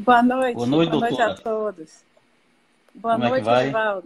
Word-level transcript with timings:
Boa 0.00 0.22
noite. 0.22 0.54
Boa 0.54 0.66
noite, 0.66 0.90
Boa 0.90 1.00
noite 1.00 1.20
a 1.20 1.34
todos. 1.34 1.90
Boa 2.94 3.18
Como 3.18 3.28
noite, 3.28 3.46
é. 3.46 4.02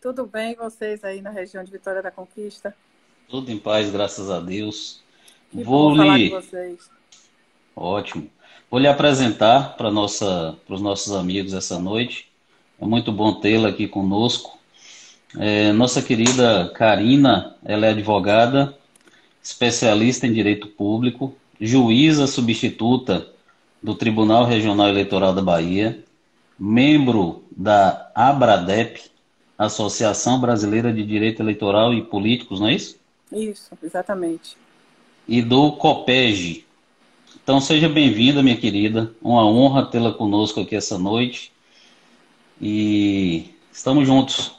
Tudo 0.00 0.26
bem 0.26 0.54
vocês 0.54 1.02
aí 1.02 1.20
na 1.20 1.30
região 1.30 1.64
de 1.64 1.72
Vitória 1.72 2.00
da 2.00 2.10
Conquista? 2.10 2.74
Tudo 3.28 3.50
em 3.50 3.58
paz, 3.58 3.90
graças 3.90 4.30
a 4.30 4.38
Deus. 4.38 5.02
Que 5.50 5.64
Vou 5.64 5.96
lhe... 5.96 6.32
Ótimo. 7.74 8.30
Vou 8.70 8.78
lhe 8.78 8.86
apresentar 8.86 9.76
para 9.76 9.90
nossa, 9.90 10.56
os 10.68 10.80
nossos 10.80 11.12
amigos 11.12 11.52
essa 11.52 11.80
noite. 11.80 12.30
É 12.80 12.84
muito 12.84 13.10
bom 13.10 13.34
tê-la 13.34 13.70
aqui 13.70 13.88
conosco. 13.88 14.56
É, 15.36 15.72
nossa 15.72 16.00
querida 16.00 16.70
Karina, 16.76 17.56
ela 17.64 17.86
é 17.86 17.90
advogada, 17.90 18.78
especialista 19.42 20.28
em 20.28 20.32
direito 20.32 20.68
público, 20.68 21.36
juíza 21.60 22.28
substituta 22.28 23.33
do 23.84 23.94
Tribunal 23.94 24.46
Regional 24.46 24.88
Eleitoral 24.88 25.34
da 25.34 25.42
Bahia, 25.42 26.02
membro 26.58 27.44
da 27.54 28.10
ABRADEP, 28.14 29.10
Associação 29.58 30.40
Brasileira 30.40 30.90
de 30.90 31.04
Direito 31.04 31.42
Eleitoral 31.42 31.92
e 31.92 32.00
Políticos, 32.02 32.60
não 32.60 32.68
é 32.68 32.74
isso? 32.74 32.96
Isso, 33.30 33.76
exatamente. 33.82 34.56
E 35.28 35.42
do 35.42 35.72
COPEG. 35.72 36.64
Então 37.42 37.60
seja 37.60 37.86
bem-vinda, 37.86 38.42
minha 38.42 38.56
querida. 38.56 39.14
Uma 39.20 39.46
honra 39.46 39.84
tê-la 39.84 40.14
conosco 40.14 40.62
aqui 40.62 40.74
essa 40.74 40.98
noite. 40.98 41.52
E 42.58 43.50
estamos 43.70 44.06
juntos. 44.06 44.56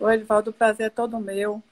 Oi, 0.00 0.14
Edivaldo, 0.14 0.50
o 0.50 0.52
prazer 0.52 0.86
é 0.86 0.90
todo 0.90 1.20
meu. 1.20 1.62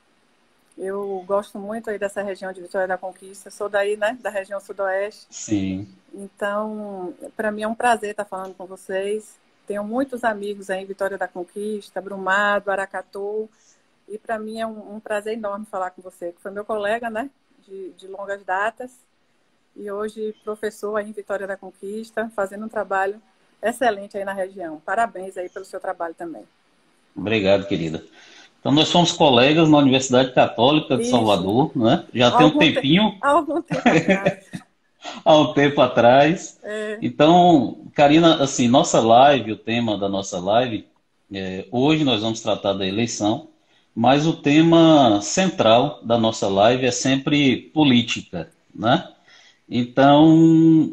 Eu 0.76 1.24
gosto 1.26 1.58
muito 1.58 1.88
aí 1.88 1.98
dessa 1.98 2.22
região 2.22 2.52
de 2.52 2.60
Vitória 2.60 2.86
da 2.86 2.98
Conquista. 2.98 3.50
Sou 3.50 3.68
daí, 3.68 3.96
né, 3.96 4.18
da 4.20 4.28
região 4.28 4.60
sudoeste. 4.60 5.26
Sim. 5.30 5.88
Então, 6.12 7.14
para 7.34 7.50
mim 7.50 7.62
é 7.62 7.68
um 7.68 7.74
prazer 7.74 8.10
estar 8.10 8.26
falando 8.26 8.54
com 8.54 8.66
vocês. 8.66 9.38
Tenho 9.66 9.82
muitos 9.82 10.22
amigos 10.22 10.68
aí 10.68 10.82
em 10.82 10.86
Vitória 10.86 11.16
da 11.16 11.26
Conquista, 11.26 12.00
Brumado, 12.00 12.70
Aracatu. 12.70 13.48
E 14.06 14.18
para 14.18 14.38
mim 14.38 14.60
é 14.60 14.66
um, 14.66 14.96
um, 14.96 15.00
prazer 15.00 15.32
enorme 15.32 15.66
falar 15.66 15.90
com 15.90 16.02
você, 16.02 16.32
que 16.32 16.40
foi 16.40 16.50
meu 16.50 16.64
colega, 16.64 17.10
né, 17.10 17.30
de, 17.66 17.90
de 17.92 18.06
longas 18.06 18.44
datas. 18.44 18.92
E 19.74 19.90
hoje 19.90 20.34
professor 20.44 20.96
aí 20.96 21.08
em 21.08 21.12
Vitória 21.12 21.46
da 21.46 21.56
Conquista, 21.56 22.30
fazendo 22.36 22.66
um 22.66 22.68
trabalho 22.68 23.20
excelente 23.62 24.16
aí 24.16 24.24
na 24.24 24.32
região. 24.32 24.80
Parabéns 24.84 25.36
aí 25.36 25.48
pelo 25.48 25.64
seu 25.64 25.80
trabalho 25.80 26.14
também. 26.14 26.44
Obrigado, 27.16 27.66
querida. 27.66 28.04
Então, 28.66 28.74
nós 28.74 28.88
somos 28.88 29.12
colegas 29.12 29.68
na 29.68 29.78
Universidade 29.78 30.32
Católica 30.32 30.96
de 30.96 31.02
Isso. 31.02 31.12
Salvador, 31.12 31.70
né? 31.76 32.04
Já 32.12 32.32
tem 32.32 32.46
um 32.48 32.58
tempinho. 32.58 33.12
Te... 33.12 33.18
Há 33.22 33.28
algum 33.28 33.62
tempo 33.62 33.78
atrás. 33.78 34.44
Há 35.24 35.36
um 35.36 35.52
tempo 35.52 35.80
atrás. 35.80 36.58
É. 36.64 36.98
Então, 37.00 37.78
Karina, 37.94 38.42
assim, 38.42 38.66
nossa 38.66 38.98
live, 38.98 39.52
o 39.52 39.56
tema 39.56 39.96
da 39.96 40.08
nossa 40.08 40.40
live, 40.40 40.84
é, 41.32 41.64
hoje 41.70 42.02
nós 42.02 42.22
vamos 42.22 42.40
tratar 42.40 42.72
da 42.72 42.84
eleição, 42.84 43.46
mas 43.94 44.26
o 44.26 44.32
tema 44.32 45.20
central 45.22 46.00
da 46.02 46.18
nossa 46.18 46.48
live 46.48 46.86
é 46.86 46.90
sempre 46.90 47.70
política, 47.72 48.50
né? 48.74 49.08
Então, 49.70 50.90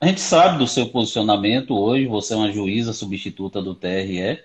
a 0.00 0.06
gente 0.06 0.22
sabe 0.22 0.56
do 0.56 0.66
seu 0.66 0.86
posicionamento 0.86 1.74
hoje, 1.76 2.06
você 2.06 2.32
é 2.32 2.36
uma 2.36 2.50
juíza 2.50 2.94
substituta 2.94 3.60
do 3.60 3.74
TRE, 3.74 4.38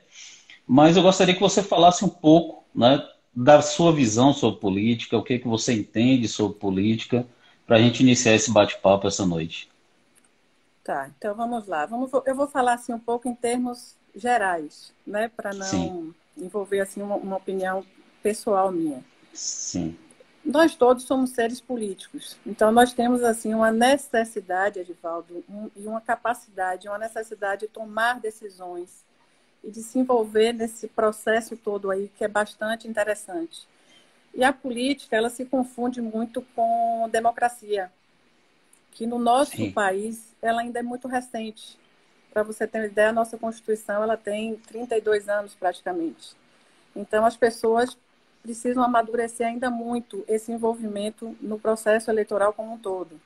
mas 0.72 0.96
eu 0.96 1.02
gostaria 1.02 1.34
que 1.34 1.42
você 1.42 1.64
falasse 1.64 2.06
um 2.06 2.10
pouco 2.10 2.64
né, 2.76 3.04
da 3.34 3.60
sua 3.60 3.92
visão 3.92 4.32
sobre 4.32 4.60
política, 4.60 5.18
o 5.18 5.24
que, 5.24 5.40
que 5.40 5.48
você 5.48 5.74
entende 5.74 6.28
sobre 6.28 6.60
política, 6.60 7.26
para 7.66 7.78
a 7.78 7.82
gente 7.82 8.04
iniciar 8.04 8.36
esse 8.36 8.52
bate-papo 8.52 9.08
essa 9.08 9.26
noite. 9.26 9.68
Tá, 10.84 11.10
então 11.18 11.34
vamos 11.34 11.68
lá. 11.68 11.88
Vamos, 11.88 12.12
eu 12.24 12.36
vou 12.36 12.48
falar 12.48 12.74
assim 12.74 12.94
um 12.94 13.00
pouco 13.00 13.28
em 13.28 13.34
termos 13.34 13.96
gerais, 14.16 14.94
né, 15.08 15.28
para 15.36 15.56
não 15.56 15.66
Sim. 15.66 16.14
envolver 16.38 16.82
assim 16.82 17.02
uma, 17.02 17.16
uma 17.16 17.38
opinião 17.38 17.84
pessoal 18.22 18.72
minha. 18.72 19.04
Sim. 19.34 19.98
Nós 20.46 20.76
todos 20.76 21.04
somos 21.04 21.32
seres 21.32 21.60
políticos, 21.60 22.38
então 22.46 22.72
nós 22.72 22.94
temos 22.94 23.24
assim 23.24 23.56
uma 23.56 23.72
necessidade, 23.72 24.80
Edivaldo, 24.80 25.44
um, 25.50 25.72
e 25.76 25.88
uma 25.88 26.00
capacidade, 26.00 26.88
uma 26.88 27.00
necessidade 27.00 27.62
de 27.62 27.68
tomar 27.70 28.20
decisões 28.20 29.09
e 29.64 29.70
de 29.72 29.82
se 29.82 30.00
envolver 30.00 30.54
nesse 30.54 30.88
processo 30.88 31.56
todo 31.58 31.92
aí 31.92 32.10
que 32.18 32.24
é 32.24 32.28
bastante 32.28 32.88
interessante. 32.88 33.68
E 34.34 34.44
a 34.44 34.54
política, 34.54 35.16
ela 35.16 35.30
se 35.30 35.46
confunde 35.46 36.02
muito 36.02 36.42
com 36.56 37.10
democracia, 37.12 37.92
que 38.92 39.06
no 39.08 39.20
nosso 39.20 39.52
Sim. 39.52 39.72
país 39.72 40.36
ela 40.42 40.62
ainda 40.62 40.80
é 40.80 40.84
muito 40.84 41.08
recente. 41.08 41.78
Para 42.32 42.44
você 42.44 42.68
ter 42.68 42.80
uma 42.80 42.88
ideia, 42.88 43.10
a 43.10 43.14
nossa 43.14 43.38
Constituição 43.38 44.04
ela 44.04 44.16
tem 44.16 44.56
32 44.56 45.28
anos 45.28 45.56
praticamente. 45.56 46.36
Então 46.96 47.26
as 47.26 47.36
pessoas 47.36 47.98
precisam 48.42 48.84
amadurecer 48.84 49.48
ainda 49.48 49.70
muito 49.70 50.24
esse 50.28 50.52
envolvimento 50.52 51.36
no 51.42 51.60
processo 51.60 52.10
eleitoral 52.10 52.54
como 52.54 52.74
um 52.74 52.78
todo. 52.78 53.20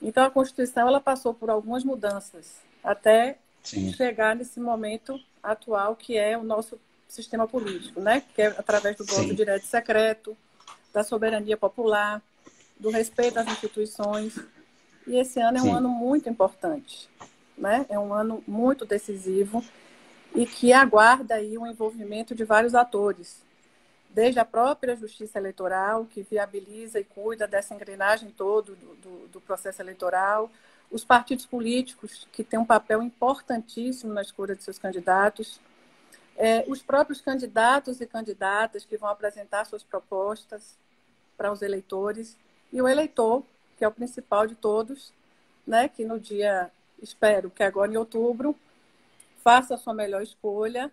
Então 0.00 0.24
a 0.24 0.30
Constituição 0.30 0.88
ela 0.88 1.00
passou 1.00 1.34
por 1.34 1.50
algumas 1.50 1.84
mudanças 1.84 2.60
até 2.82 3.38
Sim. 3.66 3.92
chegar 3.92 4.36
nesse 4.36 4.60
momento 4.60 5.20
atual 5.42 5.96
que 5.96 6.16
é 6.16 6.38
o 6.38 6.44
nosso 6.44 6.78
sistema 7.08 7.48
político, 7.48 8.00
né? 8.00 8.22
Que 8.34 8.42
é 8.42 8.46
através 8.46 8.96
do 8.96 9.04
voto 9.04 9.28
Sim. 9.28 9.34
direto 9.34 9.64
e 9.64 9.66
secreto, 9.66 10.36
da 10.92 11.02
soberania 11.02 11.56
popular, 11.56 12.22
do 12.78 12.90
respeito 12.90 13.38
às 13.38 13.46
instituições. 13.48 14.38
E 15.06 15.16
esse 15.16 15.40
ano 15.40 15.58
é 15.58 15.60
Sim. 15.60 15.68
um 15.68 15.74
ano 15.74 15.88
muito 15.88 16.28
importante, 16.28 17.08
né? 17.58 17.84
É 17.88 17.98
um 17.98 18.14
ano 18.14 18.42
muito 18.46 18.84
decisivo 18.84 19.64
e 20.34 20.46
que 20.46 20.72
aguarda 20.72 21.34
aí 21.34 21.58
o 21.58 21.66
envolvimento 21.66 22.34
de 22.34 22.44
vários 22.44 22.74
atores, 22.74 23.42
desde 24.10 24.38
a 24.38 24.44
própria 24.44 24.94
justiça 24.94 25.38
eleitoral, 25.38 26.06
que 26.06 26.22
viabiliza 26.22 27.00
e 27.00 27.04
cuida 27.04 27.48
dessa 27.48 27.74
engrenagem 27.74 28.30
todo 28.30 28.76
do, 28.76 28.94
do, 28.96 29.28
do 29.28 29.40
processo 29.40 29.82
eleitoral, 29.82 30.50
os 30.90 31.04
partidos 31.04 31.46
políticos, 31.46 32.26
que 32.32 32.44
têm 32.44 32.58
um 32.58 32.64
papel 32.64 33.02
importantíssimo 33.02 34.12
na 34.12 34.22
escolha 34.22 34.54
de 34.54 34.62
seus 34.62 34.78
candidatos, 34.78 35.60
é, 36.36 36.64
os 36.68 36.82
próprios 36.82 37.20
candidatos 37.20 38.00
e 38.00 38.06
candidatas 38.06 38.84
que 38.84 38.96
vão 38.96 39.08
apresentar 39.08 39.64
suas 39.64 39.82
propostas 39.82 40.78
para 41.36 41.52
os 41.52 41.62
eleitores, 41.62 42.36
e 42.72 42.80
o 42.80 42.88
eleitor, 42.88 43.42
que 43.78 43.84
é 43.84 43.88
o 43.88 43.92
principal 43.92 44.46
de 44.46 44.54
todos, 44.54 45.12
né, 45.66 45.88
que 45.88 46.04
no 46.04 46.20
dia, 46.20 46.70
espero 47.02 47.50
que 47.50 47.62
agora 47.62 47.92
em 47.92 47.96
outubro, 47.96 48.54
faça 49.42 49.74
a 49.74 49.78
sua 49.78 49.94
melhor 49.94 50.22
escolha 50.22 50.90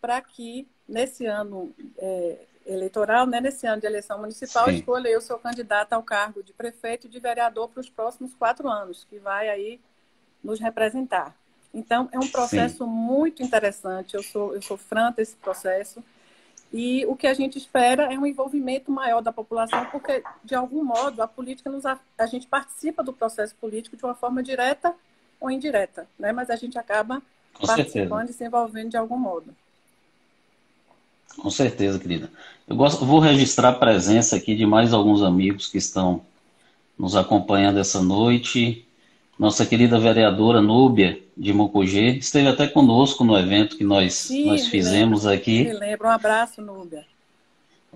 para 0.00 0.20
que 0.20 0.66
nesse 0.88 1.26
ano 1.26 1.74
é, 1.98 2.38
eleitoral, 2.68 3.26
né, 3.26 3.40
nesse 3.40 3.66
ano 3.66 3.80
de 3.80 3.86
eleição 3.86 4.18
municipal, 4.18 4.66
Sim. 4.66 4.76
escolha 4.76 5.08
eu 5.08 5.20
seu 5.20 5.38
candidato 5.38 5.94
ao 5.94 6.02
cargo 6.02 6.42
de 6.42 6.52
prefeito 6.52 7.06
e 7.06 7.10
de 7.10 7.18
vereador 7.18 7.68
para 7.68 7.80
os 7.80 7.88
próximos 7.88 8.34
quatro 8.34 8.68
anos, 8.68 9.06
que 9.08 9.18
vai 9.18 9.48
aí 9.48 9.80
nos 10.44 10.60
representar. 10.60 11.34
Então, 11.72 12.08
é 12.12 12.18
um 12.18 12.28
processo 12.28 12.84
Sim. 12.84 12.90
muito 12.90 13.42
interessante, 13.42 14.14
eu 14.14 14.22
sou, 14.22 14.54
eu 14.54 14.62
sou 14.62 14.76
fã 14.76 15.12
desse 15.12 15.36
processo, 15.36 16.02
e 16.72 17.06
o 17.06 17.16
que 17.16 17.26
a 17.26 17.32
gente 17.32 17.56
espera 17.56 18.12
é 18.12 18.18
um 18.18 18.26
envolvimento 18.26 18.90
maior 18.92 19.22
da 19.22 19.32
população, 19.32 19.86
porque, 19.86 20.22
de 20.44 20.54
algum 20.54 20.84
modo, 20.84 21.22
a 21.22 21.26
política 21.26 21.70
nos. 21.70 21.86
A, 21.86 21.98
a 22.18 22.26
gente 22.26 22.46
participa 22.46 23.02
do 23.02 23.12
processo 23.12 23.54
político 23.54 23.96
de 23.96 24.04
uma 24.04 24.14
forma 24.14 24.42
direta 24.42 24.94
ou 25.40 25.50
indireta, 25.50 26.06
né? 26.18 26.30
mas 26.30 26.50
a 26.50 26.56
gente 26.56 26.78
acaba 26.78 27.22
Com 27.54 27.66
participando 27.66 28.26
certeza. 28.26 28.30
e 28.30 28.34
se 28.34 28.44
envolvendo 28.44 28.90
de 28.90 28.96
algum 28.98 29.16
modo. 29.16 29.54
Com 31.40 31.50
certeza, 31.50 31.98
querida. 31.98 32.30
Eu 32.66 32.76
gosto, 32.76 33.04
vou 33.06 33.20
registrar 33.20 33.70
a 33.70 33.72
presença 33.72 34.36
aqui 34.36 34.54
de 34.54 34.66
mais 34.66 34.92
alguns 34.92 35.22
amigos 35.22 35.68
que 35.68 35.78
estão 35.78 36.22
nos 36.98 37.16
acompanhando 37.16 37.78
essa 37.78 38.02
noite. 38.02 38.84
Nossa 39.38 39.64
querida 39.64 39.98
vereadora 40.00 40.60
Núbia 40.60 41.18
de 41.36 41.52
Mocugê 41.52 42.16
esteve 42.16 42.48
até 42.48 42.66
conosco 42.66 43.22
no 43.24 43.38
evento 43.38 43.76
que 43.76 43.84
nós, 43.84 44.14
Sim, 44.14 44.46
nós 44.46 44.66
fizemos 44.66 45.22
lembro, 45.24 45.38
aqui. 45.38 45.64
Me 45.64 45.72
lembro. 45.72 46.08
Um 46.08 46.10
abraço, 46.10 46.60
Núbia. 46.60 47.06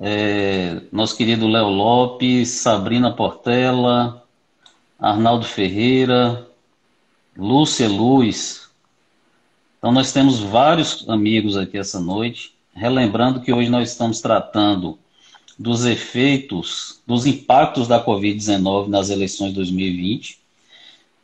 É, 0.00 0.80
nosso 0.90 1.16
querido 1.16 1.48
Léo 1.48 1.68
Lopes, 1.68 2.48
Sabrina 2.48 3.12
Portela, 3.12 4.24
Arnaldo 4.98 5.44
Ferreira, 5.44 6.46
Lúcia 7.36 7.88
Luz. 7.88 8.70
Então, 9.78 9.90
nós 9.90 10.12
temos 10.12 10.38
vários 10.38 11.08
amigos 11.08 11.56
aqui 11.56 11.76
essa 11.76 11.98
noite. 11.98 12.51
Relembrando 12.74 13.40
que 13.40 13.52
hoje 13.52 13.68
nós 13.68 13.90
estamos 13.90 14.20
tratando 14.20 14.98
dos 15.58 15.84
efeitos, 15.84 17.00
dos 17.06 17.26
impactos 17.26 17.86
da 17.86 18.04
Covid-19 18.04 18.88
nas 18.88 19.10
eleições 19.10 19.50
de 19.50 19.56
2020. 19.56 20.38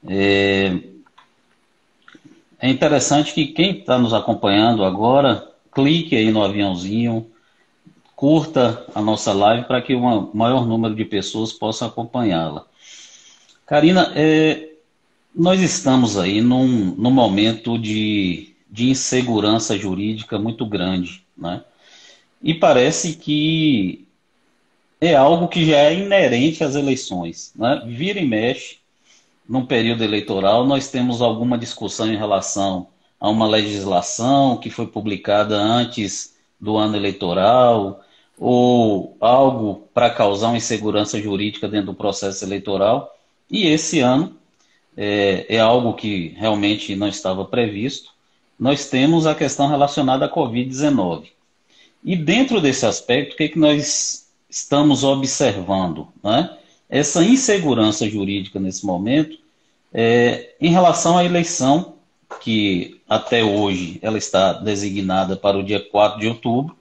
É, 0.07 0.79
é 2.61 2.69
interessante 2.69 3.33
que 3.33 3.47
quem 3.47 3.79
está 3.79 3.99
nos 3.99 4.13
acompanhando 4.13 4.85
agora, 4.85 5.51
clique 5.73 6.15
aí 6.15 6.31
no 6.31 6.43
aviãozinho, 6.43 7.27
curta 8.15 8.85
a 8.95 9.01
nossa 9.01 9.33
live 9.33 9.65
para 9.67 9.81
que 9.81 9.95
o 9.95 10.31
maior 10.35 10.67
número 10.67 10.95
de 10.95 11.05
pessoas 11.05 11.53
possa 11.53 11.87
acompanhá-la. 11.87 12.67
Karina, 13.65 14.13
é, 14.17 14.71
nós 15.35 15.61
estamos 15.61 16.19
aí 16.19 16.41
num, 16.41 16.95
num 16.97 17.11
momento 17.11 17.79
de, 17.79 18.55
de 18.69 18.91
insegurança 18.91 19.79
jurídica 19.79 20.39
muito 20.39 20.67
grande, 20.67 21.25
né? 21.39 21.63
E 22.43 22.55
parece 22.55 23.15
que 23.15 24.07
é 25.01 25.15
algo 25.15 25.49
que 25.49 25.65
já 25.65 25.79
é 25.79 25.95
inerente 25.95 26.63
às 26.65 26.75
eleições. 26.75 27.53
Né? 27.55 27.83
Vira 27.87 28.19
e 28.19 28.27
mexe, 28.27 28.79
num 29.49 29.65
período 29.65 30.05
eleitoral, 30.05 30.67
nós 30.67 30.91
temos 30.91 31.23
alguma 31.23 31.57
discussão 31.57 32.13
em 32.13 32.17
relação 32.17 32.89
a 33.19 33.29
uma 33.29 33.47
legislação 33.47 34.57
que 34.57 34.71
foi 34.71 34.87
publicada 34.87 35.57
antes 35.57 36.37
do 36.61 36.77
ano 36.77 36.97
eleitoral, 36.97 38.03
ou 38.39 39.17
algo 39.21 39.89
para 39.93 40.11
causar 40.11 40.49
uma 40.49 40.57
insegurança 40.57 41.21
jurídica 41.21 41.69
dentro 41.69 41.87
do 41.87 41.95
processo 41.95 42.45
eleitoral. 42.45 43.13
E 43.51 43.67
esse 43.67 44.01
ano 44.01 44.37
é, 44.97 45.47
é, 45.49 45.61
algo 45.61 45.95
que 45.95 46.35
realmente 46.37 46.95
não 46.95 47.09
estava 47.09 47.45
previsto. 47.45 48.11
Nós 48.59 48.87
temos 48.87 49.27
a 49.27 49.35
questão 49.35 49.69
relacionada 49.69 50.27
à 50.27 50.29
Covid-19. 50.29 51.29
E 52.05 52.17
dentro 52.17 52.61
desse 52.61 52.87
aspecto, 52.87 53.35
o 53.35 53.37
que, 53.37 53.45
é 53.45 53.49
que 53.49 53.59
nós 53.59 54.27
estamos 54.49 55.05
observando? 55.05 56.09
Né? 56.23 56.57
Essa 56.89 57.23
insegurança 57.23 58.09
jurídica 58.09 58.59
nesse 58.59 58.85
momento 58.85 59.39
é, 59.93 60.55
em 60.61 60.71
relação 60.71 61.17
à 61.17 61.25
eleição, 61.25 61.95
que 62.41 63.01
até 63.09 63.43
hoje 63.43 63.99
ela 64.03 64.19
está 64.19 64.53
designada 64.53 65.37
para 65.37 65.59
o 65.59 65.63
dia 65.63 65.81
4 65.81 66.21
de 66.21 66.29
outubro, 66.29 66.77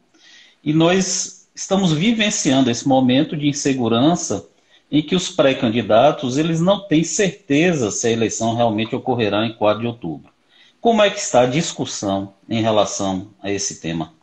e 0.63 0.73
nós 0.73 1.47
estamos 1.55 1.91
vivenciando 1.91 2.69
esse 2.69 2.87
momento 2.87 3.35
de 3.35 3.47
insegurança 3.47 4.47
em 4.91 5.01
que 5.01 5.15
os 5.15 5.29
pré-candidatos 5.29 6.37
eles 6.37 6.61
não 6.61 6.87
têm 6.87 7.03
certeza 7.03 7.91
se 7.91 8.07
a 8.07 8.11
eleição 8.11 8.55
realmente 8.55 8.95
ocorrerá 8.95 9.45
em 9.45 9.53
4 9.53 9.81
de 9.81 9.87
outubro. 9.87 10.31
Como 10.79 11.01
é 11.01 11.09
que 11.09 11.19
está 11.19 11.41
a 11.41 11.47
discussão 11.47 12.33
em 12.47 12.61
relação 12.61 13.33
a 13.41 13.51
esse 13.51 13.79
tema? 13.79 14.13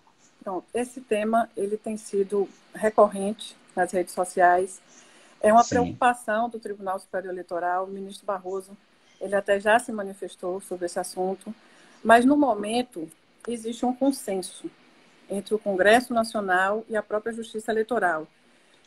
Pronto, 0.42 0.64
esse 0.72 1.00
tema 1.00 1.50
ele 1.56 1.76
tem 1.76 1.96
sido 1.96 2.48
recorrente 2.74 3.56
nas 3.74 3.90
redes 3.92 4.14
sociais. 4.14 4.80
É 5.40 5.52
uma 5.52 5.62
Sim. 5.62 5.70
preocupação 5.70 6.48
do 6.48 6.58
Tribunal 6.58 6.98
Superior 6.98 7.32
Eleitoral. 7.32 7.84
O 7.84 7.88
ministro 7.88 8.24
Barroso 8.24 8.76
ele 9.20 9.34
até 9.34 9.58
já 9.58 9.78
se 9.78 9.90
manifestou 9.90 10.60
sobre 10.60 10.86
esse 10.86 10.98
assunto, 10.98 11.54
mas 12.02 12.24
no 12.24 12.36
momento 12.36 13.08
existe 13.48 13.84
um 13.86 13.94
consenso 13.94 14.70
entre 15.30 15.54
o 15.54 15.58
Congresso 15.58 16.12
Nacional 16.12 16.84
e 16.88 16.96
a 16.96 17.02
própria 17.02 17.32
Justiça 17.32 17.72
Eleitoral. 17.72 18.26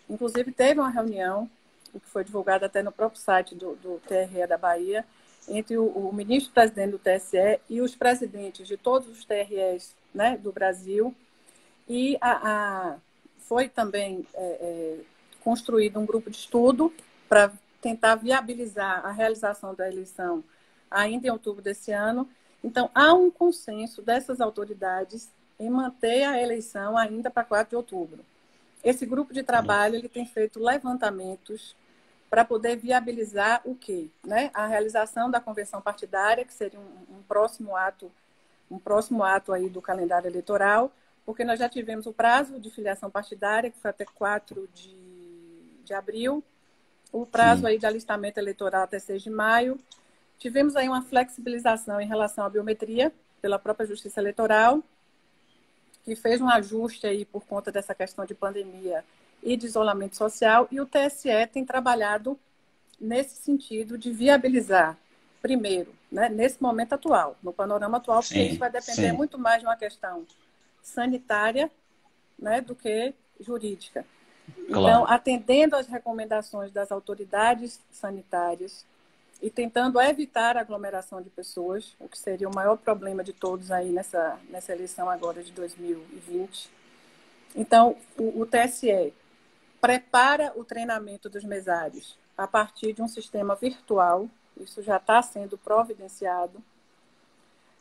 Inclusive 0.10 0.52
teve 0.52 0.80
uma 0.80 0.90
reunião, 0.90 1.50
que 1.92 2.08
foi 2.10 2.24
divulgada 2.24 2.68
até 2.68 2.84
no 2.84 2.92
próprio 2.92 3.20
site 3.20 3.56
do, 3.56 3.76
do 3.76 4.00
TRE 4.08 4.46
da 4.48 4.58
Bahia, 4.58 5.04
entre 5.48 5.78
o, 5.78 5.86
o 5.86 6.14
ministro-presidente 6.14 6.92
do 6.92 7.00
TSE 7.00 7.60
e 7.70 7.82
os 7.82 7.96
presidentes 7.96 8.68
de 8.68 8.78
todos 8.78 9.08
os 9.08 9.24
TREs 9.26 9.96
né, 10.14 10.38
do 10.38 10.52
Brasil 10.52 11.16
e 11.88 12.18
a, 12.20 12.32
a 12.32 12.96
foi 13.48 13.70
também 13.70 14.28
é, 14.34 14.44
é, 14.44 14.98
construído 15.42 16.00
um 16.00 16.06
grupo 16.06 16.30
de 16.30 16.36
estudo 16.36 16.94
para 17.30 17.52
tentar 17.82 18.16
viabilizar 18.16 19.06
a 19.06 19.12
realização 19.12 19.74
da 19.74 19.88
eleição 19.88 20.44
ainda 20.92 21.28
em 21.28 21.32
outubro 21.32 21.62
desse 21.62 21.92
ano. 21.92 22.28
Então, 22.62 22.90
há 22.94 23.14
um 23.14 23.32
consenso 23.32 24.02
dessas 24.02 24.42
autoridades 24.42 25.30
em 25.58 25.70
manter 25.70 26.24
a 26.24 26.42
eleição 26.42 26.98
ainda 26.98 27.30
para 27.30 27.44
4 27.44 27.70
de 27.70 27.76
outubro. 27.78 28.20
Esse 28.84 29.06
grupo 29.06 29.34
de 29.34 29.44
trabalho 29.44 29.96
ele 29.96 30.10
tem 30.10 30.26
feito 30.26 30.60
levantamentos 30.60 31.76
para 32.30 32.44
poder 32.44 32.76
viabilizar 32.76 33.62
o 33.64 33.76
quê? 33.76 34.10
Né? 34.26 34.52
A 34.54 34.68
realização 34.68 35.30
da 35.32 35.40
convenção 35.40 35.82
partidária, 35.82 36.44
que 36.44 36.54
seria 36.54 36.80
um, 36.80 37.18
um 37.18 37.22
próximo 37.28 37.76
ato, 37.76 38.12
um 38.70 38.78
próximo 38.78 39.24
ato 39.24 39.54
aí 39.54 39.70
do 39.70 39.82
calendário 39.82 40.28
eleitoral, 40.28 40.92
porque 41.26 41.44
nós 41.44 41.60
já 41.60 41.70
tivemos 41.70 42.06
o 42.06 42.14
prazo 42.14 42.60
de 42.60 42.70
filiação 42.70 43.10
partidária, 43.10 43.70
que 43.70 43.80
foi 43.80 43.92
até 43.92 44.06
4 44.06 44.68
de, 44.74 44.96
de 45.84 45.94
abril, 45.94 46.44
o 47.12 47.26
prazo 47.26 47.62
Sim. 47.62 47.68
aí 47.68 47.78
de 47.78 47.86
alistamento 47.86 48.40
eleitoral 48.40 48.84
até 48.84 49.00
6 49.00 49.24
de 49.24 49.30
maio. 49.30 49.80
Tivemos 50.38 50.76
aí 50.76 50.88
uma 50.88 51.02
flexibilização 51.02 52.00
em 52.00 52.08
relação 52.08 52.46
à 52.46 52.50
biometria 52.50 53.12
pela 53.42 53.58
própria 53.58 53.88
Justiça 53.88 54.20
Eleitoral, 54.20 54.84
que 56.04 56.16
fez 56.16 56.42
um 56.42 56.50
ajuste 56.50 57.08
aí 57.08 57.26
por 57.26 57.46
conta 57.46 57.72
dessa 57.72 57.96
questão 57.96 58.26
de 58.26 58.34
pandemia 58.34 59.04
e 59.42 59.56
de 59.56 59.66
isolamento 59.66 60.16
social, 60.16 60.68
e 60.72 60.80
o 60.82 60.86
TSE 60.86 61.48
tem 61.52 61.66
trabalhado 61.66 62.38
nesse 63.00 63.36
sentido 63.36 63.98
de 63.98 64.12
viabilizar, 64.12 64.98
primeiro, 65.42 65.94
né, 66.12 66.30
nesse 66.30 66.62
momento 66.62 66.94
atual, 66.94 67.38
no 67.44 67.54
panorama 67.54 67.98
atual, 67.98 68.22
porque 68.22 68.34
sim, 68.34 68.48
isso 68.48 68.60
vai 68.60 68.72
depender 68.72 69.10
sim. 69.10 69.16
muito 69.16 69.38
mais 69.38 69.60
de 69.60 69.68
uma 69.68 69.76
questão 69.76 70.26
sanitária 70.82 71.70
né, 72.38 72.62
do 72.62 72.76
que 72.76 73.14
jurídica. 73.40 74.06
Claro. 74.68 74.70
Então, 74.70 75.06
atendendo 75.08 75.76
às 75.76 75.88
recomendações 75.88 76.72
das 76.72 76.92
autoridades 76.92 77.80
sanitárias 77.92 78.86
e 79.42 79.50
tentando 79.50 80.02
evitar 80.02 80.58
a 80.58 80.62
aglomeração 80.62 81.22
de 81.22 81.30
pessoas, 81.30 81.96
o 82.00 82.08
que 82.08 82.18
seria 82.18 82.50
o 82.50 82.56
maior 82.56 82.78
problema 82.78 83.24
de 83.24 83.34
todos 83.34 83.72
aí 83.72 83.90
nessa, 83.90 84.40
nessa 84.50 84.74
eleição 84.74 85.10
agora 85.10 85.44
de 85.44 85.52
2020. 85.52 86.70
Então, 87.56 87.96
o, 88.18 88.42
o 88.42 88.46
TSE 88.46 89.14
prepara 89.80 90.54
o 90.56 90.64
treinamento 90.64 91.30
dos 91.30 91.44
mesários 91.44 92.18
a 92.38 92.48
partir 92.48 92.94
de 92.94 93.02
um 93.02 93.08
sistema 93.08 93.56
virtual, 93.56 94.30
isso 94.60 94.82
já 94.82 94.98
está 94.98 95.22
sendo 95.22 95.58
providenciado. 95.58 96.64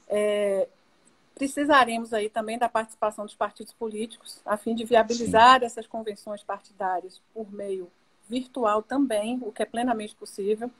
É, 0.08 0.68
Precisaremos 1.36 2.14
aí 2.14 2.30
também 2.30 2.56
da 2.56 2.66
participação 2.66 3.26
dos 3.26 3.34
partidos 3.34 3.70
políticos, 3.74 4.40
a 4.46 4.56
fim 4.56 4.74
de 4.74 4.84
viabilizar 4.86 5.60
Sim. 5.60 5.66
essas 5.66 5.86
convenções 5.86 6.42
partidárias 6.42 7.20
por 7.34 7.52
meio 7.52 7.90
virtual 8.26 8.82
também, 8.82 9.38
o 9.42 9.52
que 9.52 9.62
é 9.62 9.66
plenamente 9.66 10.16
possível. 10.16 10.70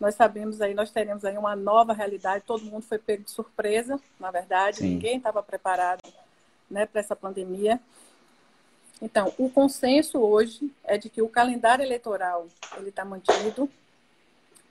Nós 0.00 0.14
sabemos 0.14 0.62
aí, 0.62 0.72
nós 0.72 0.90
teremos 0.90 1.22
aí 1.22 1.36
uma 1.36 1.54
nova 1.54 1.92
realidade, 1.92 2.44
todo 2.46 2.64
mundo 2.64 2.82
foi 2.82 2.96
pego 2.96 3.24
de 3.24 3.30
surpresa, 3.30 4.00
na 4.18 4.30
verdade, 4.30 4.78
Sim. 4.78 4.88
ninguém 4.88 5.18
estava 5.18 5.42
preparado 5.42 6.00
né, 6.70 6.86
para 6.86 7.02
essa 7.02 7.14
pandemia. 7.14 7.78
Então, 9.00 9.32
o 9.38 9.48
consenso 9.48 10.18
hoje 10.18 10.70
é 10.84 10.98
de 10.98 11.08
que 11.08 11.22
o 11.22 11.28
calendário 11.28 11.82
eleitoral 11.82 12.46
ele 12.76 12.90
está 12.90 13.04
mantido, 13.04 13.70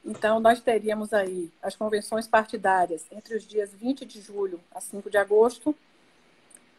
então, 0.04 0.40
nós 0.40 0.62
teríamos 0.62 1.14
aí 1.14 1.52
as 1.62 1.76
convenções 1.76 2.28
partidárias 2.28 3.06
entre 3.12 3.36
os 3.36 3.46
dias 3.46 3.74
20 3.74 4.06
de 4.06 4.22
julho 4.22 4.60
a 4.74 4.80
5 4.80 5.10
de 5.10 5.18
agosto. 5.18 5.76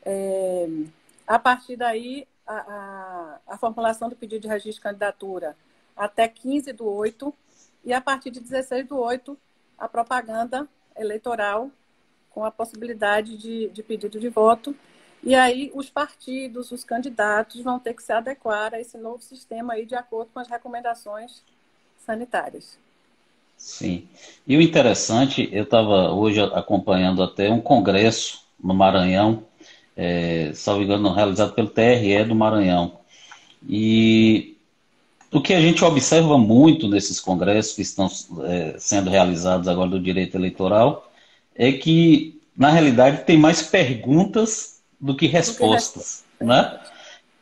É, 0.03 0.67
a 1.27 1.39
partir 1.39 1.77
daí, 1.77 2.27
a, 2.47 2.55
a, 2.55 3.41
a, 3.55 3.59
formulação 3.59 4.09
do 4.09 4.17
pedido 4.17 4.43
de 4.43 4.49
registro 4.49 4.73
de 4.73 4.81
candidatura 4.81 5.57
até 5.97 6.27
15 6.27 6.73
do 6.73 6.87
8. 6.87 7.33
E 7.85 7.93
a 7.93 8.01
partir 8.01 8.31
de 8.31 8.41
16 8.41 8.89
do 8.89 8.99
8, 8.99 9.37
a 9.79 9.89
propaganda 9.89 10.69
eleitoral 10.97 11.71
com 12.31 12.45
a 12.45 12.51
possibilidade 12.51 13.37
de, 13.37 13.69
de 13.69 13.83
pedido 13.83 14.19
de 14.19 14.29
voto. 14.29 14.75
E 15.23 15.35
aí, 15.35 15.71
os 15.75 15.91
partidos, 15.91 16.73
os 16.73 16.83
candidatos 16.83 17.61
vão 17.61 17.79
ter 17.79 17.95
que 17.95 18.03
se 18.03 18.13
adequar 18.13 18.73
a 18.73 18.81
esse 18.81 18.97
novo 18.97 19.23
sistema 19.23 19.75
aí 19.75 19.85
de 19.85 19.95
acordo 19.95 20.31
com 20.33 20.41
as 20.41 20.49
recomendações 20.49 21.43
sanitárias. 21.99 22.79
Sim. 23.57 24.09
E 24.47 24.57
o 24.57 24.63
interessante, 24.63 25.47
eu 25.53 25.65
estava 25.65 26.13
hoje 26.13 26.41
acompanhando 26.41 27.23
até 27.23 27.51
um 27.51 27.61
congresso 27.61 28.47
no 28.59 28.73
Maranhão, 28.73 29.45
é, 29.95 30.53
salvo 30.55 30.83
engano, 30.83 31.13
realizado 31.13 31.53
pelo 31.53 31.69
TRE 31.69 32.25
do 32.25 32.35
Maranhão. 32.35 32.99
E 33.69 34.57
o 35.31 35.43
que 35.43 35.53
a 35.53 35.61
gente 35.61 35.85
observa 35.85 36.39
muito 36.39 36.89
nesses 36.89 37.21
congressos 37.21 37.77
que 37.77 37.83
estão 37.83 38.11
é, 38.45 38.77
sendo 38.79 39.11
realizados 39.11 39.69
agora 39.69 39.91
do 39.91 40.01
direito 40.01 40.39
eleitoral 40.39 41.13
é 41.55 41.71
que, 41.71 42.41
na 42.57 42.71
realidade, 42.71 43.25
tem 43.25 43.37
mais 43.37 43.61
perguntas 43.61 44.80
do 45.01 45.15
que 45.15 45.27
respostas. 45.27 46.25
Né? 46.41 46.79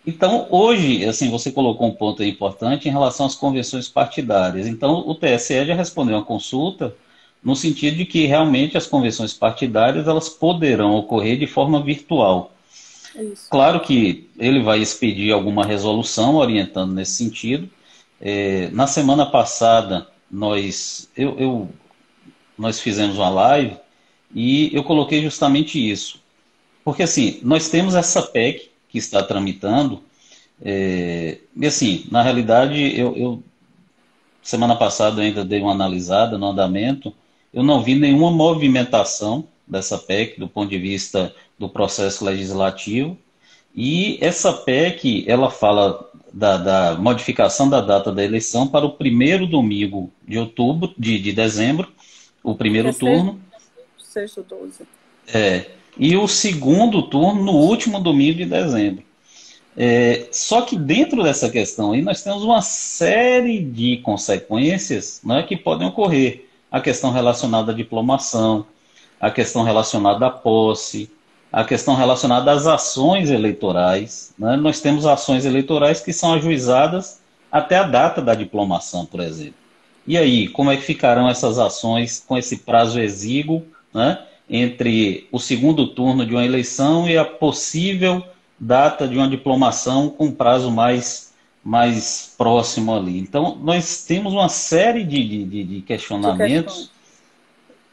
Então, 0.07 0.47
hoje, 0.51 1.05
assim, 1.05 1.31
você 1.31 1.51
colocou 1.51 1.89
um 1.89 1.95
ponto 1.95 2.23
importante 2.23 2.89
em 2.89 2.93
relação 2.93 3.27
às 3.27 3.35
convenções 3.35 3.89
partidárias. 3.89 4.67
Então, 4.67 5.07
o 5.07 5.15
TSE 5.15 5.67
já 5.67 5.75
respondeu 5.75 6.17
uma 6.17 6.25
consulta 6.25 6.95
no 7.43 7.55
sentido 7.55 7.97
de 7.97 8.05
que 8.05 8.27
realmente 8.27 8.77
as 8.77 8.87
convenções 8.87 9.33
partidárias 9.33 10.09
elas 10.09 10.29
poderão 10.29 10.95
ocorrer 10.95 11.39
de 11.39 11.47
forma 11.47 11.83
virtual. 11.83 12.53
Isso. 13.15 13.49
Claro 13.51 13.81
que 13.81 14.29
ele 14.39 14.63
vai 14.63 14.81
expedir 14.81 15.33
alguma 15.33 15.65
resolução 15.65 16.37
orientando 16.37 16.93
nesse 16.93 17.13
sentido. 17.13 17.69
É, 18.21 18.69
na 18.73 18.87
semana 18.87 19.27
passada, 19.27 20.07
nós, 20.31 21.09
eu, 21.17 21.39
eu, 21.39 21.69
nós 22.57 22.81
fizemos 22.81 23.17
uma 23.17 23.29
live 23.29 23.77
e 24.35 24.75
eu 24.75 24.83
coloquei 24.85 25.23
justamente 25.23 25.79
isso. 25.79 26.21
Porque, 26.89 27.03
assim, 27.03 27.39
nós 27.43 27.69
temos 27.69 27.95
essa 27.95 28.23
PEC 28.23 28.71
que 28.89 28.97
está 28.97 29.23
tramitando. 29.23 30.03
É, 30.63 31.37
e 31.55 31.67
assim, 31.67 32.07
na 32.11 32.23
realidade, 32.23 32.99
eu, 32.99 33.15
eu 33.15 33.43
semana 34.43 34.75
passada 34.75 35.21
eu 35.21 35.27
ainda 35.27 35.45
dei 35.45 35.61
uma 35.61 35.73
analisada 35.73 36.39
no 36.39 36.47
andamento, 36.47 37.13
eu 37.53 37.63
não 37.63 37.83
vi 37.83 37.95
nenhuma 37.95 38.31
movimentação 38.31 39.47
dessa 39.67 39.99
PEC 39.99 40.41
do 40.41 40.49
ponto 40.49 40.71
de 40.71 40.79
vista 40.79 41.35
do 41.59 41.69
processo 41.69 42.25
legislativo. 42.25 43.19
E 43.77 44.17
essa 44.23 44.51
PEC, 44.51 45.27
ela 45.29 45.51
fala 45.51 46.11
da, 46.33 46.57
da 46.57 46.95
modificação 46.95 47.69
da 47.69 47.83
data 47.83 48.11
da 48.11 48.25
eleição 48.25 48.67
para 48.67 48.87
o 48.87 48.93
primeiro 48.93 49.47
domingo 49.47 50.11
de 50.27 50.39
outubro, 50.39 50.95
de, 50.97 51.19
de 51.19 51.33
dezembro, 51.33 51.93
o 52.43 52.55
primeiro 52.55 52.89
é 52.89 52.93
turno. 52.95 53.39
Sexto 53.99 54.43
12. 54.43 54.85
É, 55.35 55.77
e 55.99 56.17
o 56.17 56.29
segundo 56.29 57.03
turno 57.03 57.43
no 57.43 57.53
último 57.53 57.99
domingo 58.01 58.39
de 58.39 58.45
dezembro. 58.45 59.03
É, 59.77 60.29
só 60.33 60.63
que 60.63 60.77
dentro 60.77 61.23
dessa 61.23 61.49
questão 61.49 61.93
aí 61.93 62.03
nós 62.03 62.23
temos 62.23 62.43
uma 62.43 62.61
série 62.61 63.61
de 63.61 63.99
consequências 63.99 65.21
né, 65.25 65.43
que 65.43 65.57
podem 65.57 65.87
ocorrer. 65.87 66.47
A 66.71 66.81
questão 66.81 67.11
relacionada 67.11 67.73
à 67.73 67.75
diplomação, 67.75 68.67
a 69.21 69.31
questão 69.31 69.63
relacionada 69.63 70.27
à 70.27 70.31
posse, 70.31 71.11
a 71.53 71.65
questão 71.65 71.95
relacionada 71.95 72.53
às 72.53 72.67
ações 72.67 73.31
eleitorais. 73.31 74.35
Né? 74.39 74.57
Nós 74.57 74.81
temos 74.81 75.07
ações 75.07 75.45
eleitorais 75.45 76.01
que 76.01 76.13
são 76.13 76.35
ajuizadas 76.35 77.21
até 77.51 77.79
a 77.79 77.85
data 77.85 78.21
da 78.21 78.35
diplomação, 78.35 79.07
por 79.07 79.21
exemplo. 79.21 79.55
E 80.07 80.17
aí, 80.17 80.49
como 80.49 80.71
é 80.71 80.77
que 80.77 80.83
ficarão 80.83 81.29
essas 81.29 81.59
ações 81.59 82.23
com 82.27 82.37
esse 82.37 82.59
prazo 82.59 83.01
exíguo 83.01 83.65
né, 83.93 84.19
entre 84.49 85.27
o 85.31 85.39
segundo 85.39 85.87
turno 85.89 86.25
de 86.25 86.35
uma 86.35 86.45
eleição 86.45 87.09
e 87.09 87.17
a 87.17 87.25
possível 87.25 88.23
data 88.59 89.07
de 89.07 89.17
uma 89.17 89.29
diplomação 89.29 90.09
com 90.09 90.33
prazo 90.33 90.71
mais, 90.71 91.33
mais 91.63 92.35
próximo 92.37 92.95
ali? 92.95 93.19
Então, 93.19 93.59
nós 93.63 94.05
temos 94.05 94.33
uma 94.33 94.49
série 94.49 95.05
de, 95.05 95.45
de, 95.45 95.65
de 95.65 95.81
questionamentos 95.83 96.91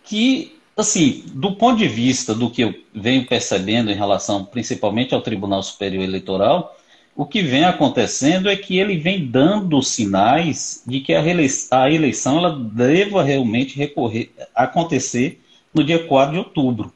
que 0.03 0.55
Assim, 0.77 1.23
do 1.27 1.53
ponto 1.53 1.77
de 1.77 1.87
vista 1.87 2.35
do 2.35 2.49
que 2.49 2.61
eu 2.61 2.75
venho 2.93 3.25
percebendo 3.25 3.89
em 3.89 3.95
relação 3.95 4.43
principalmente 4.43 5.13
ao 5.13 5.21
Tribunal 5.21 5.63
Superior 5.63 6.03
Eleitoral, 6.03 6.75
o 7.15 7.25
que 7.25 7.41
vem 7.41 7.63
acontecendo 7.63 8.49
é 8.49 8.57
que 8.57 8.77
ele 8.77 8.97
vem 8.97 9.25
dando 9.25 9.81
sinais 9.81 10.83
de 10.85 10.99
que 10.99 11.13
a 11.13 11.89
eleição, 11.89 12.37
ela 12.37 12.59
deva 12.59 13.23
realmente 13.23 13.77
recorrer, 13.77 14.31
acontecer 14.53 15.41
no 15.75 15.83
dia 15.83 16.07
4 16.07 16.31
de 16.31 16.39
outubro. 16.39 16.93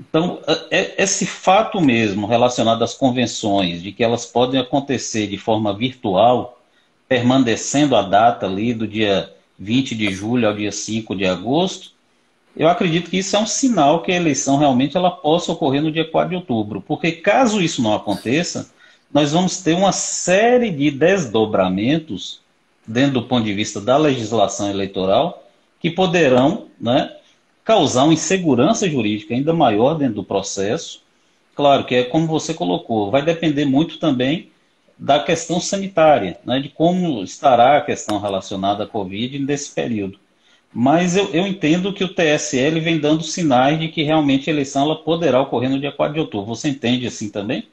Então, 0.00 0.38
é, 0.46 0.78
é, 0.78 0.94
esse 1.02 1.26
fato 1.26 1.80
mesmo 1.80 2.26
relacionado 2.26 2.84
às 2.84 2.94
convenções, 2.94 3.82
de 3.82 3.90
que 3.90 4.04
elas 4.04 4.24
podem 4.24 4.60
acontecer 4.60 5.26
de 5.26 5.36
forma 5.36 5.76
virtual, 5.76 6.62
permanecendo 7.08 7.96
a 7.96 8.02
data 8.02 8.46
ali 8.46 8.72
do 8.72 8.86
dia 8.86 9.32
20 9.58 9.96
de 9.96 10.12
julho 10.12 10.46
ao 10.46 10.54
dia 10.54 10.70
5 10.70 11.16
de 11.16 11.26
agosto, 11.26 11.90
eu 12.56 12.68
acredito 12.68 13.10
que 13.10 13.18
isso 13.18 13.36
é 13.36 13.38
um 13.40 13.46
sinal 13.46 14.02
que 14.02 14.12
a 14.12 14.16
eleição 14.16 14.56
realmente 14.56 14.96
ela 14.96 15.10
possa 15.10 15.52
ocorrer 15.52 15.82
no 15.82 15.92
dia 15.92 16.08
4 16.08 16.30
de 16.30 16.36
outubro, 16.36 16.80
porque 16.80 17.12
caso 17.12 17.60
isso 17.60 17.82
não 17.82 17.94
aconteça, 17.94 18.70
nós 19.12 19.32
vamos 19.32 19.58
ter 19.58 19.74
uma 19.74 19.92
série 19.92 20.70
de 20.70 20.90
desdobramentos 20.90 22.40
dentro 22.86 23.14
do 23.14 23.22
ponto 23.22 23.44
de 23.44 23.54
vista 23.54 23.80
da 23.80 23.96
legislação 23.96 24.70
eleitoral 24.70 25.44
que 25.80 25.90
poderão 25.90 26.66
né, 26.80 27.12
causar 27.68 28.04
uma 28.04 28.14
insegurança 28.14 28.88
jurídica 28.88 29.34
ainda 29.34 29.52
maior 29.52 29.92
dentro 29.92 30.14
do 30.14 30.24
processo. 30.24 31.02
Claro 31.54 31.84
que 31.84 31.94
é 31.94 32.02
como 32.02 32.26
você 32.26 32.54
colocou, 32.54 33.10
vai 33.10 33.22
depender 33.22 33.66
muito 33.66 33.98
também 33.98 34.50
da 34.96 35.22
questão 35.22 35.60
sanitária, 35.60 36.38
né, 36.46 36.60
de 36.60 36.70
como 36.70 37.22
estará 37.22 37.76
a 37.76 37.82
questão 37.82 38.18
relacionada 38.18 38.84
à 38.84 38.86
Covid 38.86 39.38
nesse 39.40 39.74
período. 39.74 40.18
Mas 40.72 41.14
eu, 41.14 41.30
eu 41.34 41.46
entendo 41.46 41.92
que 41.92 42.02
o 42.02 42.14
TSL 42.14 42.80
vem 42.80 42.98
dando 42.98 43.22
sinais 43.22 43.78
de 43.78 43.88
que 43.88 44.02
realmente 44.02 44.48
a 44.48 44.52
eleição 44.54 44.84
ela 44.84 44.96
poderá 44.96 45.38
ocorrer 45.38 45.68
no 45.68 45.78
dia 45.78 45.92
4 45.92 46.14
de 46.14 46.20
outubro. 46.20 46.46
Você 46.46 46.70
entende 46.70 47.06
assim 47.06 47.28
também? 47.28 47.68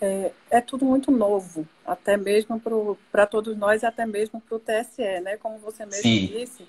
É, 0.00 0.32
é 0.50 0.60
tudo 0.60 0.84
muito 0.84 1.12
novo, 1.12 1.64
até 1.86 2.16
mesmo 2.16 2.60
para 3.12 3.26
todos 3.26 3.56
nós 3.56 3.82
e 3.82 3.86
até 3.86 4.04
mesmo 4.04 4.40
para 4.40 4.56
o 4.56 4.60
TSE, 4.60 5.20
né? 5.20 5.36
Como 5.36 5.58
você 5.58 5.86
mesmo 5.86 6.02
Sim. 6.02 6.26
disse, 6.26 6.66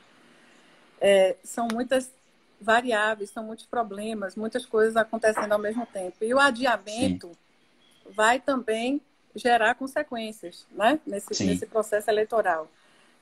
é, 1.01 1.35
são 1.43 1.67
muitas 1.71 2.16
variáveis, 2.59 3.29
são 3.29 3.43
muitos 3.43 3.65
problemas, 3.65 4.35
muitas 4.35 4.65
coisas 4.65 4.95
acontecendo 4.95 5.51
ao 5.51 5.59
mesmo 5.59 5.85
tempo. 5.85 6.17
E 6.21 6.33
o 6.33 6.39
adiamento 6.39 7.27
Sim. 7.27 8.11
vai 8.13 8.39
também 8.39 9.01
gerar 9.35 9.75
consequências 9.75 10.65
né? 10.71 10.99
nesse, 11.05 11.45
nesse 11.45 11.65
processo 11.65 12.09
eleitoral. 12.09 12.67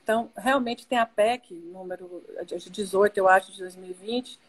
Então, 0.03 0.29
realmente 0.37 0.85
tem 0.85 0.97
a 0.97 1.05
PEC, 1.05 1.53
número 1.53 2.23
18, 2.45 3.17
eu 3.17 3.27
acho, 3.27 3.51
de 3.51 3.59
2020, 3.59 4.39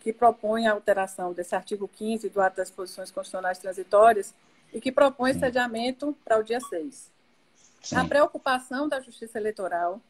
que 0.00 0.12
propõe 0.12 0.66
a 0.66 0.72
alteração 0.72 1.32
desse 1.32 1.54
artigo 1.54 1.86
15 1.86 2.28
do 2.30 2.40
ato 2.40 2.56
das 2.56 2.70
posições 2.70 3.10
constitucionais 3.10 3.58
transitórias 3.58 4.34
e 4.72 4.80
que 4.80 4.90
propõe 4.90 5.30
esse 5.30 5.44
adiamento 5.44 6.16
para 6.24 6.38
o 6.38 6.42
dia 6.42 6.60
6. 6.60 7.10
Sim. 7.82 7.96
A 7.96 8.04
preocupação 8.04 8.88
da 8.88 9.00
Justiça 9.00 9.38
Eleitoral 9.38 10.00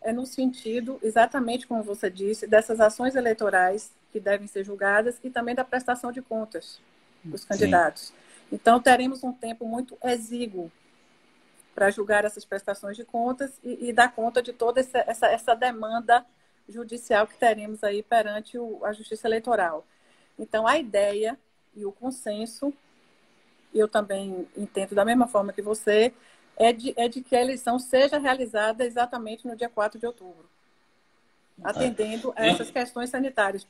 é 0.00 0.12
no 0.12 0.26
sentido, 0.26 0.98
exatamente 1.02 1.66
como 1.66 1.82
você 1.82 2.08
disse, 2.10 2.46
dessas 2.46 2.80
ações 2.80 3.14
eleitorais 3.14 3.92
que 4.12 4.20
devem 4.20 4.46
ser 4.46 4.64
julgadas 4.64 5.18
e 5.22 5.30
também 5.30 5.54
da 5.54 5.64
prestação 5.64 6.12
de 6.12 6.22
contas 6.22 6.80
dos 7.22 7.44
candidatos. 7.44 8.08
Sim. 8.08 8.14
Então, 8.52 8.80
teremos 8.80 9.22
um 9.22 9.32
tempo 9.32 9.66
muito 9.66 9.98
exíguo 10.02 10.70
para 11.74 11.90
julgar 11.90 12.24
essas 12.24 12.44
prestações 12.44 12.96
de 12.96 13.04
contas 13.04 13.58
e, 13.62 13.88
e 13.88 13.92
dar 13.92 14.12
conta 14.12 14.42
de 14.42 14.52
toda 14.52 14.80
essa, 14.80 14.98
essa, 15.06 15.26
essa, 15.28 15.54
demanda 15.54 16.24
judicial 16.68 17.26
que 17.26 17.38
teremos 17.38 17.84
aí 17.84 18.02
perante 18.02 18.58
o, 18.58 18.84
a 18.84 18.92
Justiça 18.92 19.28
Eleitoral. 19.28 19.86
Então, 20.38 20.66
a 20.66 20.78
ideia 20.78 21.38
e 21.76 21.84
o 21.84 21.92
consenso, 21.92 22.72
eu 23.74 23.86
também 23.86 24.48
entendo 24.56 24.94
da 24.94 25.04
mesma 25.04 25.28
forma 25.28 25.52
que 25.52 25.62
você, 25.62 26.12
é 26.58 26.72
de, 26.72 26.92
é 26.96 27.08
de 27.08 27.22
que 27.22 27.36
a 27.36 27.40
eleição 27.40 27.78
seja 27.78 28.18
realizada 28.18 28.84
exatamente 28.84 29.46
no 29.46 29.56
dia 29.56 29.68
4 29.68 29.98
de 29.98 30.06
outubro, 30.06 30.48
atendendo 31.62 32.32
a 32.36 32.46
essas 32.46 32.70
questões 32.70 33.10
sanitárias. 33.10 33.66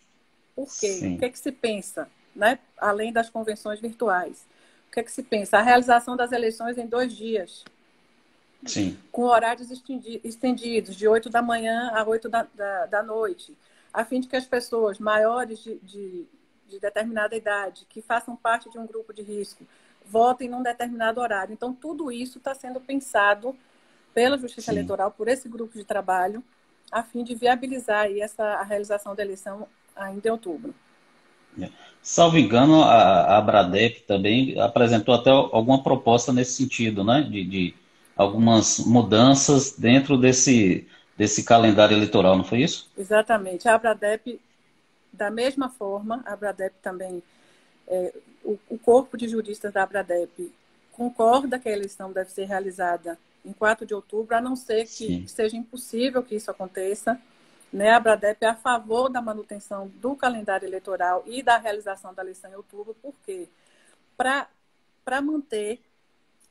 Por 0.56 0.66
quê? 0.66 0.88
Sim. 0.88 1.16
O 1.16 1.18
que, 1.18 1.24
é 1.26 1.30
que 1.30 1.38
se 1.38 1.52
pensa, 1.52 2.08
né? 2.34 2.58
além 2.78 3.12
das 3.12 3.28
convenções 3.30 3.78
virtuais? 3.78 4.46
O 4.88 4.92
que, 4.92 5.00
é 5.00 5.02
que 5.02 5.12
se 5.12 5.22
pensa? 5.22 5.58
A 5.58 5.62
realização 5.62 6.16
das 6.16 6.32
eleições 6.32 6.78
em 6.78 6.86
dois 6.86 7.12
dias 7.12 7.64
Sim. 8.66 8.98
com 9.12 9.22
horários 9.22 9.70
estendidos, 9.70 10.96
de 10.96 11.06
8 11.06 11.30
da 11.30 11.42
manhã 11.42 11.90
a 11.94 12.04
8 12.04 12.28
da, 12.28 12.46
da, 12.54 12.86
da 12.86 13.02
noite, 13.02 13.56
a 13.92 14.04
fim 14.04 14.20
de 14.20 14.28
que 14.28 14.36
as 14.36 14.46
pessoas 14.46 14.98
maiores 14.98 15.60
de, 15.62 15.76
de, 15.76 16.26
de, 16.68 16.80
determinada 16.80 17.36
idade, 17.36 17.86
que 17.88 18.02
façam 18.02 18.34
parte 18.34 18.68
de 18.70 18.78
um 18.78 18.86
grupo 18.86 19.12
de 19.12 19.22
risco, 19.22 19.64
votem 20.08 20.48
num 20.48 20.62
determinado 20.62 21.20
horário. 21.20 21.52
Então, 21.52 21.72
tudo 21.72 22.10
isso 22.10 22.38
está 22.38 22.54
sendo 22.54 22.80
pensado 22.80 23.54
pela 24.14 24.38
Justiça 24.38 24.72
Sim. 24.72 24.78
Eleitoral, 24.78 25.10
por 25.10 25.28
esse 25.28 25.48
grupo 25.48 25.76
de 25.76 25.84
trabalho, 25.84 26.42
a 26.90 27.02
fim 27.02 27.22
de 27.22 27.34
viabilizar 27.34 28.06
aí 28.06 28.20
essa, 28.20 28.42
a 28.44 28.62
realização 28.62 29.14
da 29.14 29.22
eleição 29.22 29.68
ainda 29.94 30.28
em 30.28 30.32
outubro. 30.32 30.74
É. 31.60 31.68
Salvo 32.02 32.38
engano, 32.38 32.82
a, 32.82 32.94
a 32.94 33.38
Abradep 33.38 34.02
também 34.02 34.58
apresentou 34.60 35.14
até 35.14 35.30
alguma 35.30 35.82
proposta 35.82 36.32
nesse 36.32 36.52
sentido, 36.52 37.04
né? 37.04 37.22
de, 37.22 37.44
de 37.44 37.74
algumas 38.16 38.78
mudanças 38.78 39.72
dentro 39.76 40.16
desse, 40.16 40.86
desse 41.16 41.44
calendário 41.44 41.96
eleitoral, 41.96 42.36
não 42.36 42.44
foi 42.44 42.62
isso? 42.62 42.90
Exatamente. 42.96 43.68
A 43.68 43.74
Abradep, 43.74 44.40
da 45.12 45.30
mesma 45.30 45.68
forma, 45.68 46.22
a 46.24 46.32
Abradep 46.32 46.74
também, 46.80 47.22
é, 47.86 48.14
o, 48.48 48.58
o, 48.70 48.78
corpo 48.78 49.18
de 49.18 49.28
juristas 49.28 49.70
da 49.72 49.82
Abradep 49.82 50.50
concorda 50.92 51.58
que 51.58 51.68
a 51.68 51.72
eleição 51.72 52.10
deve 52.10 52.30
ser 52.30 52.46
realizada 52.46 53.18
em 53.44 53.52
4 53.52 53.84
de 53.84 53.94
outubro, 53.94 54.34
a 54.34 54.40
não 54.40 54.56
ser 54.56 54.84
que 54.84 55.06
Sim. 55.06 55.26
seja 55.26 55.56
impossível 55.56 56.22
que 56.22 56.34
isso 56.34 56.50
aconteça. 56.50 57.20
Né? 57.70 57.90
A 57.90 57.96
Abradep 57.96 58.42
é 58.42 58.48
a 58.48 58.54
favor 58.54 59.10
da 59.10 59.20
manutenção 59.20 59.88
do 59.96 60.16
calendário 60.16 60.66
eleitoral 60.66 61.22
e 61.26 61.42
da 61.42 61.58
realização 61.58 62.14
da 62.14 62.22
eleição 62.22 62.50
em 62.50 62.54
outubro, 62.54 62.96
por 63.02 63.14
quê? 63.24 63.46
Para 64.16 65.20
manter 65.22 65.80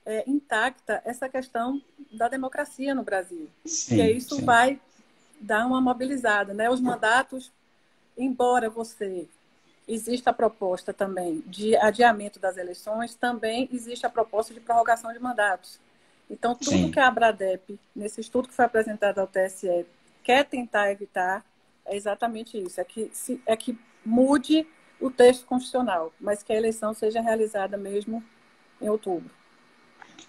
é, 0.05 0.23
intacta 0.29 1.01
essa 1.03 1.27
questão 1.27 1.81
da 2.11 2.27
democracia 2.27 2.93
no 2.93 3.03
Brasil. 3.03 3.49
Sim, 3.65 3.95
que 3.95 4.11
isso 4.11 4.35
sim. 4.35 4.45
vai 4.45 4.79
dar 5.41 5.65
uma 5.65 5.81
mobilizada. 5.81 6.53
Né? 6.53 6.69
Os 6.69 6.79
mandatos, 6.79 7.51
embora 8.15 8.69
você 8.69 9.27
exista 9.87 10.31
a 10.31 10.33
proposta 10.33 10.93
também 10.93 11.43
de 11.45 11.75
adiamento 11.77 12.39
das 12.39 12.57
eleições, 12.57 13.15
também 13.15 13.69
existe 13.71 14.05
a 14.05 14.09
proposta 14.09 14.53
de 14.53 14.59
prorrogação 14.59 15.13
de 15.13 15.19
mandatos. 15.19 15.79
Então, 16.29 16.53
tudo 16.53 16.71
sim. 16.71 16.91
que 16.91 16.99
a 16.99 17.07
Abradep, 17.07 17.79
nesse 17.95 18.19
estudo 18.19 18.49
que 18.49 18.53
foi 18.53 18.65
apresentado 18.65 19.19
ao 19.19 19.27
TSE, 19.27 19.85
quer 20.23 20.43
tentar 20.43 20.91
evitar 20.91 21.45
é 21.87 21.95
exatamente 21.95 22.57
isso, 22.57 22.81
é 22.81 22.83
que, 22.83 23.09
se, 23.13 23.41
é 23.45 23.55
que 23.55 23.77
mude 24.05 24.67
o 24.99 25.09
texto 25.09 25.45
constitucional, 25.45 26.11
mas 26.19 26.43
que 26.43 26.51
a 26.51 26.57
eleição 26.57 26.93
seja 26.93 27.21
realizada 27.21 27.77
mesmo 27.77 28.21
em 28.81 28.89
outubro. 28.89 29.29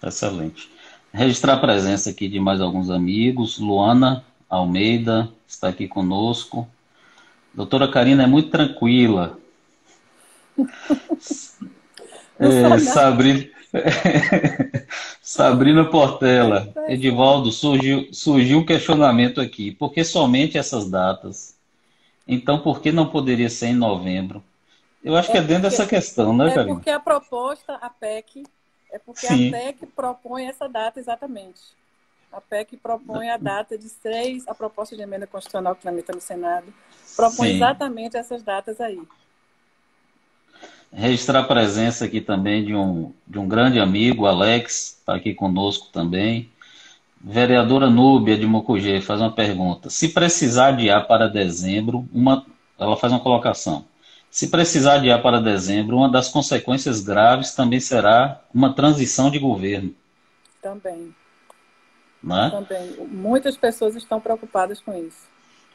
Excelente. 0.01 0.71
Registrar 1.11 1.55
a 1.55 1.59
presença 1.59 2.09
aqui 2.09 2.27
de 2.27 2.39
mais 2.39 2.61
alguns 2.61 2.89
amigos. 2.89 3.57
Luana 3.57 4.23
Almeida 4.49 5.29
está 5.47 5.67
aqui 5.67 5.87
conosco. 5.87 6.67
Doutora 7.53 7.91
Karina 7.91 8.23
é 8.23 8.27
muito 8.27 8.49
tranquila. 8.49 9.38
É, 12.39 12.79
Sabrina, 12.79 13.45
Sabrina 15.21 15.85
Portela, 15.85 16.73
Edivaldo, 16.87 17.51
surgiu, 17.51 18.07
surgiu 18.11 18.59
um 18.59 18.65
questionamento 18.65 19.39
aqui. 19.39 19.71
Por 19.71 19.93
que 19.93 20.03
somente 20.03 20.57
essas 20.57 20.89
datas? 20.89 21.55
Então, 22.27 22.59
por 22.59 22.81
que 22.81 22.91
não 22.91 23.09
poderia 23.09 23.49
ser 23.49 23.67
em 23.67 23.75
novembro? 23.75 24.43
Eu 25.03 25.15
acho 25.15 25.29
é 25.29 25.31
que 25.33 25.37
é 25.37 25.41
dentro 25.41 25.63
porque, 25.63 25.77
dessa 25.77 25.87
questão, 25.87 26.35
né, 26.35 26.53
Karina? 26.53 26.71
É 26.71 26.73
porque 26.75 26.89
a 26.89 26.99
proposta, 26.99 27.75
a 27.75 27.89
PEC, 27.89 28.43
é 28.91 28.99
porque 28.99 29.27
Sim. 29.27 29.47
a 29.47 29.51
PEC 29.51 29.85
propõe 29.87 30.45
essa 30.45 30.67
data 30.67 30.99
exatamente. 30.99 31.61
A 32.31 32.39
PEC 32.41 32.77
propõe 32.77 33.29
a 33.29 33.37
data 33.37 33.77
de 33.77 33.89
seis, 33.89 34.47
a 34.47 34.53
proposta 34.53 34.95
de 34.95 35.01
emenda 35.01 35.25
constitucional 35.25 35.75
que 35.75 35.81
tramita 35.81 36.13
no 36.13 36.21
Senado, 36.21 36.71
propõe 37.15 37.49
Sim. 37.49 37.55
exatamente 37.55 38.17
essas 38.17 38.43
datas 38.43 38.79
aí. 38.79 39.01
Registrar 40.91 41.39
a 41.39 41.43
presença 41.43 42.05
aqui 42.05 42.19
também 42.19 42.65
de 42.65 42.75
um, 42.75 43.13
de 43.27 43.37
um 43.37 43.47
grande 43.47 43.79
amigo, 43.79 44.25
Alex, 44.25 44.97
está 44.99 45.15
aqui 45.15 45.33
conosco 45.33 45.87
também. 45.91 46.49
Vereadora 47.21 47.89
Núbia 47.89 48.37
de 48.37 48.47
Mocugê 48.47 48.99
faz 49.01 49.21
uma 49.21 49.31
pergunta. 49.31 49.89
Se 49.89 50.09
precisar 50.09 50.69
adiar 50.69 51.05
para 51.05 51.27
dezembro, 51.27 52.07
uma, 52.11 52.45
ela 52.77 52.97
faz 52.97 53.13
uma 53.13 53.19
colocação. 53.19 53.85
Se 54.31 54.47
precisar 54.47 54.95
adiar 54.95 55.21
para 55.21 55.41
dezembro, 55.41 55.97
uma 55.97 56.09
das 56.09 56.29
consequências 56.29 57.01
graves 57.01 57.53
também 57.53 57.79
será 57.79 58.41
uma 58.53 58.73
transição 58.73 59.29
de 59.29 59.37
governo. 59.39 59.93
Também. 60.61 61.13
Né? 62.23 62.49
Também. 62.51 63.07
Muitas 63.07 63.57
pessoas 63.57 63.95
estão 63.95 64.19
preocupadas 64.19 64.79
com 64.79 64.93
isso. 64.93 65.27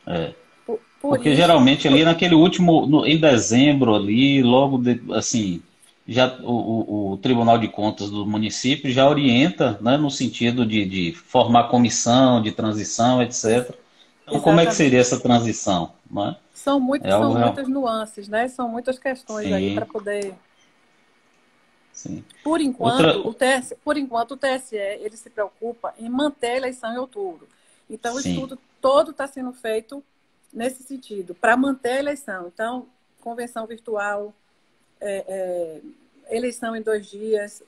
É. 0.06 0.34
Por, 0.66 0.80
por 1.00 1.10
Porque 1.10 1.30
isso, 1.30 1.36
geralmente 1.36 1.86
ali 1.86 2.04
naquele 2.04 2.34
último, 2.34 2.86
no, 2.86 3.06
em 3.06 3.18
dezembro 3.18 3.94
ali, 3.94 4.42
logo 4.42 4.78
de, 4.78 5.00
assim, 5.12 5.62
já 6.06 6.38
o, 6.42 6.52
o, 6.52 7.12
o, 7.12 7.16
Tribunal 7.18 7.58
de 7.58 7.68
Contas 7.68 8.10
do 8.10 8.26
município 8.26 8.90
já 8.90 9.08
orienta, 9.08 9.78
né, 9.80 9.96
no 9.96 10.10
sentido 10.10 10.66
de, 10.66 10.84
de 10.84 11.12
formar 11.12 11.68
comissão 11.68 12.42
de 12.42 12.52
transição, 12.52 13.22
etc. 13.22 13.74
Então, 14.26 14.40
como 14.40 14.60
é 14.60 14.66
que 14.66 14.74
seria 14.74 15.00
essa 15.00 15.20
transição? 15.20 15.92
Né? 16.10 16.36
São, 16.52 16.80
muito, 16.80 17.06
é 17.06 17.10
são 17.10 17.34
muitas 17.34 17.68
nuances, 17.68 18.28
né? 18.28 18.48
São 18.48 18.68
muitas 18.68 18.98
questões 18.98 19.48
Sim. 19.48 19.52
aí 19.52 19.74
para 19.74 19.84
poder. 19.84 20.34
Sim. 21.92 22.24
Por 22.42 22.60
enquanto, 22.60 23.04
Outra... 23.04 23.18
o 23.28 23.34
TSE, 23.34 23.76
por 23.84 23.96
enquanto, 23.96 24.32
o 24.32 24.36
TSE 24.36 24.76
ele 24.76 25.16
se 25.16 25.30
preocupa 25.30 25.94
em 25.98 26.08
manter 26.08 26.52
a 26.52 26.56
eleição 26.56 26.92
em 26.92 26.98
outubro. 26.98 27.46
Então, 27.88 28.16
Sim. 28.18 28.30
o 28.30 28.32
estudo 28.32 28.58
todo 28.80 29.10
está 29.10 29.26
sendo 29.26 29.52
feito 29.52 30.02
nesse 30.54 30.82
sentido, 30.84 31.34
para 31.34 31.56
manter 31.56 31.90
a 31.90 31.98
eleição. 31.98 32.46
Então, 32.46 32.86
convenção 33.20 33.66
virtual, 33.66 34.32
é, 35.00 35.24
é, 36.30 36.36
eleição 36.36 36.74
em 36.76 36.80
dois 36.80 37.06
dias, 37.06 37.62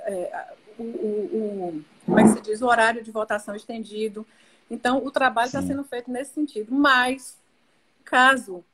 é, 0.00 0.54
o, 0.78 0.82
o, 0.82 1.68
o, 1.76 1.84
como 2.04 2.18
é 2.18 2.22
que 2.22 2.30
se 2.30 2.40
diz, 2.40 2.62
o 2.62 2.66
horário 2.66 3.04
de 3.04 3.10
votação 3.10 3.54
estendido. 3.54 4.26
Então, 4.70 5.04
o 5.04 5.10
trabalho 5.10 5.46
está 5.46 5.62
sendo 5.62 5.84
feito 5.84 6.10
nesse 6.10 6.32
sentido. 6.32 6.74
Mas, 6.74 7.36
caso 8.04 8.64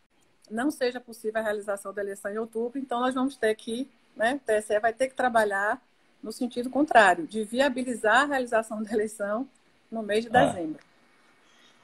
não 0.50 0.70
seja 0.70 1.00
possível 1.00 1.40
a 1.40 1.44
realização 1.44 1.92
da 1.92 2.02
eleição 2.02 2.30
em 2.30 2.38
outubro, 2.38 2.78
então 2.78 3.00
nós 3.00 3.14
vamos 3.14 3.36
ter 3.36 3.54
que, 3.54 3.88
né, 4.14 4.34
o 4.34 4.38
TSE 4.40 4.78
vai 4.80 4.92
ter 4.92 5.08
que 5.08 5.14
trabalhar 5.14 5.80
no 6.22 6.30
sentido 6.30 6.70
contrário, 6.70 7.26
de 7.26 7.42
viabilizar 7.42 8.22
a 8.22 8.26
realização 8.26 8.80
da 8.84 8.92
eleição 8.92 9.48
no 9.90 10.02
mês 10.02 10.24
de 10.24 10.36
ah. 10.36 10.46
dezembro. 10.46 10.91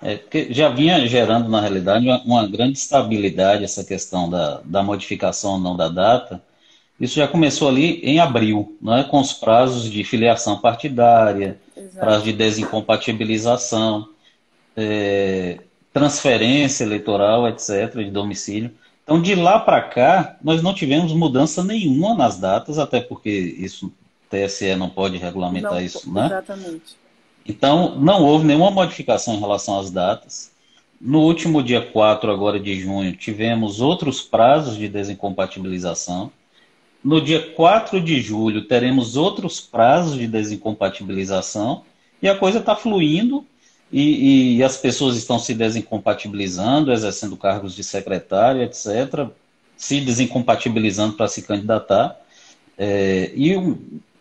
É, 0.01 0.17
porque 0.17 0.53
já 0.53 0.69
vinha 0.69 1.07
gerando, 1.07 1.49
na 1.49 1.61
realidade, 1.61 2.07
uma, 2.07 2.23
uma, 2.23 2.47
grande 2.47 2.79
estabilidade 2.79 3.65
essa 3.65 3.85
questão 3.85 4.31
da, 4.31 4.61
da 4.65 4.83
modificação 4.83 5.53
ou 5.53 5.59
não 5.59 5.77
da 5.77 5.89
data. 5.89 6.41
Isso 7.01 7.17
já 7.17 7.27
começou 7.27 7.69
ali 7.69 8.01
em 8.03 8.21
abril, 8.21 8.77
não 8.81 8.97
é? 8.97 9.05
com 9.05 9.21
os 9.21 9.33
prazos 9.33 9.91
de 9.91 10.05
filiação 10.05 10.61
partidária, 10.61 11.59
Exato. 11.77 11.99
prazo 11.99 12.25
de 12.25 12.33
desincompatibilização, 12.33 14.09
é, 14.77 15.61
transferência 15.93 16.85
eleitoral, 16.85 17.49
etc., 17.49 17.95
de 17.97 18.11
domicílio. 18.11 18.73
Então, 19.03 19.21
de 19.21 19.35
lá 19.35 19.59
para 19.59 19.81
cá, 19.81 20.37
nós 20.43 20.63
não 20.63 20.75
tivemos 20.75 21.13
mudança 21.13 21.65
nenhuma 21.65 22.15
nas 22.15 22.39
datas, 22.39 22.79
até 22.79 23.01
porque 23.01 23.31
isso 23.31 23.87
o 23.87 23.93
TSE 24.29 24.75
não 24.77 24.91
pode 24.91 25.17
regulamentar 25.17 25.73
não, 25.73 25.81
isso, 25.81 26.13
né? 26.13 26.27
Exatamente. 26.27 26.97
Então, 27.49 27.99
não 27.99 28.23
houve 28.25 28.45
nenhuma 28.45 28.71
modificação 28.71 29.35
em 29.35 29.41
relação 29.41 29.81
às 29.81 29.91
datas. 29.91 30.53
No 31.01 31.21
último 31.21 31.63
dia 31.63 31.81
4 31.81 32.31
agora 32.31 32.61
de 32.61 32.79
junho, 32.79 33.17
tivemos 33.17 33.81
outros 33.81 34.21
prazos 34.21 34.77
de 34.77 34.87
desincompatibilização. 34.87 36.31
No 37.03 37.23
dia 37.23 37.41
4 37.53 38.03
de 38.03 38.21
julho, 38.21 38.67
teremos 38.67 39.17
outros 39.17 39.61
prazos 39.61 40.19
de 40.19 40.27
desincompatibilização. 40.27 41.85
E 42.21 42.29
a 42.29 42.37
coisa 42.37 42.59
está 42.59 42.77
fluindo 42.77 43.47
e, 43.91 44.57
e, 44.59 44.63
as 44.63 44.77
pessoas 44.77 45.17
estão 45.17 45.39
se 45.39 45.55
desincompatibilizando, 45.55 46.93
exercendo 46.93 47.37
cargos 47.37 47.75
de 47.75 47.83
secretário, 47.83 48.63
etc., 48.63 49.29
se 49.77 50.01
desincompatibilizando 50.01 51.15
para 51.15 51.29
se 51.29 51.41
candidatar. 51.43 52.15
É, 52.77 53.33
e 53.35 53.57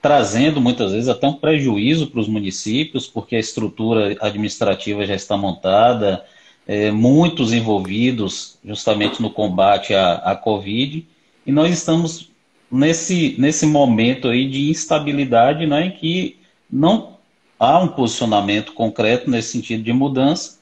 trazendo 0.01 0.62
muitas 0.62 0.91
vezes 0.91 1.10
até 1.10 1.27
um 1.27 1.33
prejuízo 1.33 2.07
para 2.07 2.21
os 2.21 2.27
municípios, 2.27 3.07
porque 3.07 3.36
a 3.36 3.39
estrutura 3.39 4.15
administrativa 4.21 5.05
já 5.05 5.15
está 5.15 5.36
montada, 5.36 6.23
é, 6.67 6.91
muitos 6.91 7.53
envolvidos 7.53 8.57
justamente 8.63 9.21
no 9.21 9.29
combate 9.29 9.93
à, 9.93 10.15
à 10.15 10.36
Covid, 10.36 11.05
e 11.45 11.51
nós 11.51 11.71
estamos 11.71 12.29
nesse, 12.71 13.36
nesse 13.39 13.65
momento 13.65 14.27
aí 14.27 14.47
de 14.49 14.69
instabilidade, 14.69 15.65
né, 15.65 15.88
em 15.88 15.91
que 15.91 16.38
não 16.69 17.17
há 17.57 17.79
um 17.79 17.88
posicionamento 17.88 18.73
concreto 18.73 19.29
nesse 19.29 19.53
sentido 19.53 19.83
de 19.83 19.93
mudança, 19.93 20.57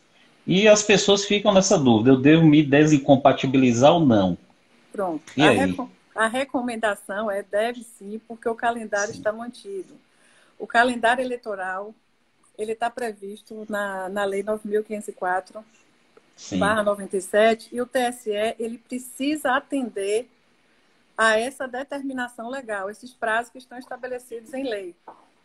e 0.47 0.67
as 0.67 0.83
pessoas 0.83 1.25
ficam 1.25 1.51
nessa 1.51 1.77
dúvida, 1.77 2.11
eu 2.11 2.17
devo 2.17 2.45
me 2.45 2.61
desincompatibilizar 2.61 3.93
ou 3.93 4.05
não? 4.05 4.37
Pronto. 4.93 5.23
E 5.35 5.41
a 5.41 5.49
aí? 5.49 5.75
A 6.15 6.27
recomendação 6.27 7.29
é 7.29 7.43
deve 7.43 7.83
sim, 7.83 8.19
porque 8.27 8.47
o 8.47 8.55
calendário 8.55 9.11
sim. 9.11 9.19
está 9.19 9.31
mantido. 9.31 9.93
O 10.57 10.65
calendário 10.65 11.21
eleitoral 11.21 11.93
ele 12.57 12.71
está 12.71 12.89
previsto 12.89 13.65
na, 13.69 14.07
na 14.07 14.23
Lei 14.23 14.41
9.504 14.41 15.61
barra 16.57 16.83
97 16.83 17.69
e 17.73 17.81
o 17.81 17.85
TSE 17.85 18.31
ele 18.59 18.77
precisa 18.77 19.51
atender 19.51 20.29
a 21.17 21.39
essa 21.39 21.67
determinação 21.67 22.49
legal, 22.49 22.89
esses 22.89 23.13
prazos 23.13 23.51
que 23.51 23.57
estão 23.57 23.77
estabelecidos 23.77 24.53
em 24.53 24.63
lei. 24.63 24.95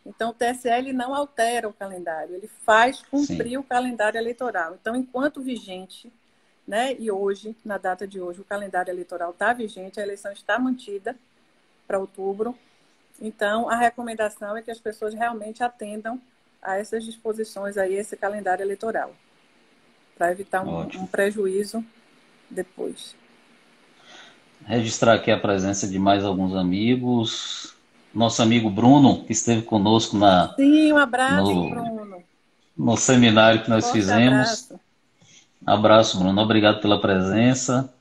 Então, 0.05 0.31
o 0.31 0.33
TSE 0.33 0.67
ele 0.67 0.91
não 0.91 1.13
altera 1.13 1.69
o 1.69 1.73
calendário, 1.73 2.35
ele 2.35 2.49
faz 2.65 3.01
cumprir 3.03 3.51
Sim. 3.51 3.57
o 3.57 3.63
calendário 3.63 4.17
eleitoral. 4.17 4.75
Então, 4.79 4.95
enquanto 4.95 5.41
vigente, 5.41 6.11
né? 6.71 6.95
E 6.97 7.11
hoje, 7.11 7.53
na 7.65 7.77
data 7.77 8.07
de 8.07 8.21
hoje, 8.21 8.39
o 8.39 8.45
calendário 8.45 8.89
eleitoral 8.89 9.31
está 9.31 9.51
vigente, 9.51 9.99
a 9.99 10.03
eleição 10.03 10.31
está 10.31 10.57
mantida 10.57 11.17
para 11.85 11.99
outubro. 11.99 12.55
Então, 13.21 13.69
a 13.69 13.75
recomendação 13.75 14.55
é 14.55 14.61
que 14.61 14.71
as 14.71 14.79
pessoas 14.79 15.13
realmente 15.13 15.61
atendam 15.61 16.17
a 16.61 16.77
essas 16.77 17.03
disposições 17.03 17.77
aí, 17.77 17.95
esse 17.95 18.15
calendário 18.15 18.63
eleitoral, 18.63 19.13
para 20.17 20.31
evitar 20.31 20.65
um, 20.65 20.79
um, 20.79 21.05
prejuízo 21.05 21.83
depois. 22.49 23.17
Registrar 24.65 25.15
aqui 25.15 25.29
a 25.29 25.37
presença 25.37 25.85
de 25.85 25.99
mais 25.99 26.23
alguns 26.23 26.55
amigos. 26.55 27.75
Nosso 28.13 28.41
amigo 28.41 28.69
Bruno, 28.69 29.25
que 29.25 29.33
esteve 29.33 29.63
conosco 29.63 30.15
na. 30.15 30.53
Sim, 30.55 30.93
um 30.93 30.97
abraço, 30.97 31.53
no, 31.53 31.69
Bruno. 31.69 32.23
No 32.77 32.95
seminário 32.95 33.61
que 33.61 33.69
nós 33.69 33.83
Forte 33.83 33.99
fizemos. 33.99 34.31
Abraço. 34.31 34.90
Abraço, 35.65 36.19
Bruno. 36.19 36.41
Obrigado 36.41 36.81
pela 36.81 36.99
presença. 36.99 37.93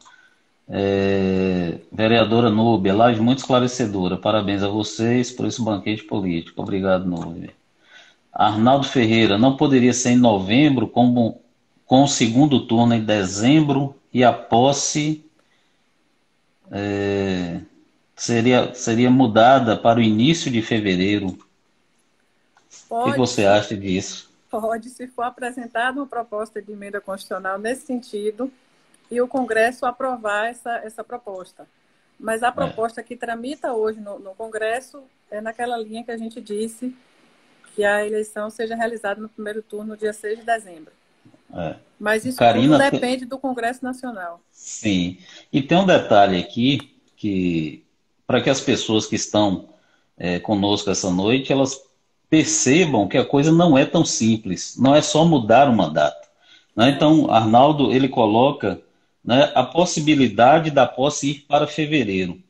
É, 0.69 1.79
vereadora 1.91 2.49
Núbia, 2.49 2.95
live 2.95 3.21
muito 3.21 3.39
esclarecedora. 3.39 4.17
Parabéns 4.17 4.63
a 4.63 4.69
vocês 4.69 5.31
por 5.31 5.47
esse 5.47 5.61
banquete 5.61 6.05
político. 6.05 6.63
Obrigado, 6.63 7.07
Núbia. 7.07 7.51
Arnaldo 8.33 8.87
Ferreira, 8.87 9.37
não 9.37 9.57
poderia 9.57 9.93
ser 9.93 10.11
em 10.11 10.17
novembro, 10.17 10.87
como, 10.87 11.41
com 11.85 12.05
o 12.05 12.09
segundo 12.09 12.67
turno 12.67 12.95
em 12.95 13.05
dezembro 13.05 13.97
e 14.15 14.23
a 14.23 14.33
posse 14.33 15.25
é, 16.71 17.61
seria, 18.15 18.73
seria 18.75 19.11
mudada 19.11 19.77
para 19.77 19.99
o 19.99 20.03
início 20.03 20.51
de 20.51 20.63
fevereiro. 20.63 21.37
Pode. 22.89 23.11
O 23.11 23.13
que 23.13 23.19
você 23.19 23.45
acha 23.45 23.77
disso? 23.77 24.30
Pode, 24.51 24.91
se 24.91 25.07
for 25.07 25.23
apresentada 25.23 26.01
uma 26.01 26.07
proposta 26.07 26.61
de 26.61 26.73
emenda 26.73 27.01
constitucional 27.01 27.59
nesse 27.59 27.87
sentido, 27.87 28.53
e 29.11 29.21
o 29.21 29.29
Congresso 29.29 29.87
aprovar 29.87 30.49
essa, 30.49 30.77
essa 30.79 31.03
proposta. 31.05 31.67
Mas 32.19 32.43
a 32.43 32.49
é. 32.49 32.53
proposta 32.53 33.03
que 33.03 33.17
tramita 33.17 33.73
hoje 33.73 34.01
no, 34.01 34.19
no 34.19 34.35
Congresso 34.35 35.03
é 35.31 35.41
naquela 35.41 35.77
linha 35.79 36.05
que 36.05 36.11
a 36.11 36.17
gente 36.17 36.41
disse, 36.41 36.95
que 37.75 37.85
a 37.85 38.07
eleição 38.07 38.51
seja 38.51 38.75
realizada 38.75 39.21
no 39.21 39.29
primeiro 39.29 39.63
turno, 39.63 39.91
no 39.91 39.97
dia 39.97 40.13
6 40.13 40.41
de 40.41 40.45
dezembro. 40.45 40.93
É. 41.53 41.77
Mas 41.99 42.25
isso 42.25 42.39
Karina 42.39 42.79
tudo 42.79 42.91
depende 42.91 43.25
do 43.25 43.39
Congresso 43.39 43.85
Nacional. 43.85 44.41
Sim. 44.51 45.19
E 45.53 45.63
tem 45.63 45.79
um 45.79 45.87
detalhe 45.87 46.39
aqui 46.39 47.01
que, 47.17 47.85
para 48.27 48.41
que 48.41 48.51
as 48.51 48.61
pessoas 48.61 49.07
que 49.07 49.17
estão 49.17 49.69
é, 50.17 50.39
conosco 50.39 50.91
essa 50.91 51.11
noite, 51.11 51.53
elas 51.53 51.81
percebam 52.31 53.09
que 53.09 53.19
a 53.19 53.25
coisa 53.25 53.51
não 53.51 53.77
é 53.77 53.85
tão 53.85 54.05
simples. 54.05 54.77
Não 54.79 54.95
é 54.95 55.03
só 55.03 55.25
mudar 55.25 55.69
o 55.69 55.77
mandato. 55.77 56.29
Né? 56.75 56.91
Então, 56.91 57.29
Arnaldo, 57.29 57.93
ele 57.93 58.09
coloca 58.09 58.81
né, 59.23 59.51
a 59.55 59.65
possibilidade 59.65 60.71
da 60.71 60.87
posse 60.87 61.31
ir 61.31 61.35
para 61.49 61.67
fevereiro. 61.67 62.41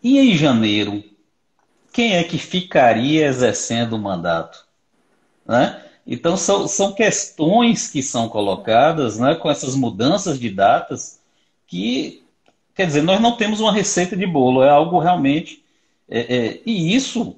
E 0.00 0.20
em 0.20 0.36
janeiro, 0.36 1.02
quem 1.92 2.14
é 2.14 2.22
que 2.22 2.38
ficaria 2.38 3.26
exercendo 3.26 3.94
o 3.94 3.98
mandato? 3.98 4.64
Né? 5.44 5.82
Então, 6.06 6.36
são, 6.36 6.68
são 6.68 6.92
questões 6.92 7.90
que 7.90 8.00
são 8.00 8.28
colocadas 8.28 9.18
né, 9.18 9.34
com 9.34 9.50
essas 9.50 9.74
mudanças 9.74 10.38
de 10.38 10.48
datas 10.50 11.20
que, 11.66 12.22
quer 12.76 12.86
dizer, 12.86 13.02
nós 13.02 13.20
não 13.20 13.36
temos 13.36 13.58
uma 13.58 13.72
receita 13.72 14.16
de 14.16 14.24
bolo, 14.24 14.62
é 14.62 14.70
algo 14.70 15.00
realmente. 15.00 15.64
É, 16.08 16.20
é, 16.20 16.60
e 16.64 16.94
isso 16.94 17.36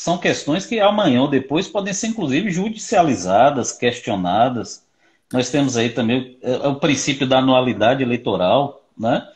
são 0.00 0.16
questões 0.16 0.64
que 0.64 0.80
amanhã 0.80 1.20
ou 1.20 1.28
depois 1.28 1.68
podem 1.68 1.92
ser, 1.92 2.06
inclusive, 2.06 2.50
judicializadas, 2.50 3.70
questionadas. 3.70 4.82
Nós 5.30 5.50
temos 5.50 5.76
aí 5.76 5.90
também 5.90 6.38
é, 6.40 6.68
o 6.68 6.76
princípio 6.76 7.26
da 7.26 7.36
anualidade 7.36 8.02
eleitoral, 8.02 8.82
né? 8.98 9.28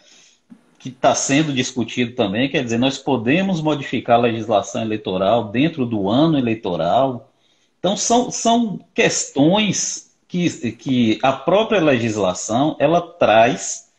que 0.79 0.89
está 0.89 1.15
sendo 1.15 1.53
discutido 1.53 2.15
também, 2.15 2.49
quer 2.49 2.65
dizer, 2.65 2.79
nós 2.79 2.97
podemos 2.97 3.61
modificar 3.61 4.17
a 4.17 4.23
legislação 4.23 4.81
eleitoral 4.81 5.51
dentro 5.51 5.85
do 5.85 6.09
ano 6.09 6.39
eleitoral. 6.39 7.31
Então, 7.79 7.95
são, 7.95 8.31
são 8.31 8.81
questões 8.95 10.17
que, 10.27 10.73
que 10.73 11.19
a 11.23 11.35
própria 11.35 11.81
legislação 11.83 12.75
ela 12.79 13.03
traz 13.03 13.91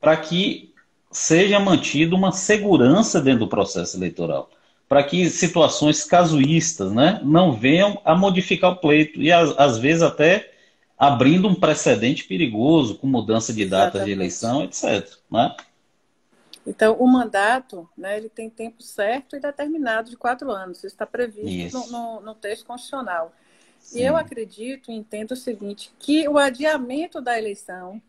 para 0.00 0.16
que 0.16 0.72
seja 1.10 1.60
mantida 1.60 2.16
uma 2.16 2.32
segurança 2.32 3.20
dentro 3.20 3.40
do 3.40 3.48
processo 3.48 3.98
eleitoral, 3.98 4.48
para 4.94 5.02
que 5.02 5.28
situações 5.28 6.04
casuístas 6.04 6.92
né, 6.92 7.20
não 7.24 7.52
venham 7.52 8.00
a 8.04 8.14
modificar 8.14 8.70
o 8.70 8.76
pleito 8.76 9.20
e, 9.20 9.32
às, 9.32 9.50
às 9.58 9.76
vezes, 9.76 10.04
até 10.04 10.52
abrindo 10.96 11.48
um 11.48 11.54
precedente 11.56 12.22
perigoso 12.22 12.96
com 12.96 13.08
mudança 13.08 13.52
de 13.52 13.64
datas 13.64 14.04
de 14.04 14.12
eleição, 14.12 14.62
etc. 14.62 15.18
Né? 15.28 15.56
Então, 16.64 16.94
o 16.94 17.08
mandato, 17.08 17.88
né, 17.98 18.16
ele 18.16 18.28
tem 18.28 18.48
tempo 18.48 18.84
certo 18.84 19.34
e 19.34 19.40
determinado 19.40 20.10
de 20.10 20.16
quatro 20.16 20.52
anos. 20.52 20.78
Isso 20.78 20.86
está 20.86 21.04
previsto 21.04 21.76
no, 21.76 21.90
no, 21.90 22.20
no, 22.20 22.34
texto 22.36 22.64
constitucional. 22.64 23.32
Sim. 23.80 23.98
E 23.98 24.02
eu 24.04 24.16
acredito 24.16 24.92
e 24.92 24.94
entendo 24.94 25.32
o 25.32 25.36
seguinte, 25.36 25.92
que 25.98 26.28
o 26.28 26.38
adiamento 26.38 27.20
da 27.20 27.36
eleição, 27.36 28.00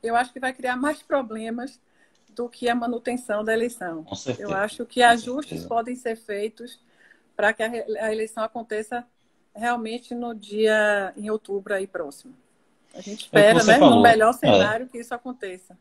eu 0.00 0.14
acho 0.14 0.32
que 0.32 0.38
vai 0.38 0.52
criar 0.52 0.76
mais 0.76 1.02
problemas 1.02 1.80
do 2.34 2.48
que 2.48 2.68
a 2.68 2.74
manutenção 2.74 3.44
da 3.44 3.52
eleição. 3.52 4.04
Eu 4.38 4.52
acho 4.52 4.84
que 4.84 5.02
ajustes 5.02 5.64
podem 5.64 5.94
ser 5.94 6.16
feitos 6.16 6.80
para 7.36 7.52
que 7.52 7.62
a, 7.62 8.12
eleição 8.12 8.42
aconteça 8.42 9.04
realmente 9.54 10.14
no 10.14 10.34
dia 10.34 11.12
em 11.16 11.30
outubro 11.30 11.74
aí 11.74 11.86
próximo. 11.86 12.34
A 12.94 13.00
gente 13.00 13.22
é 13.22 13.26
espera, 13.26 13.60
é 13.60 13.64
né, 13.64 13.78
falou. 13.78 13.96
no 13.96 14.02
melhor 14.02 14.32
cenário, 14.32 14.86
é. 14.86 14.88
que 14.88 14.98
isso 14.98 15.14
aconteça. 15.14 15.76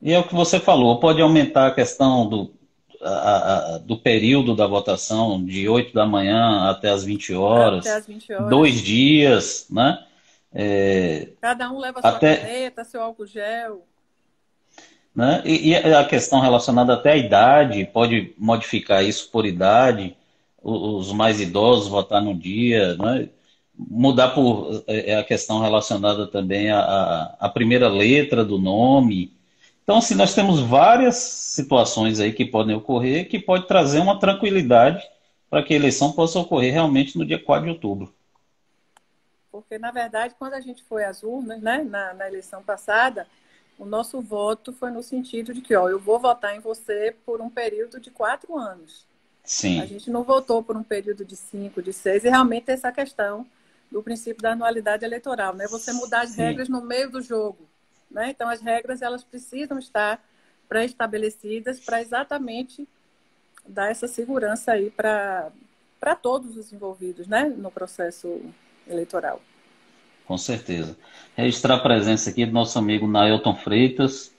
E 0.00 0.12
é 0.12 0.18
o 0.18 0.26
que 0.26 0.34
você 0.34 0.58
falou, 0.58 0.98
pode 0.98 1.20
aumentar 1.20 1.68
a 1.68 1.74
questão 1.74 2.28
do, 2.28 2.52
a, 3.00 3.74
a, 3.74 3.78
do 3.78 3.96
período 3.96 4.56
da 4.56 4.66
votação 4.66 5.44
de 5.44 5.68
8 5.68 5.94
da 5.94 6.04
manhã 6.04 6.68
até 6.68 6.90
as 6.90 7.04
20 7.04 7.34
horas. 7.34 7.86
Até 7.86 7.96
as 7.96 8.06
20 8.06 8.32
horas. 8.32 8.50
Dois 8.50 8.80
dias, 8.80 9.66
né? 9.70 10.04
É, 10.54 11.28
Cada 11.40 11.70
um 11.70 11.78
leva 11.78 12.00
até, 12.00 12.36
sua 12.36 12.44
caneta, 12.44 12.84
seu 12.84 13.02
álcool 13.02 13.26
gel. 13.26 13.86
Né? 15.14 15.42
E, 15.44 15.70
e, 15.70 15.76
a 15.76 16.04
questão 16.04 16.40
relacionada 16.40 16.94
até 16.94 17.12
à 17.12 17.16
idade, 17.16 17.84
pode 17.84 18.34
modificar 18.38 19.04
isso 19.04 19.30
por 19.30 19.44
idade, 19.44 20.16
os 20.62 21.12
mais 21.12 21.40
idosos 21.40 21.88
votar 21.88 22.22
no 22.22 22.34
dia, 22.34 22.96
né? 22.96 23.28
mudar 23.76 24.28
por 24.28 24.84
é, 24.86 25.10
é 25.10 25.18
a 25.18 25.24
questão 25.24 25.60
relacionada 25.60 26.26
também 26.26 26.70
à, 26.70 27.50
primeira 27.52 27.88
letra 27.88 28.44
do 28.44 28.58
nome, 28.58 29.32
então, 29.82 29.98
assim, 29.98 30.14
nós 30.14 30.34
temos 30.34 30.60
várias 30.60 31.16
situações 31.16 32.20
aí 32.20 32.32
que 32.32 32.44
podem 32.44 32.74
ocorrer 32.74 33.28
que 33.28 33.38
pode 33.38 33.66
trazer 33.66 33.98
uma 33.98 34.18
tranquilidade 34.18 35.02
para 35.50 35.62
que 35.62 35.74
a 35.74 35.76
eleição 35.76 36.12
possa 36.12 36.38
ocorrer 36.38 36.72
realmente 36.72 37.18
no 37.18 37.26
dia 37.26 37.38
4 37.38 37.64
de 37.64 37.70
outubro. 37.70 38.14
Porque, 39.50 39.78
na 39.78 39.90
verdade, 39.90 40.34
quando 40.38 40.54
a 40.54 40.60
gente 40.60 40.82
foi 40.84 41.04
às 41.04 41.22
urnas, 41.22 41.60
né, 41.60 41.82
na, 41.82 42.14
na 42.14 42.28
eleição 42.28 42.62
passada, 42.62 43.26
o 43.82 43.84
nosso 43.84 44.20
voto 44.20 44.72
foi 44.72 44.92
no 44.92 45.02
sentido 45.02 45.52
de 45.52 45.60
que, 45.60 45.74
ó, 45.74 45.88
eu 45.88 45.98
vou 45.98 46.20
votar 46.20 46.54
em 46.54 46.60
você 46.60 47.16
por 47.26 47.40
um 47.40 47.50
período 47.50 47.98
de 47.98 48.12
quatro 48.12 48.56
anos. 48.56 49.04
Sim. 49.42 49.80
A 49.80 49.86
gente 49.86 50.08
não 50.08 50.22
votou 50.22 50.62
por 50.62 50.76
um 50.76 50.84
período 50.84 51.24
de 51.24 51.34
cinco, 51.34 51.82
de 51.82 51.92
seis, 51.92 52.24
e 52.24 52.28
realmente 52.28 52.70
essa 52.70 52.92
questão 52.92 53.44
do 53.90 54.00
princípio 54.00 54.40
da 54.40 54.52
anualidade 54.52 55.04
eleitoral, 55.04 55.52
né? 55.56 55.66
Você 55.66 55.92
mudar 55.92 56.22
as 56.22 56.30
Sim. 56.30 56.42
regras 56.42 56.68
no 56.68 56.80
meio 56.80 57.10
do 57.10 57.20
jogo. 57.20 57.58
Né? 58.08 58.30
Então, 58.30 58.48
as 58.48 58.60
regras 58.60 59.02
elas 59.02 59.24
precisam 59.24 59.80
estar 59.80 60.24
pré-estabelecidas 60.68 61.80
para 61.80 62.00
exatamente 62.00 62.88
dar 63.66 63.90
essa 63.90 64.06
segurança 64.06 64.72
aí 64.72 64.90
para 64.90 65.50
todos 66.22 66.56
os 66.56 66.72
envolvidos 66.72 67.26
né? 67.26 67.46
no 67.48 67.70
processo 67.70 68.40
eleitoral. 68.86 69.42
Com 70.32 70.38
certeza. 70.38 70.96
Registrar 71.36 71.74
a 71.74 71.80
presença 71.80 72.30
aqui 72.30 72.46
do 72.46 72.52
nosso 72.52 72.78
amigo 72.78 73.06
Nailton 73.06 73.54
Freitas, 73.54 74.32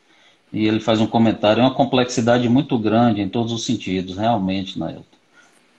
e 0.51 0.65
ele 0.67 0.79
faz 0.79 0.99
um 0.99 1.05
comentário, 1.05 1.61
é 1.61 1.63
uma 1.63 1.75
complexidade 1.75 2.49
muito 2.49 2.79
grande 2.79 3.21
em 3.21 3.29
todos 3.29 3.51
os 3.51 3.63
sentidos, 3.63 4.17
realmente, 4.17 4.79
Nailton. 4.79 5.05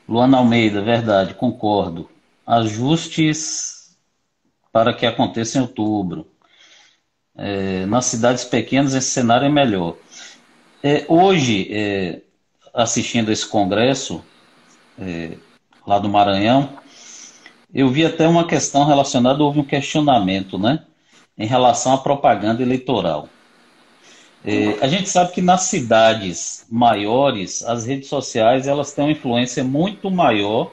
Luana 0.09 0.37
Almeida, 0.37 0.81
verdade, 0.81 1.35
concordo. 1.35 2.09
Ajustes 2.47 3.97
para 4.73 4.95
que 4.95 5.05
aconteça 5.05 5.59
em 5.59 5.63
outubro. 5.63 6.29
É, 7.37 7.85
nas 7.87 8.05
cidades 8.05 8.45
pequenas 8.45 8.95
esse 8.95 9.11
cenário 9.11 9.47
é 9.47 9.51
melhor. 9.51 9.97
É, 10.81 11.05
hoje, 11.09 11.67
é, 11.73 12.21
assistindo 12.73 13.33
esse 13.33 13.49
congresso 13.49 14.25
é, 14.97 15.37
lá 15.85 15.99
do 15.99 16.09
Maranhão, 16.09 16.84
eu 17.75 17.89
vi 17.89 18.05
até 18.07 18.29
uma 18.29 18.47
questão 18.47 18.87
relacionada, 18.87 19.43
houve 19.43 19.61
um 19.61 19.65
questionamento, 19.65 20.59
né, 20.59 20.85
em 21.37 21.47
relação 21.47 21.93
à 21.93 21.99
propaganda 21.99 22.63
eleitoral. 22.63 23.29
É, 24.45 24.77
a 24.83 24.87
gente 24.87 25.09
sabe 25.09 25.33
que 25.33 25.41
nas 25.41 25.63
cidades 25.63 26.67
maiores, 26.71 27.63
as 27.63 27.87
redes 27.87 28.09
sociais 28.09 28.67
elas 28.67 28.93
têm 28.93 29.05
uma 29.07 29.13
influência 29.13 29.65
muito 29.65 30.11
maior 30.11 30.71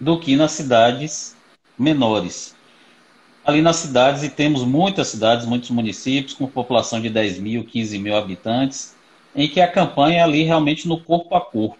do 0.00 0.18
que 0.18 0.36
nas 0.36 0.52
cidades 0.52 1.36
menores 1.76 2.54
ali 3.44 3.60
nas 3.60 3.76
cidades, 3.76 4.22
e 4.22 4.30
temos 4.30 4.64
muitas 4.64 5.08
cidades, 5.08 5.44
muitos 5.44 5.70
municípios 5.70 6.32
com 6.32 6.46
população 6.46 7.00
de 7.00 7.10
10 7.10 7.38
mil, 7.38 7.64
15 7.64 7.98
mil 7.98 8.16
habitantes, 8.16 8.96
em 9.36 9.46
que 9.46 9.60
a 9.60 9.70
campanha 9.70 10.20
é 10.20 10.22
ali 10.22 10.42
realmente 10.42 10.88
no 10.88 10.98
corpo 10.98 11.34
a 11.34 11.40
corpo. 11.40 11.78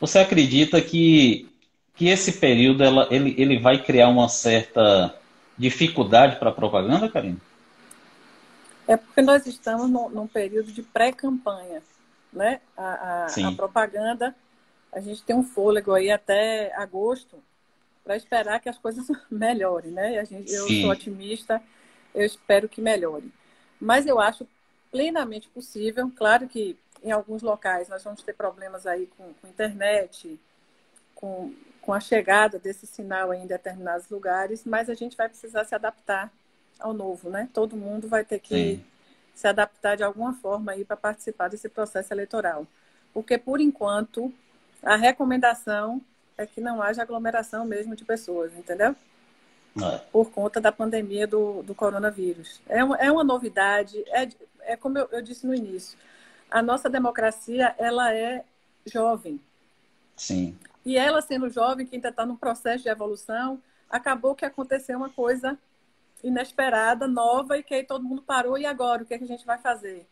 Você 0.00 0.20
acredita 0.20 0.80
que, 0.80 1.48
que 1.96 2.08
esse 2.08 2.32
período 2.32 2.84
ela, 2.84 3.08
ele, 3.10 3.34
ele 3.38 3.58
vai 3.58 3.82
criar 3.82 4.08
uma 4.08 4.28
certa 4.28 5.14
dificuldade 5.56 6.36
para 6.36 6.50
a 6.50 6.54
propaganda, 6.54 7.08
Karina? 7.08 7.38
É 8.86 8.96
porque 8.96 9.22
nós 9.22 9.46
estamos 9.46 9.90
no, 9.90 10.08
num 10.10 10.26
período 10.26 10.70
de 10.70 10.82
pré-campanha. 10.82 11.82
Né? 12.32 12.60
A, 12.76 13.26
a, 13.26 13.48
a 13.48 13.52
propaganda, 13.52 14.36
a 14.92 15.00
gente 15.00 15.22
tem 15.22 15.34
um 15.34 15.42
fôlego 15.42 15.94
aí 15.94 16.10
até 16.10 16.72
agosto, 16.76 17.42
para 18.04 18.16
esperar 18.16 18.60
que 18.60 18.68
as 18.68 18.78
coisas 18.78 19.06
melhorem, 19.28 19.90
né? 19.90 20.18
A 20.18 20.24
gente, 20.24 20.52
eu 20.52 20.68
sou 20.68 20.90
otimista, 20.90 21.60
eu 22.14 22.24
espero 22.24 22.68
que 22.68 22.80
melhore. 22.80 23.32
Mas 23.80 24.06
eu 24.06 24.20
acho 24.20 24.46
plenamente 24.92 25.48
possível, 25.48 26.10
claro 26.14 26.46
que 26.46 26.78
em 27.02 27.10
alguns 27.10 27.42
locais 27.42 27.88
nós 27.88 28.04
vamos 28.04 28.22
ter 28.22 28.32
problemas 28.32 28.86
aí 28.86 29.08
com, 29.16 29.34
com 29.34 29.48
internet, 29.48 30.38
com, 31.14 31.52
com 31.86 31.92
a 31.92 32.00
chegada 32.00 32.58
desse 32.58 32.84
sinal 32.84 33.32
em 33.32 33.46
determinados 33.46 34.10
lugares, 34.10 34.64
mas 34.64 34.90
a 34.90 34.94
gente 34.94 35.16
vai 35.16 35.28
precisar 35.28 35.64
se 35.64 35.72
adaptar 35.72 36.32
ao 36.80 36.92
novo, 36.92 37.30
né? 37.30 37.48
Todo 37.54 37.76
mundo 37.76 38.08
vai 38.08 38.24
ter 38.24 38.40
que 38.40 38.74
Sim. 38.74 38.84
se 39.36 39.46
adaptar 39.46 39.96
de 39.96 40.02
alguma 40.02 40.34
forma 40.34 40.72
aí 40.72 40.84
para 40.84 40.96
participar 40.96 41.48
desse 41.48 41.68
processo 41.68 42.12
eleitoral. 42.12 42.66
Porque, 43.14 43.38
por 43.38 43.60
enquanto, 43.60 44.34
a 44.82 44.96
recomendação 44.96 46.02
é 46.36 46.44
que 46.44 46.60
não 46.60 46.82
haja 46.82 47.02
aglomeração 47.02 47.64
mesmo 47.64 47.94
de 47.94 48.04
pessoas, 48.04 48.52
entendeu? 48.56 48.96
É. 49.80 49.98
Por 50.10 50.32
conta 50.32 50.60
da 50.60 50.72
pandemia 50.72 51.24
do, 51.24 51.62
do 51.62 51.72
coronavírus. 51.72 52.60
É 52.68 52.82
uma, 52.82 52.96
é 52.96 53.12
uma 53.12 53.22
novidade, 53.22 53.96
é, 54.08 54.28
é 54.62 54.76
como 54.76 54.98
eu, 54.98 55.08
eu 55.12 55.22
disse 55.22 55.46
no 55.46 55.54
início, 55.54 55.96
a 56.50 56.60
nossa 56.60 56.90
democracia 56.90 57.76
ela 57.78 58.12
é 58.12 58.44
jovem. 58.84 59.40
Sim. 60.16 60.58
E 60.86 60.96
ela, 60.96 61.20
sendo 61.20 61.50
jovem, 61.50 61.84
que 61.84 61.96
ainda 61.96 62.10
está 62.10 62.24
no 62.24 62.36
processo 62.36 62.84
de 62.84 62.88
evolução, 62.88 63.60
acabou 63.90 64.36
que 64.36 64.44
aconteceu 64.44 64.96
uma 64.96 65.10
coisa 65.10 65.58
inesperada, 66.22 67.08
nova, 67.08 67.58
e 67.58 67.62
que 67.64 67.74
aí 67.74 67.82
todo 67.82 68.04
mundo 68.04 68.22
parou, 68.22 68.56
e 68.56 68.64
agora? 68.64 69.02
O 69.02 69.06
que, 69.06 69.12
é 69.12 69.18
que 69.18 69.24
a 69.24 69.26
gente 69.26 69.44
vai 69.44 69.58
fazer? 69.58 70.06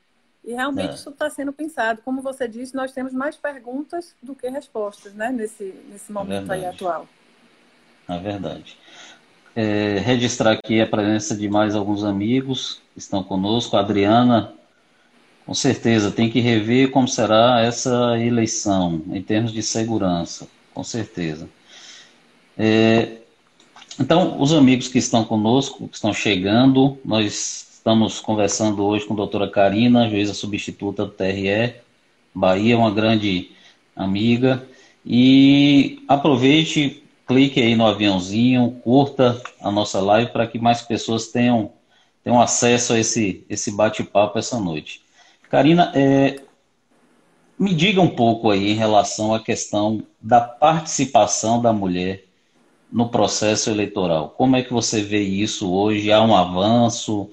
E 0.45 0.53
realmente 0.53 0.91
é. 0.91 0.95
isso 0.95 1.11
está 1.11 1.31
sendo 1.31 1.53
pensado. 1.53 2.03
Como 2.05 2.21
você 2.21 2.49
disse, 2.49 2.75
nós 2.75 2.91
temos 2.91 3.13
mais 3.13 3.37
perguntas 3.37 4.17
do 4.21 4.35
que 4.35 4.49
respostas, 4.49 5.15
né? 5.15 5.31
Nesse, 5.31 5.73
nesse 5.89 6.11
momento 6.11 6.51
é 6.53 6.57
aí 6.57 6.67
atual. 6.67 7.09
É 8.09 8.19
verdade. 8.19 8.77
É, 9.55 10.01
registrar 10.01 10.51
aqui 10.51 10.81
a 10.81 10.87
presença 10.89 11.37
de 11.37 11.49
mais 11.49 11.77
alguns 11.77 12.03
amigos 12.03 12.83
que 12.93 12.99
estão 12.99 13.23
conosco. 13.23 13.77
A 13.77 13.81
Adriana, 13.81 14.53
com 15.47 15.55
certeza, 15.55 16.11
tem 16.11 16.29
que 16.29 16.41
rever 16.41 16.91
como 16.91 17.07
será 17.07 17.61
essa 17.63 18.19
eleição 18.19 19.01
em 19.13 19.23
termos 19.23 19.53
de 19.53 19.63
segurança, 19.63 20.49
com 20.75 20.83
certeza. 20.83 21.49
É, 22.59 23.19
então, 23.99 24.41
os 24.41 24.53
amigos 24.53 24.89
que 24.89 24.99
estão 24.99 25.25
conosco, 25.25 25.89
que 25.89 25.95
estão 25.95 26.13
chegando, 26.13 26.99
nós 27.05 27.69
estamos 27.77 28.21
conversando 28.21 28.85
hoje 28.85 29.07
com 29.07 29.15
a 29.15 29.17
doutora 29.17 29.49
Karina, 29.49 30.09
juíza 30.11 30.35
substituta 30.35 31.05
do 31.05 31.13
TRE, 31.13 31.75
Bahia, 32.35 32.77
uma 32.77 32.91
grande 32.91 33.51
amiga. 33.95 34.67
E 35.07 36.03
aproveite, 36.09 37.03
clique 37.27 37.61
aí 37.61 37.77
no 37.77 37.87
aviãozinho, 37.87 38.71
curta 38.83 39.41
a 39.61 39.71
nossa 39.71 40.01
live 40.01 40.33
para 40.33 40.47
que 40.47 40.59
mais 40.59 40.83
pessoas 40.83 41.29
tenham, 41.29 41.71
tenham 42.25 42.41
acesso 42.41 42.95
a 42.95 42.99
esse, 42.99 43.45
esse 43.49 43.71
bate-papo 43.71 44.39
essa 44.39 44.59
noite. 44.59 45.03
Karina, 45.49 45.93
é, 45.95 46.41
me 47.59 47.75
diga 47.75 48.01
um 48.01 48.15
pouco 48.15 48.51
aí 48.51 48.71
em 48.71 48.75
relação 48.75 49.35
à 49.35 49.41
questão 49.43 50.03
da 50.21 50.41
participação 50.41 51.61
da 51.61 51.73
mulher 51.73 52.25
no 52.91 53.09
processo 53.09 53.71
eleitoral. 53.71 54.31
Como 54.31 54.57
é 54.57 54.63
que 54.63 54.73
você 54.73 55.03
vê 55.03 55.21
isso 55.21 55.73
hoje? 55.73 56.13
Há 56.13 56.23
um 56.23 56.37
avanço 56.37 57.31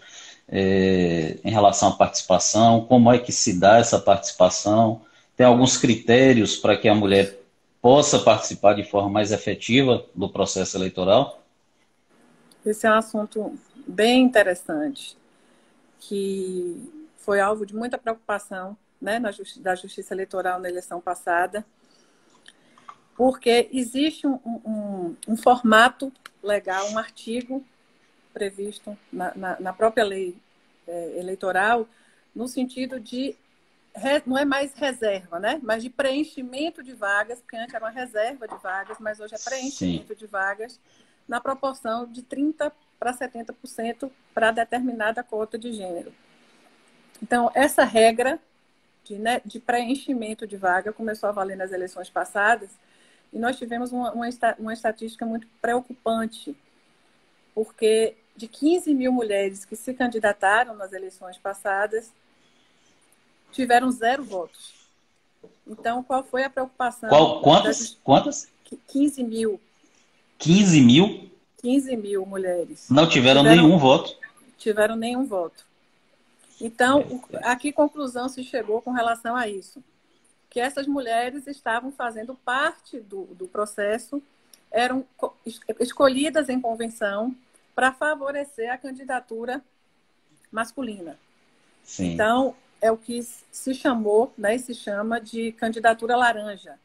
é, 0.47 1.37
em 1.43 1.51
relação 1.51 1.89
à 1.89 1.91
participação? 1.91 2.85
Como 2.85 3.11
é 3.11 3.17
que 3.17 3.31
se 3.31 3.59
dá 3.59 3.77
essa 3.77 3.99
participação? 3.99 5.01
Tem 5.35 5.45
alguns 5.45 5.77
critérios 5.77 6.55
para 6.55 6.77
que 6.77 6.87
a 6.87 6.95
mulher 6.95 7.39
possa 7.81 8.19
participar 8.19 8.73
de 8.73 8.83
forma 8.83 9.09
mais 9.09 9.31
efetiva 9.31 10.05
do 10.13 10.29
processo 10.29 10.77
eleitoral? 10.77 11.41
Esse 12.63 12.85
é 12.85 12.91
um 12.91 12.95
assunto 12.95 13.53
bem 13.87 14.21
interessante, 14.21 15.17
que 15.99 16.89
foi 17.17 17.39
alvo 17.39 17.65
de 17.65 17.75
muita 17.75 17.97
preocupação 17.97 18.77
né, 19.01 19.19
na 19.19 19.31
justi 19.31 19.59
da 19.59 19.75
Justiça 19.75 20.13
Eleitoral 20.13 20.59
na 20.59 20.69
eleição 20.69 21.01
passada 21.01 21.65
porque 23.21 23.69
existe 23.71 24.25
um, 24.25 24.39
um, 24.43 25.15
um 25.27 25.37
formato 25.37 26.11
legal, 26.41 26.89
um 26.89 26.97
artigo 26.97 27.63
previsto 28.33 28.97
na, 29.13 29.31
na, 29.35 29.59
na 29.59 29.73
própria 29.73 30.03
lei 30.03 30.35
é, 30.87 31.19
eleitoral, 31.19 31.87
no 32.33 32.47
sentido 32.47 32.99
de 32.99 33.35
não 34.25 34.37
é 34.37 34.43
mais 34.43 34.73
reserva, 34.73 35.37
né? 35.37 35.59
Mas 35.61 35.83
de 35.83 35.89
preenchimento 35.91 36.81
de 36.81 36.93
vagas, 36.93 37.39
porque 37.41 37.57
antes 37.57 37.75
era 37.75 37.85
uma 37.85 37.91
reserva 37.91 38.47
de 38.47 38.57
vagas, 38.57 38.97
mas 38.99 39.19
hoje 39.19 39.35
é 39.35 39.37
preenchimento 39.37 40.13
Sim. 40.13 40.19
de 40.19 40.25
vagas 40.25 40.79
na 41.27 41.39
proporção 41.39 42.07
de 42.07 42.23
30 42.23 42.71
para 42.97 43.13
70% 43.13 44.09
para 44.33 44.51
determinada 44.51 45.21
cota 45.21 45.59
de 45.59 45.73
gênero. 45.73 46.13
Então, 47.21 47.51
essa 47.53 47.83
regra 47.83 48.39
de, 49.03 49.15
né, 49.15 49.41
de 49.45 49.59
preenchimento 49.59 50.45
de 50.45 50.57
vaga 50.57 50.93
começou 50.93 51.29
a 51.29 51.31
valer 51.31 51.57
nas 51.57 51.71
eleições 51.71 52.09
passadas 52.09 52.69
e 53.33 53.39
nós 53.39 53.57
tivemos 53.57 53.91
uma, 53.91 54.11
uma, 54.11 54.27
uma 54.59 54.73
estatística 54.73 55.25
muito 55.25 55.47
preocupante, 55.61 56.55
porque 57.55 58.15
de 58.35 58.47
15 58.47 58.93
mil 58.93 59.11
mulheres 59.11 59.65
que 59.65 59.75
se 59.75 59.93
candidataram 59.93 60.75
nas 60.75 60.91
eleições 60.93 61.37
passadas, 61.37 62.11
tiveram 63.51 63.91
zero 63.91 64.23
votos. 64.23 64.73
Então, 65.67 66.03
qual 66.03 66.23
foi 66.23 66.43
a 66.43 66.49
preocupação? 66.49 67.09
Qual, 67.09 67.41
quantas? 67.41 67.97
quantas? 68.03 68.47
15 68.87 69.23
mil. 69.23 69.61
15 70.37 70.81
mil? 70.81 71.31
15 71.61 71.95
mil 71.95 72.25
mulheres. 72.25 72.89
Não 72.89 73.07
tiveram, 73.07 73.43
tiveram 73.43 73.61
nenhum 73.61 73.77
voto. 73.77 74.17
Tiveram 74.57 74.95
nenhum 74.95 75.25
voto. 75.25 75.65
Então, 76.63 77.21
a 77.43 77.55
que 77.55 77.71
conclusão 77.73 78.29
se 78.29 78.43
chegou 78.43 78.81
com 78.81 78.91
relação 78.91 79.35
a 79.35 79.47
isso? 79.47 79.83
que 80.51 80.59
essas 80.59 80.85
mulheres 80.85 81.47
estavam 81.47 81.93
fazendo 81.93 82.35
parte 82.35 82.99
do, 82.99 83.23
do 83.27 83.47
processo, 83.47 84.21
eram 84.69 85.05
escolhidas 85.79 86.49
em 86.49 86.59
convenção 86.59 87.33
para 87.73 87.93
favorecer 87.93 88.69
a 88.69 88.77
candidatura 88.77 89.61
masculina. 90.51 91.17
Sim. 91.85 92.11
Então, 92.11 92.53
é 92.81 92.91
o 92.91 92.97
que 92.97 93.23
se 93.23 93.73
chamou, 93.73 94.33
né, 94.37 94.57
se 94.57 94.75
chama 94.75 95.21
de 95.21 95.53
candidatura 95.53 96.17
laranja. 96.17 96.77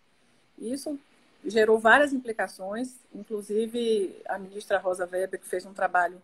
Isso 0.57 0.97
gerou 1.45 1.81
várias 1.81 2.13
implicações, 2.13 2.95
inclusive 3.13 4.17
a 4.29 4.39
ministra 4.39 4.79
Rosa 4.79 5.09
Weber, 5.11 5.41
que 5.41 5.49
fez 5.49 5.67
um 5.67 5.75
trabalho 5.75 6.23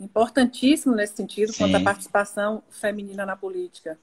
importantíssimo 0.00 0.94
nesse 0.94 1.16
sentido, 1.16 1.52
Sim. 1.52 1.64
quanto 1.64 1.76
à 1.76 1.80
participação 1.80 2.62
feminina 2.70 3.26
na 3.26 3.36
política. 3.36 3.98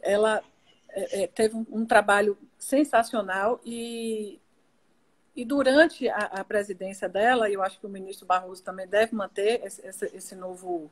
Ela 0.00 0.42
é, 0.90 1.22
é, 1.22 1.26
teve 1.26 1.56
um, 1.56 1.66
um, 1.70 1.86
trabalho 1.86 2.36
sensacional 2.58 3.60
e, 3.64 4.38
e 5.34 5.44
durante 5.44 6.08
a, 6.08 6.18
a, 6.18 6.44
presidência 6.44 7.08
dela, 7.08 7.50
eu 7.50 7.62
acho 7.62 7.80
que 7.80 7.86
o 7.86 7.90
ministro 7.90 8.26
Barroso 8.26 8.62
também 8.62 8.86
deve 8.86 9.14
manter 9.14 9.64
esse, 9.64 9.86
esse, 9.86 10.04
esse 10.14 10.34
novo 10.34 10.90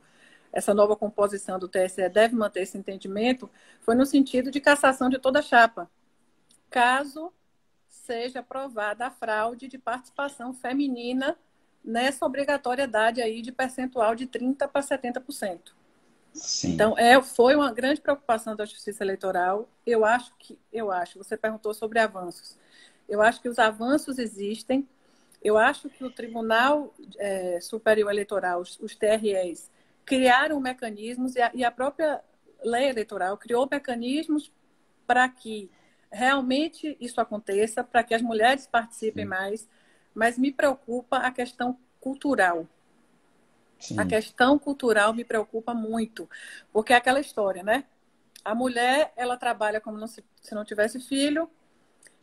essa 0.53 0.74
nova 0.74 0.96
composição 0.96 1.61
do 1.61 1.68
TSE 1.68 2.09
deve 2.09 2.35
manter 2.35 2.62
esse 2.62 2.76
entendimento, 2.76 3.48
foi 3.83 3.94
no 3.94 4.05
sentido 4.05 4.50
de 4.50 4.61
cassação 4.61 5.09
de 5.09 5.16
toda 5.16 5.38
a 5.38 5.42
chapa, 5.42 5.88
caso 6.68 7.33
seja 7.88 8.40
aprovada 8.40 9.07
a 9.07 9.11
fraude 9.12 9.68
de 9.68 9.79
participação 9.79 10.53
feminina 10.53 11.38
nessa 11.85 12.25
obrigatoriedade 12.25 13.21
aí 13.23 13.43
de 13.43 13.53
percentual 13.53 14.14
de 14.14 14.27
30% 14.27 14.69
para 14.69 14.83
70%. 14.83 15.73
Sim. 16.33 16.73
Então, 16.73 16.97
é, 16.97 17.21
foi 17.21 17.57
uma 17.57 17.73
grande 17.73 18.01
preocupação 18.01 18.55
da 18.55 18.64
Justiça 18.64 19.03
Eleitoral. 19.03 19.69
Eu 19.85 20.05
acho 20.05 20.33
que, 20.38 20.59
eu 20.73 20.90
acho, 20.90 21.19
você 21.19 21.37
perguntou 21.37 21.75
sobre 21.75 21.99
avanços. 21.99 22.57
Eu 23.09 23.21
acho 23.21 23.40
que 23.40 23.49
os 23.49 23.59
avanços 23.59 24.19
existem. 24.19 24.88
Eu 25.43 25.59
acho 25.59 25.88
que 25.88 26.05
o 26.05 26.11
Tribunal 26.11 26.95
é, 27.19 27.61
Superior 27.61 28.11
Eleitoral, 28.11 28.61
os, 28.61 28.79
os, 28.79 28.95
TREs, 28.95 29.71
criaram 30.05 30.61
mecanismos 30.61 31.35
e 31.35 31.43
a, 31.43 31.51
e 31.53 31.64
a 31.64 31.71
própria 31.71 32.23
lei 32.62 32.88
eleitoral 32.88 33.37
criou 33.38 33.66
mecanismos 33.71 34.53
para 35.07 35.29
que 35.29 35.71
realmente 36.12 36.97
isso 37.01 37.21
aconteça, 37.21 37.83
para 37.83 38.05
que 38.05 38.14
as 38.14 38.23
mulheres 38.23 38.66
participem 38.66 39.25
Sim. 39.25 39.31
mais. 39.31 39.69
Mas 40.14 40.38
me 40.38 40.53
preocupa 40.53 41.18
a 41.18 41.31
questão 41.31 41.79
cultural 42.01 42.66
Sim. 43.81 43.99
A 43.99 44.05
questão 44.05 44.59
cultural 44.59 45.14
me 45.14 45.25
preocupa 45.25 45.73
muito, 45.73 46.29
porque 46.70 46.92
é 46.92 46.96
aquela 46.96 47.18
história, 47.18 47.62
né? 47.62 47.85
A 48.44 48.55
mulher, 48.55 49.12
ela 49.16 49.38
trabalha 49.38 49.81
como 49.81 50.07
se, 50.07 50.23
se 50.42 50.55
não 50.55 50.64
tivesse 50.64 51.01
filho 51.01 51.51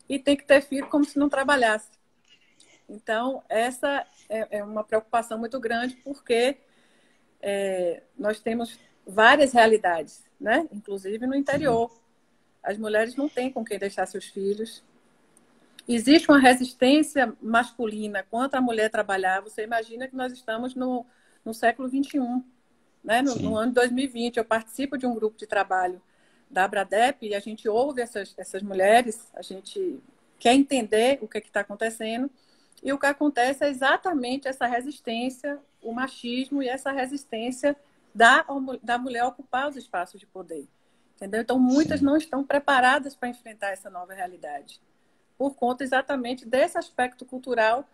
e 0.07 0.19
tem 0.19 0.37
que 0.37 0.45
ter 0.45 0.61
filho 0.61 0.87
como 0.87 1.03
se 1.03 1.17
não 1.17 1.27
trabalhasse. 1.27 1.89
Então, 2.87 3.43
essa 3.49 4.05
é, 4.29 4.59
é 4.59 4.63
uma 4.63 4.83
preocupação 4.83 5.39
muito 5.39 5.59
grande, 5.59 5.95
porque 5.97 6.57
é, 7.41 8.03
nós 8.17 8.39
temos 8.39 8.79
várias 9.05 9.51
realidades, 9.51 10.23
né? 10.39 10.67
Inclusive 10.71 11.25
no 11.25 11.35
interior. 11.35 11.91
As 12.61 12.77
mulheres 12.77 13.15
não 13.15 13.27
têm 13.27 13.51
com 13.51 13.65
quem 13.65 13.79
deixar 13.79 14.05
seus 14.05 14.25
filhos. 14.25 14.83
Existe 15.87 16.29
uma 16.29 16.39
resistência 16.39 17.33
masculina 17.41 18.25
contra 18.29 18.59
a 18.59 18.61
mulher 18.61 18.89
trabalhar. 18.89 19.41
Você 19.41 19.63
imagina 19.63 20.07
que 20.07 20.15
nós 20.15 20.33
estamos 20.33 20.75
no, 20.75 21.05
no 21.45 21.53
século 21.53 21.87
XXI. 21.87 22.43
Né? 23.03 23.21
No, 23.21 23.35
no, 23.35 23.55
ano 23.55 23.71
2020, 23.71 24.37
eu 24.37 24.45
participo 24.45 24.97
de 24.97 25.05
um 25.05 25.15
grupo 25.15 25.37
de 25.37 25.47
trabalho 25.47 26.01
da 26.49 26.65
Abradep 26.65 27.25
e 27.25 27.33
a 27.33 27.39
gente 27.39 27.69
ouve 27.69 28.01
essas, 28.01 28.33
essas 28.37 28.61
mulheres, 28.61 29.31
a 29.33 29.41
gente 29.41 29.99
quer 30.39 30.53
entender 30.53 31.19
o 31.21 31.27
que 31.27 31.37
é 31.37 31.41
está 31.41 31.61
acontecendo. 31.61 32.29
E 32.83 32.91
o 32.91 32.99
que 32.99 33.05
acontece 33.05 33.63
é 33.63 33.69
exatamente 33.69 34.47
essa 34.47 34.67
resistência, 34.67 35.57
o 35.81 35.93
machismo 35.93 36.61
e 36.61 36.67
essa 36.67 36.91
resistência 36.91 37.75
da, 38.13 38.45
da 38.83 38.97
mulher 38.97 39.23
ocupar 39.23 39.69
os 39.69 39.75
espaços 39.75 40.19
de 40.19 40.25
poder. 40.25 40.67
Entendeu? 41.15 41.41
Então, 41.41 41.57
muitas 41.57 41.99
Sim. 41.99 42.05
não 42.05 42.17
estão 42.17 42.43
preparadas 42.43 43.15
para 43.15 43.29
enfrentar 43.29 43.69
essa 43.69 43.89
nova 43.89 44.13
realidade, 44.13 44.79
por 45.37 45.55
conta 45.55 45.83
exatamente 45.83 46.45
desse 46.45 46.77
aspecto 46.77 47.25
cultural 47.25 47.87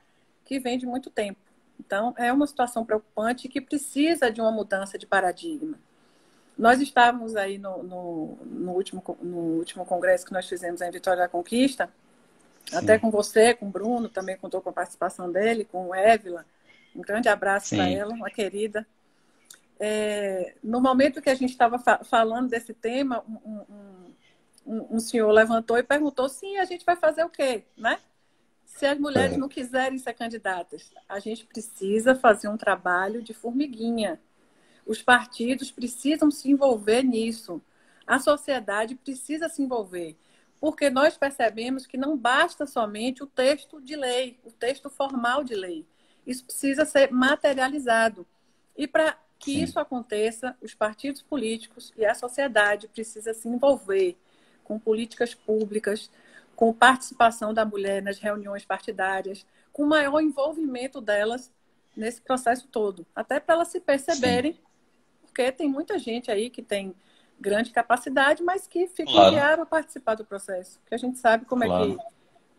que 0.45 0.59
vem 0.59 0.77
de 0.77 0.85
muito 0.85 1.09
tempo. 1.09 1.39
Então, 1.79 2.13
é 2.17 2.31
uma 2.31 2.47
situação 2.47 2.85
preocupante 2.85 3.47
que 3.47 3.59
precisa 3.59 4.31
de 4.31 4.39
uma 4.39 4.51
mudança 4.51 4.97
de 4.97 5.05
paradigma. 5.05 5.77
Nós 6.57 6.79
estávamos 6.79 7.35
aí 7.35 7.57
no, 7.57 7.83
no, 7.83 8.37
no, 8.45 8.71
último, 8.71 9.03
no 9.21 9.37
último 9.57 9.85
congresso 9.85 10.25
que 10.25 10.33
nós 10.33 10.47
fizemos 10.47 10.81
em 10.81 10.91
Vitória 10.91 11.23
da 11.23 11.29
Conquista, 11.29 11.89
Sim. 12.69 12.77
Até 12.77 12.97
com 12.97 13.11
você, 13.11 13.53
com 13.53 13.67
o 13.67 13.69
Bruno, 13.69 14.09
também 14.09 14.37
contou 14.37 14.61
com 14.61 14.69
a 14.69 14.73
participação 14.73 15.31
dele, 15.31 15.65
com 15.65 15.87
o 15.87 15.95
Évila. 15.95 16.45
Um 16.95 17.01
grande 17.01 17.27
abraço 17.27 17.75
para 17.75 17.89
ela, 17.89 18.13
uma 18.13 18.29
querida. 18.29 18.85
É, 19.79 20.53
no 20.63 20.79
momento 20.79 21.21
que 21.21 21.29
a 21.29 21.35
gente 21.35 21.51
estava 21.51 21.77
fa 21.77 22.03
falando 22.03 22.49
desse 22.49 22.73
tema, 22.73 23.23
um, 23.27 23.57
um, 23.69 24.13
um, 24.65 24.99
senhor 24.99 25.31
levantou 25.31 25.77
e 25.77 25.83
perguntou: 25.83 26.27
sim, 26.29 26.57
a 26.57 26.65
gente 26.65 26.85
vai 26.85 26.95
fazer 26.95 27.23
o 27.23 27.29
quê? 27.29 27.63
Né? 27.77 27.99
Se 28.65 28.85
as 28.85 28.97
mulheres 28.97 29.35
é. 29.35 29.37
não 29.37 29.47
quiserem 29.47 29.97
ser 29.97 30.13
candidatas, 30.13 30.91
a 31.07 31.19
gente 31.19 31.45
precisa 31.45 32.15
fazer 32.15 32.47
um 32.47 32.57
trabalho 32.57 33.21
de 33.21 33.33
formiguinha. 33.33 34.19
Os 34.85 35.01
partidos 35.01 35.71
precisam 35.71 36.31
se 36.31 36.49
envolver 36.49 37.03
nisso. 37.03 37.61
A 38.05 38.19
sociedade 38.19 38.95
precisa 38.95 39.47
se 39.47 39.61
envolver. 39.61 40.17
Porque 40.59 40.89
nós 40.89 41.17
percebemos 41.17 41.85
que 41.85 41.97
não 41.97 42.17
basta 42.17 42.65
somente 42.65 43.23
o 43.23 43.27
texto 43.27 43.81
de 43.81 43.95
lei, 43.95 44.39
o 44.43 44.51
texto 44.51 44.89
formal 44.89 45.43
de 45.43 45.55
lei. 45.55 45.85
Isso 46.25 46.45
precisa 46.45 46.85
ser 46.85 47.11
materializado. 47.11 48.25
E 48.75 48.87
para 48.87 49.17
que 49.37 49.55
Sim. 49.55 49.63
isso 49.63 49.79
aconteça, 49.79 50.57
os 50.61 50.73
partidos 50.73 51.21
políticos 51.21 51.93
e 51.97 52.05
a 52.05 52.15
sociedade 52.15 52.87
precisa 52.87 53.33
se 53.33 53.47
envolver 53.47 54.17
com 54.63 54.79
políticas 54.79 55.33
públicas, 55.33 56.09
com 56.55 56.73
participação 56.73 57.53
da 57.53 57.65
mulher 57.65 58.01
nas 58.01 58.19
reuniões 58.19 58.65
partidárias, 58.65 59.45
com 59.71 59.85
maior 59.85 60.21
envolvimento 60.21 61.01
delas 61.01 61.51
nesse 61.95 62.21
processo 62.21 62.67
todo, 62.67 63.05
até 63.15 63.39
para 63.39 63.55
elas 63.55 63.67
se 63.67 63.79
perceberem, 63.79 64.53
Sim. 64.53 64.59
porque 65.23 65.51
tem 65.51 65.69
muita 65.69 65.97
gente 65.99 66.31
aí 66.31 66.49
que 66.49 66.61
tem 66.61 66.95
grande 67.39 67.71
capacidade, 67.71 68.41
mas 68.41 68.67
que 68.67 68.87
fica 68.87 69.11
claro. 69.11 69.61
a 69.61 69.65
participar 69.65 70.15
do 70.15 70.25
processo, 70.25 70.79
que 70.85 70.95
a 70.95 70.97
gente 70.97 71.19
sabe 71.19 71.45
como 71.45 71.63
claro. 71.65 71.91
é 71.91 71.95
que, 71.95 72.03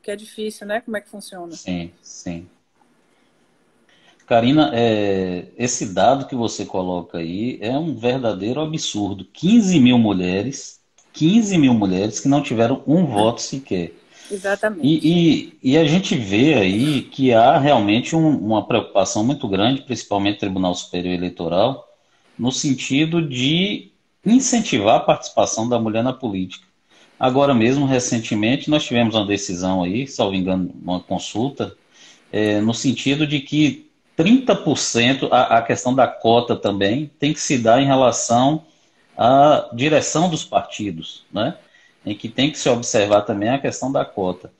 que 0.03 0.11
é 0.11 0.17
difícil, 0.17 0.67
né? 0.67 0.81
Como 0.81 0.97
é 0.97 1.01
que 1.01 1.09
funciona. 1.09 1.53
Sim, 1.53 1.93
sim. 2.03 2.49
Karina, 4.27 4.71
é, 4.73 5.49
esse 5.57 5.93
dado 5.93 6.27
que 6.27 6.35
você 6.35 6.65
coloca 6.65 7.19
aí 7.19 7.59
é 7.61 7.77
um 7.77 7.95
verdadeiro 7.95 8.61
absurdo. 8.61 9.25
15 9.25 9.79
mil 9.81 9.99
mulheres, 9.99 10.81
15 11.15 11.57
mil 11.57 11.73
mulheres 11.73 12.21
que 12.21 12.29
não 12.29 12.43
tiveram 12.43 12.83
um 12.87 13.07
voto 13.07 13.41
sequer. 13.41 13.93
Exatamente. 14.31 14.87
E, 14.87 15.53
e, 15.63 15.73
e 15.73 15.79
a 15.79 15.85
gente 15.85 16.17
vê 16.17 16.55
aí 16.55 17.03
que 17.03 17.33
há 17.33 17.59
realmente 17.59 18.17
um, 18.17 18.37
uma 18.37 18.67
preocupação 18.67 19.25
muito 19.25 19.49
grande, 19.49 19.83
principalmente 19.83 20.35
no 20.35 20.41
Tribunal 20.41 20.75
Superior 20.75 21.15
Eleitoral, 21.15 21.89
no 22.39 22.51
sentido 22.51 23.27
de 23.27 23.93
incentivar 24.27 24.97
a 24.97 25.01
participação 25.01 25.69
da 25.69 25.79
mulher 25.79 26.03
na 26.03 26.13
política. 26.13 26.67
Agora 27.19 27.55
mesmo, 27.55 27.87
recentemente, 27.87 28.69
nós 28.69 28.85
tivemos 28.85 29.15
uma 29.15 29.27
decisão 29.27 29.85
aí, 29.85 30.07
salvo 30.07 30.35
engano, 30.35 30.75
uma 30.83 30.99
consulta, 30.99 31.77
é, 32.33 32.61
no 32.61 32.75
sentido 32.75 33.27
de 33.27 33.41
que 33.41 33.89
30%, 34.19 35.29
a, 35.31 35.59
a 35.59 35.63
questão 35.63 35.95
da 35.95 36.09
cota 36.09 36.57
também, 36.57 37.11
tem 37.19 37.33
que 37.33 37.41
se 37.41 37.59
dar 37.59 37.81
em 37.81 37.87
relação 37.87 38.65
à 39.17 39.69
direção 39.73 40.29
dos 40.29 40.45
partidos, 40.45 41.25
né? 41.33 41.57
em 42.05 42.15
que 42.15 42.29
tem 42.29 42.51
que 42.51 42.59
se 42.59 42.69
observar 42.69 43.23
também 43.23 43.49
a 43.49 43.59
questão 43.59 43.91
da 43.91 44.05
cota. 44.05 44.53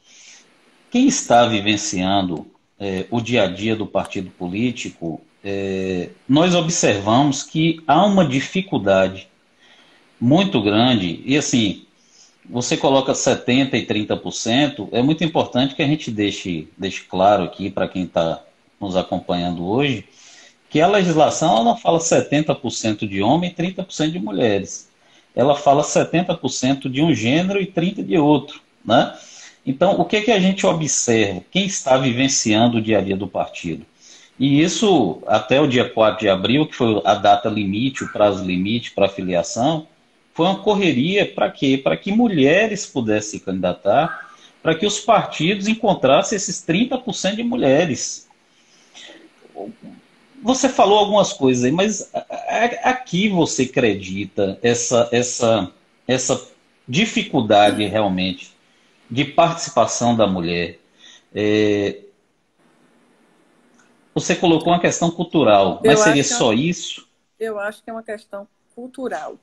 Quem 0.91 1.07
está 1.07 1.47
vivenciando 1.47 2.47
é, 2.79 3.07
o 3.11 3.21
dia 3.21 3.45
a 3.45 3.47
dia 3.47 3.77
do 3.77 3.87
partido 3.87 4.31
político, 4.31 5.21
é, 5.45 6.11
nós 6.29 6.55
observamos 6.55 7.43
que 7.43 7.83
há 7.87 8.05
uma 8.05 8.27
dificuldade 8.27 9.29
muito 10.21 10.63
grande, 10.63 11.23
e 11.27 11.37
assim, 11.37 11.85
você 12.49 12.77
coloca 12.77 13.13
70% 13.13 13.75
e 13.75 13.87
30%, 13.87 14.89
é 14.93 15.03
muito 15.03 15.25
importante 15.25 15.75
que 15.75 15.83
a 15.83 15.87
gente 15.87 16.11
deixe, 16.11 16.69
deixe 16.79 17.03
claro 17.03 17.45
aqui 17.45 17.71
para 17.71 17.89
quem 17.89 18.05
está 18.05 18.43
nos 18.81 18.97
acompanhando 18.97 19.67
hoje, 19.67 20.07
que 20.75 20.81
a 20.81 20.89
legislação 20.89 21.53
ela 21.53 21.65
não 21.65 21.77
fala 21.77 22.01
70% 22.01 23.07
de 23.07 23.23
homem 23.23 23.49
e 23.49 23.55
30% 23.55 24.11
de 24.11 24.19
mulheres. 24.19 24.91
Ela 25.33 25.55
fala 25.55 25.85
70% 25.85 26.91
de 26.91 27.01
um 27.01 27.15
gênero 27.15 27.63
e 27.63 27.67
30% 27.67 28.05
de 28.05 28.19
outro. 28.19 28.61
Né? 28.85 29.17
Então, 29.65 30.01
o 30.01 30.05
que, 30.05 30.23
que 30.23 30.33
a 30.33 30.41
gente 30.41 30.67
observa? 30.67 31.45
Quem 31.49 31.65
está 31.65 31.97
vivenciando 31.97 32.79
o 32.79 32.83
dia 32.83 32.99
a 32.99 33.01
dia 33.01 33.17
do 33.17 33.29
partido? 33.29 33.87
E 34.37 34.61
isso, 34.61 35.23
até 35.29 35.61
o 35.61 35.69
dia 35.69 35.89
4 35.89 36.19
de 36.19 36.29
abril, 36.29 36.67
que 36.67 36.75
foi 36.75 37.01
a 37.05 37.15
data 37.15 37.49
limite, 37.49 38.03
o 38.03 38.13
prazo 38.13 38.45
limite 38.45 38.91
para 38.91 39.09
filiação, 39.09 39.87
foi 40.35 40.47
uma 40.47 40.59
correria 40.59 41.25
para 41.25 41.53
quê? 41.53 41.79
Para 41.79 41.97
que 41.97 42.11
mulheres 42.11 42.85
pudessem 42.85 43.39
se 43.39 43.45
candidatar, 43.45 44.29
para 44.61 44.75
que 44.75 44.85
os 44.85 44.99
partidos 44.99 45.69
encontrassem 45.69 46.35
esses 46.35 46.67
30% 46.67 47.37
de 47.37 47.45
mulheres 47.45 48.25
você 50.45 50.69
falou 50.69 50.99
algumas 50.99 51.33
coisas 51.33 51.65
aí, 51.65 51.73
mas 51.73 52.13
aqui 52.83 53.31
você 53.31 53.63
acredita 53.63 54.59
essa, 54.63 55.09
essa, 55.11 55.73
essa 56.07 56.49
dificuldade 56.87 57.83
realmente 57.87 58.55
de 59.11 59.25
participação 59.25 60.15
da 60.15 60.27
mulher? 60.27 60.79
É, 61.35 61.99
você 64.15 64.37
colocou 64.37 64.71
uma 64.71 64.81
questão 64.81 65.11
cultural, 65.11 65.81
mas 65.83 65.99
eu 65.99 66.05
seria 66.05 66.23
só 66.23 66.53
isso? 66.53 67.09
Eu 67.41 67.59
acho 67.59 67.83
que 67.83 67.89
é 67.89 67.93
uma 67.95 68.03
questão 68.03 68.47
cultural. 68.75 69.39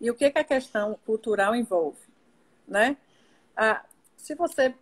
E 0.00 0.10
o 0.10 0.14
que, 0.14 0.30
que 0.30 0.38
a 0.38 0.44
questão 0.44 0.98
cultural 1.04 1.54
envolve? 1.54 1.98
Né? 2.66 2.96
Ah, 3.54 3.84
se 4.16 4.34
você 4.34 4.74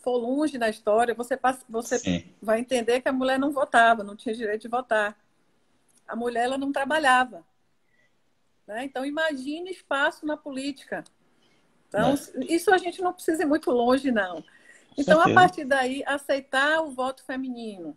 for 0.00 0.16
longe 0.16 0.58
na 0.58 0.68
história, 0.68 1.14
você, 1.14 1.36
passa, 1.36 1.64
você 1.68 2.24
vai 2.40 2.60
entender 2.60 3.00
que 3.00 3.08
a 3.08 3.12
mulher 3.12 3.38
não 3.38 3.50
votava, 3.50 4.02
não 4.02 4.16
tinha 4.16 4.34
direito 4.34 4.62
de 4.62 4.68
votar. 4.68 5.18
A 6.06 6.16
mulher 6.16 6.44
ela 6.44 6.58
não 6.58 6.72
trabalhava. 6.72 7.44
Né? 8.66 8.84
Então, 8.84 9.04
imagine 9.04 9.70
espaço 9.70 10.26
na 10.26 10.36
política. 10.36 11.04
Então, 11.88 12.14
é. 12.14 12.44
isso 12.52 12.72
a 12.72 12.78
gente 12.78 13.00
não 13.00 13.12
precisa 13.12 13.42
ir 13.42 13.46
muito 13.46 13.70
longe, 13.70 14.10
não. 14.10 14.44
Então, 14.96 15.20
a 15.20 15.32
partir 15.32 15.64
daí, 15.64 16.02
aceitar 16.06 16.82
o 16.82 16.90
voto 16.90 17.22
feminino, 17.24 17.96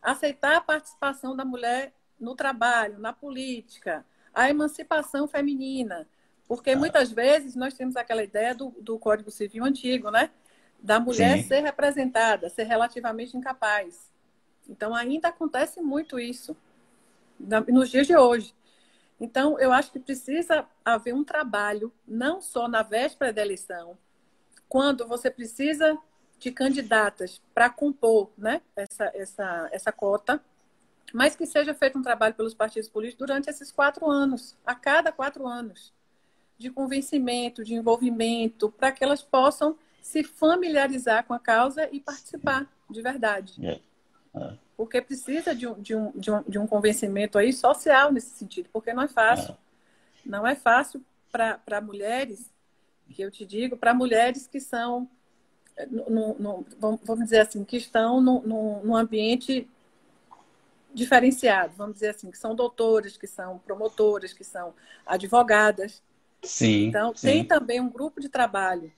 aceitar 0.00 0.56
a 0.56 0.60
participação 0.60 1.36
da 1.36 1.44
mulher 1.44 1.92
no 2.18 2.34
trabalho, 2.34 2.98
na 2.98 3.12
política, 3.12 4.04
a 4.32 4.48
emancipação 4.48 5.26
feminina. 5.26 6.06
Porque 6.46 6.70
ah. 6.70 6.76
muitas 6.76 7.10
vezes 7.10 7.56
nós 7.56 7.74
temos 7.74 7.96
aquela 7.96 8.22
ideia 8.22 8.54
do, 8.54 8.70
do 8.80 8.98
Código 8.98 9.30
Civil 9.30 9.64
antigo, 9.64 10.10
né? 10.10 10.30
Da 10.78 11.00
mulher 11.00 11.38
Sim. 11.38 11.44
ser 11.44 11.60
representada, 11.60 12.48
ser 12.48 12.64
relativamente 12.64 13.36
incapaz. 13.36 14.10
Então, 14.68 14.94
ainda 14.94 15.28
acontece 15.28 15.80
muito 15.80 16.18
isso 16.18 16.56
nos 17.68 17.90
dias 17.90 18.06
de 18.06 18.16
hoje. 18.16 18.54
Então, 19.20 19.58
eu 19.58 19.72
acho 19.72 19.90
que 19.90 19.98
precisa 19.98 20.66
haver 20.84 21.14
um 21.14 21.24
trabalho, 21.24 21.92
não 22.06 22.40
só 22.40 22.68
na 22.68 22.82
véspera 22.82 23.32
da 23.32 23.42
eleição, 23.42 23.96
quando 24.68 25.06
você 25.06 25.30
precisa 25.30 25.98
de 26.38 26.50
candidatas 26.50 27.40
para 27.54 27.70
compor 27.70 28.30
né, 28.36 28.60
essa, 28.74 29.10
essa, 29.14 29.68
essa 29.72 29.92
cota, 29.92 30.42
mas 31.14 31.34
que 31.34 31.46
seja 31.46 31.72
feito 31.72 31.98
um 31.98 32.02
trabalho 32.02 32.34
pelos 32.34 32.52
partidos 32.52 32.88
políticos 32.88 33.26
durante 33.26 33.48
esses 33.48 33.72
quatro 33.72 34.10
anos, 34.10 34.56
a 34.66 34.74
cada 34.74 35.12
quatro 35.12 35.46
anos, 35.46 35.94
de 36.58 36.70
convencimento, 36.70 37.64
de 37.64 37.74
envolvimento, 37.74 38.70
para 38.70 38.92
que 38.92 39.04
elas 39.04 39.22
possam 39.22 39.78
se 40.06 40.22
familiarizar 40.22 41.24
com 41.24 41.34
a 41.34 41.38
causa 41.38 41.88
e 41.90 41.98
participar 41.98 42.72
de 42.88 43.02
verdade. 43.02 43.54
É. 43.66 43.80
É. 44.40 44.54
Porque 44.76 45.02
precisa 45.02 45.52
de 45.52 45.66
um, 45.66 45.80
de, 45.80 45.96
um, 45.96 46.12
de, 46.12 46.30
um, 46.30 46.42
de 46.42 46.58
um 46.60 46.66
convencimento 46.66 47.36
aí 47.36 47.52
social 47.52 48.12
nesse 48.12 48.30
sentido, 48.30 48.68
porque 48.72 48.92
não 48.92 49.02
é 49.02 49.08
fácil. 49.08 49.54
É. 49.54 49.56
Não 50.24 50.46
é 50.46 50.54
fácil 50.54 51.04
para 51.32 51.80
mulheres, 51.80 52.52
que 53.10 53.20
eu 53.20 53.32
te 53.32 53.44
digo, 53.44 53.76
para 53.76 53.92
mulheres 53.92 54.46
que 54.46 54.60
são, 54.60 55.10
no, 55.90 56.38
no, 56.38 56.66
vamos 56.78 57.24
dizer 57.24 57.40
assim, 57.40 57.64
que 57.64 57.76
estão 57.76 58.20
no 58.20 58.94
ambiente 58.94 59.68
diferenciado, 60.94 61.74
vamos 61.76 61.94
dizer 61.94 62.10
assim, 62.10 62.30
que 62.30 62.38
são 62.38 62.54
doutores, 62.54 63.16
que 63.16 63.26
são 63.26 63.58
promotoras, 63.58 64.32
que 64.32 64.44
são 64.44 64.72
advogadas. 65.04 66.00
Sim. 66.42 66.86
Então, 66.86 67.12
sim. 67.14 67.26
tem 67.26 67.44
também 67.44 67.80
um 67.80 67.90
grupo 67.90 68.20
de 68.20 68.28
trabalho 68.28 68.92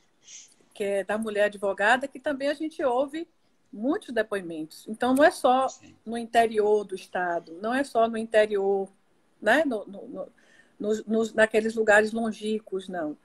que 0.78 0.84
é 0.84 1.02
da 1.02 1.18
mulher 1.18 1.46
advogada, 1.46 2.06
que 2.06 2.20
também 2.20 2.46
a 2.46 2.54
gente 2.54 2.80
ouve 2.84 3.26
muitos 3.72 4.14
depoimentos. 4.14 4.86
Então, 4.86 5.12
não 5.12 5.24
é 5.24 5.30
só 5.32 5.66
no 6.06 6.16
interior 6.16 6.84
do 6.84 6.94
estado, 6.94 7.58
não 7.60 7.74
é 7.74 7.82
só 7.82 8.08
no 8.08 8.16
interior, 8.16 8.88
né? 9.42 9.64
No, 9.64 9.84
no, 9.84 10.32
no, 10.78 11.34
naqueles 11.34 11.74
lugares 11.74 12.12
longínquos, 12.12 12.88
não. 12.88 13.18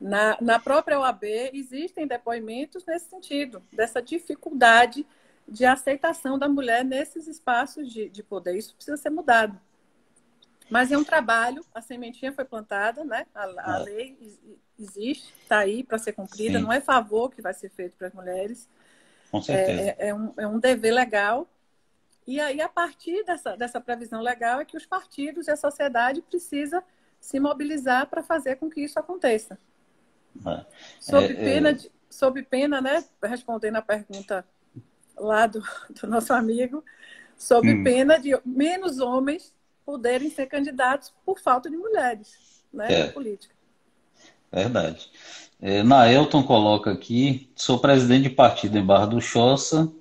Na, 0.00 0.38
na 0.40 0.58
própria 0.58 0.98
OAB 0.98 1.24
existem 1.52 2.06
depoimentos 2.06 2.82
nesse 2.86 3.10
sentido, 3.10 3.62
dessa 3.70 4.00
dificuldade 4.00 5.06
de 5.46 5.66
aceitação 5.66 6.38
da 6.38 6.48
mulher 6.48 6.82
nesses 6.82 7.28
espaços 7.28 7.92
de, 7.92 8.08
de 8.08 8.22
poder. 8.22 8.56
Isso 8.56 8.74
precisa 8.74 8.96
ser 8.96 9.10
mudado. 9.10 9.60
Mas 10.70 10.92
é 10.92 10.96
um 10.96 11.02
trabalho, 11.02 11.64
a 11.74 11.82
sementinha 11.82 12.32
foi 12.32 12.44
plantada, 12.44 13.04
né? 13.04 13.26
A, 13.34 13.74
a 13.74 13.80
é. 13.80 13.82
lei 13.82 14.38
existe, 14.78 15.34
está 15.42 15.58
aí 15.58 15.82
para 15.82 15.98
ser 15.98 16.12
cumprida, 16.12 16.58
Sim. 16.58 16.64
não 16.64 16.72
é 16.72 16.80
favor 16.80 17.30
que 17.30 17.42
vai 17.42 17.52
ser 17.52 17.68
feito 17.70 17.96
para 17.96 18.06
as 18.06 18.14
mulheres. 18.14 18.68
Com 19.30 19.42
certeza. 19.42 19.80
É, 19.98 20.08
é, 20.08 20.14
um, 20.14 20.32
é 20.36 20.46
um 20.46 20.60
dever 20.60 20.92
legal. 20.92 21.48
E 22.26 22.40
aí, 22.40 22.60
a 22.60 22.68
partir 22.68 23.24
dessa, 23.24 23.56
dessa 23.56 23.80
previsão 23.80 24.22
legal, 24.22 24.60
é 24.60 24.64
que 24.64 24.76
os 24.76 24.86
partidos 24.86 25.48
e 25.48 25.50
a 25.50 25.56
sociedade 25.56 26.22
precisam 26.22 26.82
se 27.18 27.40
mobilizar 27.40 28.06
para 28.06 28.22
fazer 28.22 28.56
com 28.56 28.70
que 28.70 28.80
isso 28.80 28.98
aconteça. 28.98 29.58
É. 30.46 30.64
Sob, 31.00 31.24
é, 31.24 31.34
pena 31.34 31.74
de, 31.74 31.90
sob 32.08 32.42
pena, 32.44 32.80
né? 32.80 33.04
Respondendo 33.22 33.76
a 33.76 33.82
pergunta 33.82 34.46
lá 35.16 35.48
do, 35.48 35.60
do 36.00 36.06
nosso 36.06 36.32
amigo, 36.32 36.84
sob 37.36 37.68
hum. 37.68 37.82
pena 37.82 38.18
de 38.18 38.38
menos 38.44 39.00
homens 39.00 39.52
poderem 39.90 40.30
ser 40.30 40.46
candidatos 40.46 41.12
por 41.26 41.40
falta 41.40 41.68
de 41.68 41.76
mulheres 41.76 42.62
né, 42.72 42.86
é. 42.88 43.06
na 43.06 43.12
política. 43.12 43.52
Verdade. 44.52 45.10
É, 45.60 45.82
Naelton 45.82 46.44
coloca 46.44 46.92
aqui, 46.92 47.50
sou 47.56 47.80
presidente 47.80 48.28
de 48.28 48.30
partido 48.30 48.78
em 48.78 48.86
Barra 48.86 49.06
do 49.06 49.20
Choça 49.20 49.92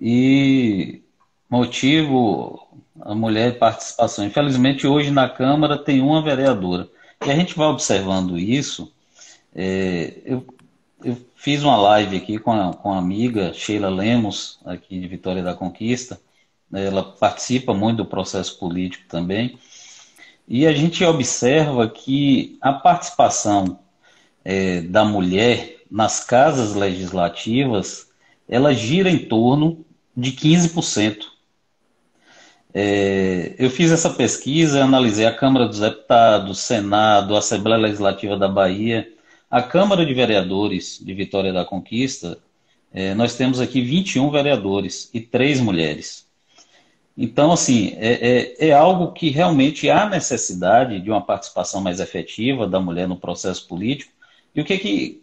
e 0.00 1.02
motivo 1.50 2.66
a 2.98 3.14
mulher 3.14 3.58
participação. 3.58 4.24
Infelizmente, 4.24 4.86
hoje 4.86 5.10
na 5.10 5.28
Câmara 5.28 5.76
tem 5.76 6.00
uma 6.00 6.22
vereadora. 6.22 6.88
E 7.26 7.30
a 7.30 7.36
gente 7.36 7.54
vai 7.54 7.66
observando 7.66 8.38
isso. 8.38 8.90
É, 9.54 10.14
eu, 10.24 10.46
eu, 11.04 11.16
fiz 11.36 11.62
uma 11.62 11.76
live 11.76 12.16
aqui 12.16 12.38
com 12.38 12.52
a, 12.52 12.72
com 12.72 12.90
a 12.90 12.98
amiga 12.98 13.52
Sheila 13.52 13.90
Lemos, 13.90 14.58
aqui 14.64 14.98
de 14.98 15.06
Vitória 15.06 15.42
da 15.42 15.54
Conquista. 15.54 16.18
Ela 16.72 17.02
participa 17.02 17.72
muito 17.72 17.98
do 17.98 18.04
processo 18.04 18.58
político 18.58 19.04
também. 19.08 19.58
E 20.46 20.66
a 20.66 20.72
gente 20.72 21.04
observa 21.04 21.88
que 21.88 22.56
a 22.60 22.72
participação 22.72 23.78
é, 24.44 24.80
da 24.82 25.04
mulher 25.04 25.78
nas 25.90 26.20
casas 26.24 26.74
legislativas, 26.74 28.10
ela 28.48 28.74
gira 28.74 29.10
em 29.10 29.18
torno 29.18 29.84
de 30.16 30.32
15%. 30.32 31.24
É, 32.74 33.54
eu 33.58 33.70
fiz 33.70 33.90
essa 33.90 34.10
pesquisa, 34.10 34.84
analisei 34.84 35.26
a 35.26 35.34
Câmara 35.34 35.66
dos 35.66 35.80
Deputados, 35.80 36.60
Senado, 36.60 37.36
Assembleia 37.36 37.80
Legislativa 37.80 38.36
da 38.36 38.48
Bahia, 38.48 39.08
a 39.50 39.62
Câmara 39.62 40.04
de 40.04 40.12
Vereadores 40.12 40.98
de 41.02 41.14
Vitória 41.14 41.52
da 41.52 41.64
Conquista. 41.64 42.38
É, 42.92 43.14
nós 43.14 43.34
temos 43.34 43.60
aqui 43.60 43.80
21 43.80 44.30
vereadores 44.30 45.10
e 45.14 45.20
três 45.20 45.60
mulheres. 45.60 46.27
Então, 47.20 47.50
assim, 47.50 47.96
é, 47.96 48.12
é, 48.62 48.68
é, 48.68 48.72
algo 48.72 49.12
que 49.12 49.28
realmente 49.28 49.90
há 49.90 50.08
necessidade 50.08 51.00
de 51.00 51.10
uma 51.10 51.20
participação 51.20 51.80
mais 51.80 51.98
efetiva 51.98 52.66
da 52.66 52.78
mulher 52.78 53.08
no 53.08 53.16
processo 53.16 53.66
político. 53.66 54.12
E 54.54 54.60
o 54.60 54.64
que 54.64 54.78
que, 54.78 55.22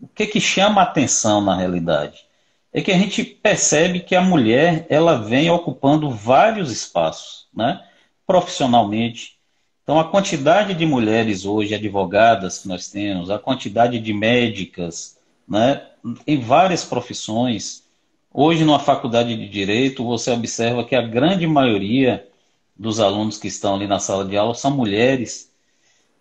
o 0.00 0.08
que, 0.08 0.26
que 0.26 0.40
chama 0.40 0.80
a 0.80 0.84
atenção 0.84 1.42
na 1.42 1.54
realidade? 1.54 2.26
é 2.76 2.82
que 2.82 2.92
a 2.92 2.98
gente 2.98 3.24
percebe 3.24 4.00
que 4.00 4.14
a 4.14 4.20
mulher 4.20 4.86
ela 4.90 5.16
vem 5.16 5.50
ocupando 5.50 6.10
vários 6.10 6.70
espaços, 6.70 7.46
né? 7.54 7.82
profissionalmente. 8.26 9.38
Então, 9.82 9.98
a 9.98 10.04
quantidade 10.04 10.74
de 10.74 10.84
mulheres 10.84 11.46
hoje 11.46 11.74
advogadas 11.74 12.58
que 12.58 12.68
nós 12.68 12.88
temos, 12.88 13.30
a 13.30 13.38
quantidade 13.38 13.98
de 13.98 14.12
médicas, 14.12 15.18
né? 15.48 15.86
em 16.26 16.38
várias 16.38 16.84
profissões. 16.84 17.82
Hoje, 18.38 18.66
numa 18.66 18.78
faculdade 18.78 19.34
de 19.34 19.48
direito, 19.48 20.04
você 20.04 20.30
observa 20.30 20.84
que 20.84 20.94
a 20.94 21.00
grande 21.00 21.46
maioria 21.46 22.28
dos 22.76 23.00
alunos 23.00 23.38
que 23.38 23.48
estão 23.48 23.74
ali 23.74 23.86
na 23.86 23.98
sala 23.98 24.26
de 24.26 24.36
aula 24.36 24.54
são 24.54 24.70
mulheres. 24.70 25.50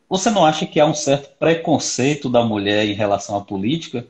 Você 0.08 0.30
não 0.30 0.46
acha 0.46 0.66
que 0.66 0.80
há 0.80 0.86
um 0.86 0.94
certo 0.94 1.38
preconceito 1.38 2.30
da 2.30 2.42
mulher 2.42 2.86
em 2.86 2.94
relação 2.94 3.36
à 3.36 3.44
política? 3.44 4.08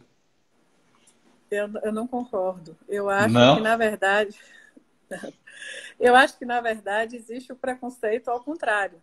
Eu, 1.50 1.68
eu 1.82 1.92
não 1.92 2.06
concordo. 2.06 2.78
Eu 2.88 3.10
acho 3.10 3.34
não? 3.34 3.56
que, 3.56 3.62
na 3.62 3.76
verdade, 3.76 4.36
eu 6.00 6.16
acho 6.16 6.38
que, 6.38 6.46
na 6.46 6.62
verdade, 6.62 7.16
existe 7.16 7.54
o 7.54 7.56
preconceito 7.56 8.28
ao 8.28 8.40
contrário. 8.40 9.02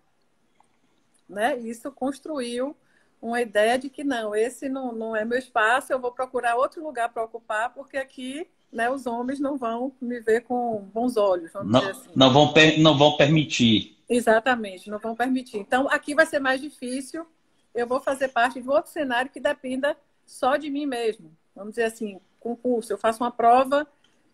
Né? 1.29 1.59
Isso 1.59 1.91
construiu 1.91 2.77
uma 3.21 3.43
ideia 3.43 3.77
de 3.77 3.91
que 3.91 4.05
não, 4.05 4.33
esse 4.33 4.69
não, 4.69 4.93
não 4.93 5.17
é 5.17 5.25
meu 5.25 5.39
espaço, 5.39 5.93
eu 5.93 5.99
vou 5.99 6.13
procurar 6.13 6.55
outro 6.55 6.81
lugar 6.85 7.09
para 7.09 7.25
ocupar, 7.25 7.75
porque 7.75 7.97
aqui 7.97 8.49
né, 8.73 8.91
os 8.91 9.07
homens 9.07 9.39
não 9.39 9.59
vão 9.59 9.93
me 10.01 10.19
ver 10.21 10.43
com 10.43 10.89
bons 10.95 11.17
olhos. 11.17 11.53
não, 11.65 11.91
assim. 11.91 12.09
não, 12.17 12.33
vão, 12.33 12.55
não 12.79 12.97
vão 12.97 13.17
permitir. 13.17 13.99
Exatamente, 14.09 14.91
não 14.91 14.99
vão 14.99 15.15
permitir. 15.15 15.59
Então, 15.59 15.89
aqui 15.91 16.15
vai 16.15 16.25
ser 16.25 16.39
mais 16.39 16.61
difícil. 16.61 17.27
Eu 17.75 17.87
vou 17.87 18.01
fazer 18.01 18.29
parte 18.29 18.61
de 18.61 18.69
outro 18.69 18.91
cenário 18.91 19.31
que 19.31 19.41
dependa 19.41 19.97
só 20.27 20.57
de 20.57 20.71
mim 20.71 20.87
mesmo. 20.87 21.31
Vamos 21.55 21.73
dizer 21.73 21.85
assim, 21.85 22.19
concurso, 22.41 22.93
eu 22.93 22.99
faço 22.99 23.23
uma 23.23 23.31
prova 23.31 23.87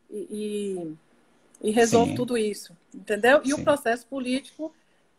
e, 0.09 0.97
e, 1.63 1.69
e 1.69 1.71
resolvo 1.71 2.11
Sim. 2.11 2.17
tudo 2.17 2.39
isso, 2.39 2.77
entendeu? 2.95 3.41
E 3.45 3.49
Sim. 3.49 3.55
o 3.55 3.65
processo 3.65 4.07
político 4.07 4.73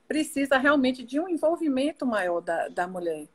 precisa 0.07 0.57
realmente 0.57 1.03
de 1.03 1.19
um 1.19 1.29
envolvimento 1.29 2.05
maior 2.05 2.41
da, 2.41 2.67
da 2.69 2.87
mulher, 2.87 3.27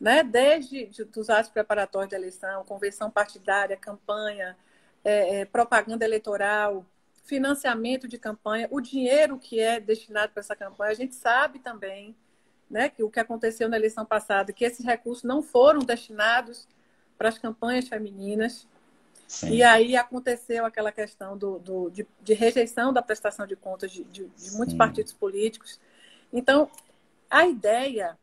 né? 0.00 0.22
Desde 0.22 0.86
de, 0.86 1.04
dos 1.04 1.28
atos 1.28 1.50
preparatórios 1.50 2.10
da 2.10 2.16
eleição, 2.16 2.64
convenção 2.64 3.10
partidária, 3.10 3.76
campanha, 3.76 4.56
é, 5.04 5.40
é, 5.40 5.44
propaganda 5.44 6.04
eleitoral, 6.04 6.84
financiamento 7.24 8.08
de 8.08 8.18
campanha, 8.18 8.68
o 8.70 8.80
dinheiro 8.80 9.38
que 9.38 9.60
é 9.60 9.78
destinado 9.78 10.32
para 10.32 10.40
essa 10.40 10.56
campanha, 10.56 10.90
a 10.90 10.94
gente 10.94 11.14
sabe 11.14 11.58
também, 11.58 12.14
né, 12.68 12.88
que 12.88 13.02
o 13.02 13.10
que 13.10 13.20
aconteceu 13.20 13.68
na 13.68 13.76
eleição 13.76 14.04
passada, 14.04 14.52
que 14.52 14.64
esses 14.64 14.84
recursos 14.84 15.24
não 15.24 15.42
foram 15.42 15.80
destinados 15.80 16.68
para 17.16 17.28
as 17.28 17.38
campanhas 17.38 17.88
femininas, 17.88 18.66
Sim. 19.30 19.50
E 19.50 19.62
aí 19.62 19.96
aconteceu 19.96 20.66
aquela 20.66 20.90
questão 20.90 21.38
do, 21.38 21.60
do 21.60 21.88
de, 21.88 22.04
de, 22.20 22.34
rejeição 22.34 22.92
da 22.92 23.00
prestação 23.00 23.46
de 23.46 23.54
contas 23.54 23.92
de, 23.92 24.02
de, 24.02 24.26
de 24.26 24.50
muitos 24.56 24.74
partidos 24.74 25.12
políticos. 25.12 25.78
Então, 26.32 26.68
a 27.30 27.46
ideia 27.46 28.18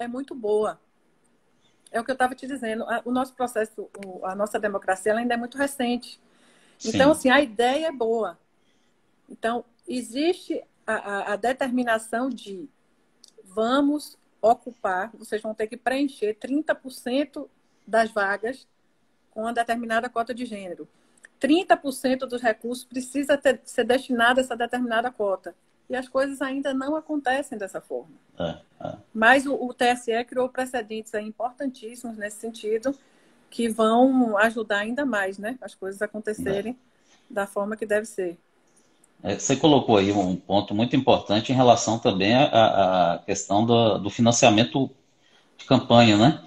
é 0.00 0.08
muito 0.08 0.34
boa. 0.34 0.80
É 1.90 2.00
o 2.00 2.04
que 2.04 2.10
eu 2.10 2.14
estava 2.14 2.34
te 2.34 2.46
dizendo. 2.46 2.84
O 3.04 3.10
nosso 3.10 3.34
processo, 3.34 3.88
a 4.24 4.34
nossa 4.34 4.58
democracia, 4.58 5.14
ainda 5.14 5.34
é 5.34 5.36
muito 5.36 5.56
recente. 5.56 6.20
Sim. 6.78 6.90
Então, 6.90 7.12
assim, 7.12 7.30
a 7.30 7.40
ideia 7.40 7.86
é 7.86 7.92
boa. 7.92 8.38
Então, 9.28 9.64
existe 9.88 10.62
a, 10.86 10.94
a, 10.94 11.32
a 11.32 11.36
determinação 11.36 12.28
de 12.28 12.68
vamos 13.44 14.18
ocupar, 14.40 15.10
vocês 15.16 15.40
vão 15.40 15.54
ter 15.54 15.66
que 15.66 15.76
preencher 15.76 16.36
30% 16.36 17.48
das 17.86 18.10
vagas 18.10 18.66
com 19.30 19.42
uma 19.42 19.52
determinada 19.52 20.08
cota 20.08 20.34
de 20.34 20.44
gênero. 20.44 20.88
30% 21.40 22.20
dos 22.20 22.40
recursos 22.40 22.84
precisa 22.84 23.36
ter, 23.36 23.60
ser 23.64 23.84
destinado 23.84 24.40
a 24.40 24.42
essa 24.42 24.56
determinada 24.56 25.10
cota. 25.10 25.54
E 25.88 25.94
as 25.94 26.08
coisas 26.08 26.42
ainda 26.42 26.74
não 26.74 26.96
acontecem 26.96 27.56
dessa 27.56 27.80
forma. 27.80 28.14
É, 28.38 28.56
é. 28.80 28.94
Mas 29.14 29.46
o, 29.46 29.54
o, 29.54 29.72
TSE 29.72 30.24
criou 30.24 30.48
precedentes 30.48 31.14
importantíssimos 31.14 32.16
nesse 32.16 32.38
sentido, 32.38 32.94
que 33.48 33.68
vão 33.68 34.36
ajudar 34.38 34.78
ainda 34.78 35.06
mais 35.06 35.38
né, 35.38 35.56
as 35.60 35.74
coisas 35.74 36.02
acontecerem 36.02 36.72
é. 36.72 37.34
da 37.34 37.46
forma 37.46 37.76
que 37.76 37.86
deve 37.86 38.06
ser. 38.06 38.36
É, 39.22 39.38
você 39.38 39.56
colocou 39.56 39.96
aí 39.96 40.12
um 40.12 40.36
ponto 40.36 40.74
muito 40.74 40.94
importante 40.94 41.52
em 41.52 41.54
relação 41.54 41.98
também 41.98 42.34
à, 42.34 43.14
à 43.14 43.18
questão 43.18 43.64
do, 43.64 43.98
do 43.98 44.10
financiamento 44.10 44.90
de 45.56 45.64
campanha, 45.64 46.16
né? 46.16 46.46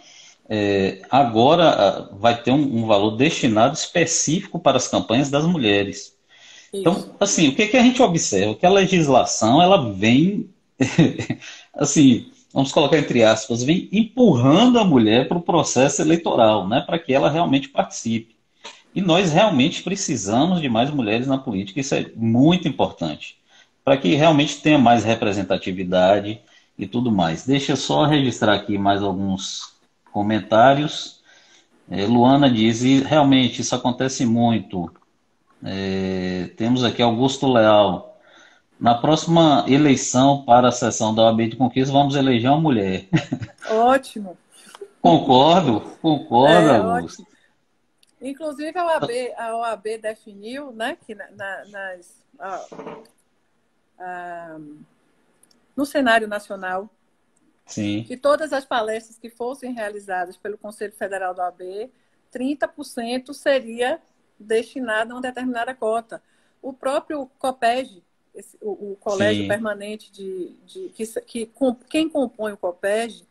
é, 0.50 1.04
agora 1.12 2.10
vai 2.14 2.42
ter 2.42 2.50
um, 2.50 2.80
um, 2.80 2.88
valor 2.88 3.12
destinado 3.12 3.76
específico 3.76 4.58
para 4.58 4.78
as 4.78 4.88
campanhas 4.88 5.30
das 5.30 5.46
mulheres. 5.46 6.18
Então, 6.74 7.16
assim, 7.20 7.48
o 7.48 7.56
que, 7.56 7.68
que 7.68 7.78
a 7.78 7.82
gente 7.82 8.02
observa? 8.02 8.56
Que 8.56 8.66
a 8.66 8.70
legislação, 8.70 9.62
ela 9.62 9.92
vem, 9.92 10.50
assim, 11.74 12.28
vamos 12.54 12.72
colocar 12.72 12.98
entre 12.98 13.24
aspas, 13.24 13.64
vem 13.64 13.90
empurrando 13.92 14.80
a 14.80 14.84
mulher 14.84 15.28
para 15.28 15.38
o 15.38 15.42
processo 15.42 16.02
eleitoral, 16.02 16.68
né, 16.68 16.82
para 16.82 17.00
que 17.00 17.14
ela 17.14 17.30
realmente 17.30 17.70
participe. 17.70 18.36
E 18.94 19.02
nós 19.02 19.32
realmente 19.32 19.84
precisamos 19.84 20.62
de 20.62 20.70
mais 20.70 20.90
mulheres 20.90 21.28
na 21.28 21.38
política, 21.38 21.80
isso 21.80 21.94
é 21.94 22.12
muito 22.16 22.68
importante, 22.68 23.38
para 23.84 23.98
que 23.98 24.16
realmente 24.16 24.62
tenha 24.62 24.80
mais 24.80 25.04
representatividade 25.04 26.40
e 26.78 26.88
tudo 26.88 27.12
mais. 27.12 27.46
Deixa 27.46 27.74
eu 27.74 27.78
só 27.78 28.06
registrar 28.06 28.56
aqui 28.56 28.78
mais 28.78 29.04
alguns 29.04 29.74
comentários. 30.12 31.20
É, 31.90 32.06
Luana 32.06 32.50
diz, 32.50 32.84
e 32.84 33.00
realmente 33.00 33.62
isso 33.62 33.76
acontece 33.76 34.26
muito. 34.26 34.92
É, 35.64 36.39
temos 36.60 36.84
aqui 36.84 37.02
Augusto 37.02 37.48
Leal. 37.48 38.20
Na 38.78 38.94
próxima 38.94 39.64
eleição 39.66 40.44
para 40.44 40.68
a 40.68 40.72
sessão 40.74 41.16
da 41.16 41.24
OAB 41.24 41.48
de 41.48 41.56
Conquista, 41.56 41.94
vamos 41.94 42.18
eleger 42.18 42.50
uma 42.50 42.60
mulher. 42.60 43.08
Ótimo. 43.72 44.38
concordo, 45.02 45.80
concordo, 46.02 46.70
é, 46.70 46.78
Augusto. 46.78 47.22
Ótimo. 47.22 47.28
Inclusive, 48.22 48.78
a 48.78 48.86
OAB, 48.86 49.10
a 49.38 49.56
OAB 49.56 49.84
definiu 50.02 50.74
né, 50.74 50.98
que 51.08 51.16
na, 51.16 51.30
nas. 51.66 52.26
A, 52.38 52.66
a, 53.98 54.58
no 55.78 55.86
cenário 55.86 56.28
nacional. 56.28 56.90
Sim. 57.66 58.02
De 58.02 58.18
todas 58.18 58.52
as 58.52 58.66
palestras 58.66 59.18
que 59.18 59.30
fossem 59.30 59.72
realizadas 59.72 60.36
pelo 60.36 60.58
Conselho 60.58 60.92
Federal 60.92 61.34
da 61.34 61.46
OAB, 61.46 61.90
30% 62.34 63.34
seria 63.34 64.02
destinado 64.38 65.14
a 65.14 65.16
uma 65.16 65.22
determinada 65.22 65.74
cota. 65.74 66.22
O 66.62 66.74
próprio 66.74 67.26
COPEG, 67.40 68.04
esse, 68.34 68.58
o, 68.62 68.92
o, 68.92 68.96
Colégio 68.98 69.44
Sim. 69.44 69.48
Permanente 69.48 70.12
de, 70.12 70.56
de 70.66 70.90
que, 70.90 71.06
que 71.22 71.46
com, 71.48 71.74
quem 71.76 72.10
compõe 72.10 72.52
o 72.54 72.58
COPEG 72.58 73.26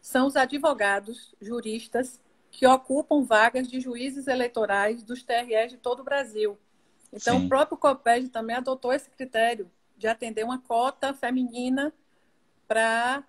são 0.00 0.26
os 0.26 0.36
advogados, 0.36 1.34
juristas 1.40 2.20
que 2.50 2.66
ocupam 2.66 3.24
vagas 3.24 3.68
de 3.68 3.80
juízes 3.80 4.26
eleitorais 4.26 5.02
dos 5.02 5.22
TREs 5.22 5.72
de 5.72 5.76
todo 5.76 6.00
o 6.00 6.04
Brasil. 6.04 6.56
Então, 7.12 7.38
Sim. 7.38 7.46
o 7.46 7.48
próprio 7.48 7.76
COPEG 7.76 8.28
também 8.28 8.56
adotou 8.56 8.92
esse 8.92 9.10
critério 9.10 9.70
de 9.96 10.06
atender 10.06 10.44
uma 10.44 10.58
cota 10.58 11.12
feminina 11.14 11.92
para 12.68 13.24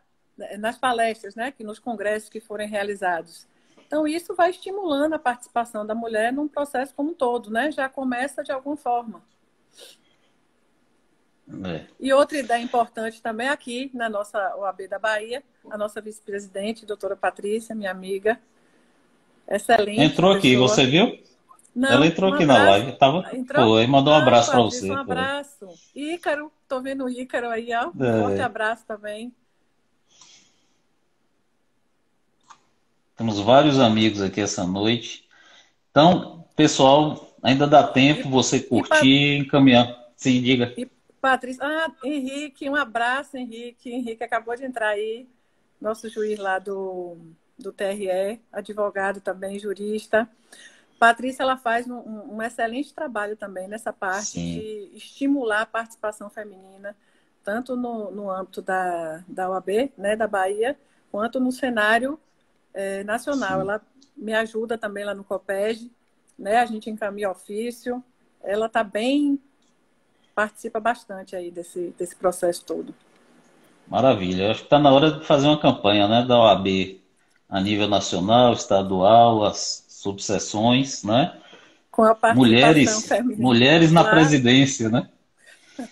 nas 0.60 0.78
palestras, 0.78 1.34
né, 1.34 1.52
que 1.52 1.64
nos 1.64 1.80
congressos 1.80 2.30
que 2.30 2.40
forem 2.40 2.68
realizados. 2.68 3.48
Então, 3.88 4.08
isso 4.08 4.36
vai 4.36 4.50
estimulando 4.50 5.14
a 5.14 5.20
participação 5.20 5.86
da 5.86 5.96
mulher 5.96 6.32
num 6.32 6.48
processo 6.48 6.94
como 6.94 7.12
um 7.12 7.14
todo, 7.14 7.50
né? 7.50 7.72
Já 7.72 7.88
começa 7.88 8.44
de 8.44 8.52
alguma 8.52 8.76
forma. 8.76 9.24
É. 11.66 11.86
E 12.00 12.12
outra 12.12 12.38
ideia 12.38 12.62
importante 12.62 13.22
também 13.22 13.48
aqui 13.48 13.90
na 13.94 14.10
nossa 14.10 14.56
OAB 14.58 14.88
da 14.90 15.00
Bahia, 15.00 15.42
a 15.70 15.78
nossa 15.78 16.02
vice-presidente, 16.02 16.86
doutora 16.86 17.16
Patrícia, 17.16 17.74
minha 17.74 17.92
amiga, 17.92 18.40
excelente. 19.48 20.02
Entrou 20.02 20.34
pessoa. 20.34 20.38
aqui, 20.38 20.56
você 20.58 20.86
viu? 20.86 21.18
Não, 21.74 21.90
Ela 21.90 22.08
entrou 22.08 22.32
um 22.32 22.34
aqui 22.34 22.44
abraço. 22.44 22.64
na 22.64 22.70
live, 22.70 22.92
tava, 22.94 23.36
entrou... 23.36 23.66
Foi, 23.66 23.88
mandou 23.88 24.14
um 24.14 24.18
abraço 24.18 24.52
para 24.52 24.62
você. 24.62 24.92
Um 24.92 24.98
abraço. 24.98 25.68
Ícaro, 25.96 26.52
tô 26.68 26.82
vendo 26.82 27.06
o 27.06 27.10
Ícaro 27.10 27.50
aí, 27.50 27.70
ó. 27.74 27.92
Um 27.96 28.04
é. 28.04 28.22
forte 28.22 28.42
abraço 28.42 28.84
também. 28.86 29.32
Temos 33.16 33.40
vários 33.40 33.80
amigos 33.80 34.22
aqui 34.22 34.42
essa 34.42 34.66
noite. 34.66 35.28
Então, 35.92 36.46
pessoal, 36.56 37.36
ainda 37.42 37.66
dá 37.66 37.84
tempo 37.84 38.30
você 38.30 38.60
curtir 38.60 39.08
e 39.08 39.38
encaminhar. 39.38 39.96
Sim, 40.16 40.42
diga. 40.42 40.74
E 40.78 40.88
Patrícia, 41.22 41.64
ah, 41.64 41.92
Henrique, 42.04 42.70
um 42.70 42.76
abraço, 42.76 43.38
Henrique. 43.38 43.92
Henrique 43.92 44.24
acabou 44.24 44.56
de 44.56 44.66
entrar 44.66 44.90
aí, 44.90 45.28
nosso 45.82 46.10
juiz 46.10 46.38
lá 46.38 46.60
do, 46.60 47.18
do 47.58 47.72
TRE, 47.72 48.40
advogado 48.52 49.20
também, 49.22 49.60
jurista. 49.60 50.30
Patrícia, 51.00 51.44
ela 51.44 51.58
faz 51.58 51.88
um, 51.88 52.36
um 52.36 52.42
excelente 52.42 52.94
trabalho 52.94 53.36
também 53.36 53.68
nessa 53.68 53.94
parte 53.94 54.32
Sim. 54.32 54.60
de 54.60 54.92
estimular 54.96 55.62
a 55.62 55.66
participação 55.66 56.30
feminina, 56.30 56.96
tanto 57.44 57.76
no, 57.76 58.12
no 58.12 58.32
âmbito 58.32 58.62
da, 58.62 59.24
da 59.28 59.50
OAB, 59.50 59.92
né, 59.98 60.16
da 60.16 60.28
Bahia, 60.28 60.78
quanto 61.12 61.40
no 61.40 61.52
cenário 61.52 62.20
é, 62.74 63.04
nacional. 63.04 63.56
Sim. 63.56 63.62
Ela 63.62 63.82
me 64.16 64.34
ajuda 64.34 64.78
também 64.78 65.06
lá 65.06 65.14
no 65.14 65.24
COPEG, 65.24 65.92
né? 66.38 66.58
A 66.58 66.66
gente 66.66 66.90
encaminha 66.90 67.30
ofício. 67.30 68.04
Ela 68.44 68.66
está 68.66 68.84
bem, 68.84 69.40
participa 70.38 70.80
bastante 70.80 71.36
aí 71.36 71.50
desse, 71.50 71.96
desse 71.98 72.16
processo 72.16 72.64
todo. 72.64 72.94
Maravilha. 73.88 74.52
Acho 74.52 74.60
que 74.60 74.68
está 74.68 74.78
na 74.78 74.92
hora 74.92 75.14
de 75.14 75.26
fazer 75.26 75.48
uma 75.48 75.60
campanha, 75.60 76.08
né, 76.08 76.24
da 76.24 76.38
OAB 76.38 77.02
a 77.50 77.60
nível 77.60 77.88
nacional, 77.88 78.54
estadual, 78.54 79.44
as 79.44 79.84
subseções, 79.90 81.04
né? 81.04 81.36
Com 81.90 82.04
a 82.04 82.14
participação 82.14 82.36
mulheres, 82.36 83.08
feminina. 83.08 83.42
Mulheres 83.42 83.92
na 83.92 84.02
claro. 84.02 84.18
presidência, 84.18 84.90
né? 84.90 85.10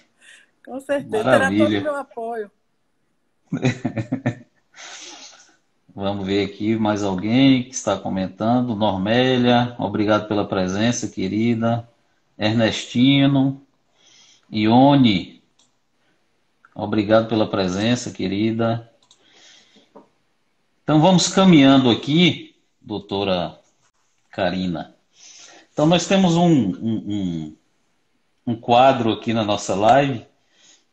Com 0.63 0.79
certeza, 0.79 1.23
Maravilha. 1.23 1.67
terá 1.67 1.69
todo 1.69 1.79
o 1.79 1.83
meu 1.83 1.95
apoio. 1.95 2.51
Vamos 5.95 6.27
ver 6.27 6.45
aqui 6.45 6.75
mais 6.75 7.01
alguém 7.01 7.63
que 7.63 7.73
está 7.73 7.97
comentando. 7.97 8.75
Normélia, 8.75 9.75
obrigado 9.79 10.27
pela 10.27 10.47
presença, 10.47 11.07
querida. 11.07 11.89
Ernestino, 12.37 13.64
Ione, 14.51 15.41
obrigado 16.73 17.27
pela 17.27 17.47
presença, 17.47 18.11
querida. 18.11 18.89
Então 20.83 21.01
vamos 21.01 21.27
caminhando 21.27 21.89
aqui, 21.89 22.55
doutora 22.81 23.57
Karina. 24.31 24.95
Então 25.73 25.85
nós 25.85 26.07
temos 26.07 26.35
um, 26.35 26.47
um, 26.47 27.03
um, 27.07 27.55
um 28.47 28.55
quadro 28.55 29.11
aqui 29.13 29.33
na 29.33 29.43
nossa 29.43 29.75
live, 29.75 30.25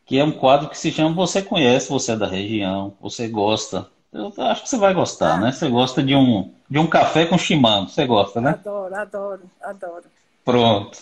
que 0.07 0.19
é 0.19 0.25
um 0.25 0.33
quadro 0.33 0.69
que 0.69 0.79
se 0.79 0.91
chama 0.91 1.15
Você 1.15 1.43
Conhece, 1.43 1.91
Você 1.91 2.13
é 2.13 2.17
da 2.17 2.27
Região, 2.27 2.97
Você 3.01 3.29
Gosta 3.29 3.91
eu 4.13 4.31
acho 4.45 4.63
que 4.63 4.69
você 4.69 4.77
vai 4.77 4.93
gostar, 4.93 5.41
né? 5.41 5.51
Você 5.51 5.69
gosta 5.71 6.03
de 6.03 6.15
um, 6.15 6.53
de 6.69 6.79
um 6.79 6.87
café 6.87 7.25
com 7.25 7.39
chimango, 7.39 7.89
você 7.89 8.07
gosta, 8.07 8.43
né? 8.43 8.51
Adoro, 8.51 8.95
adoro, 8.95 9.43
adoro. 9.63 10.05
Pronto. 10.45 10.99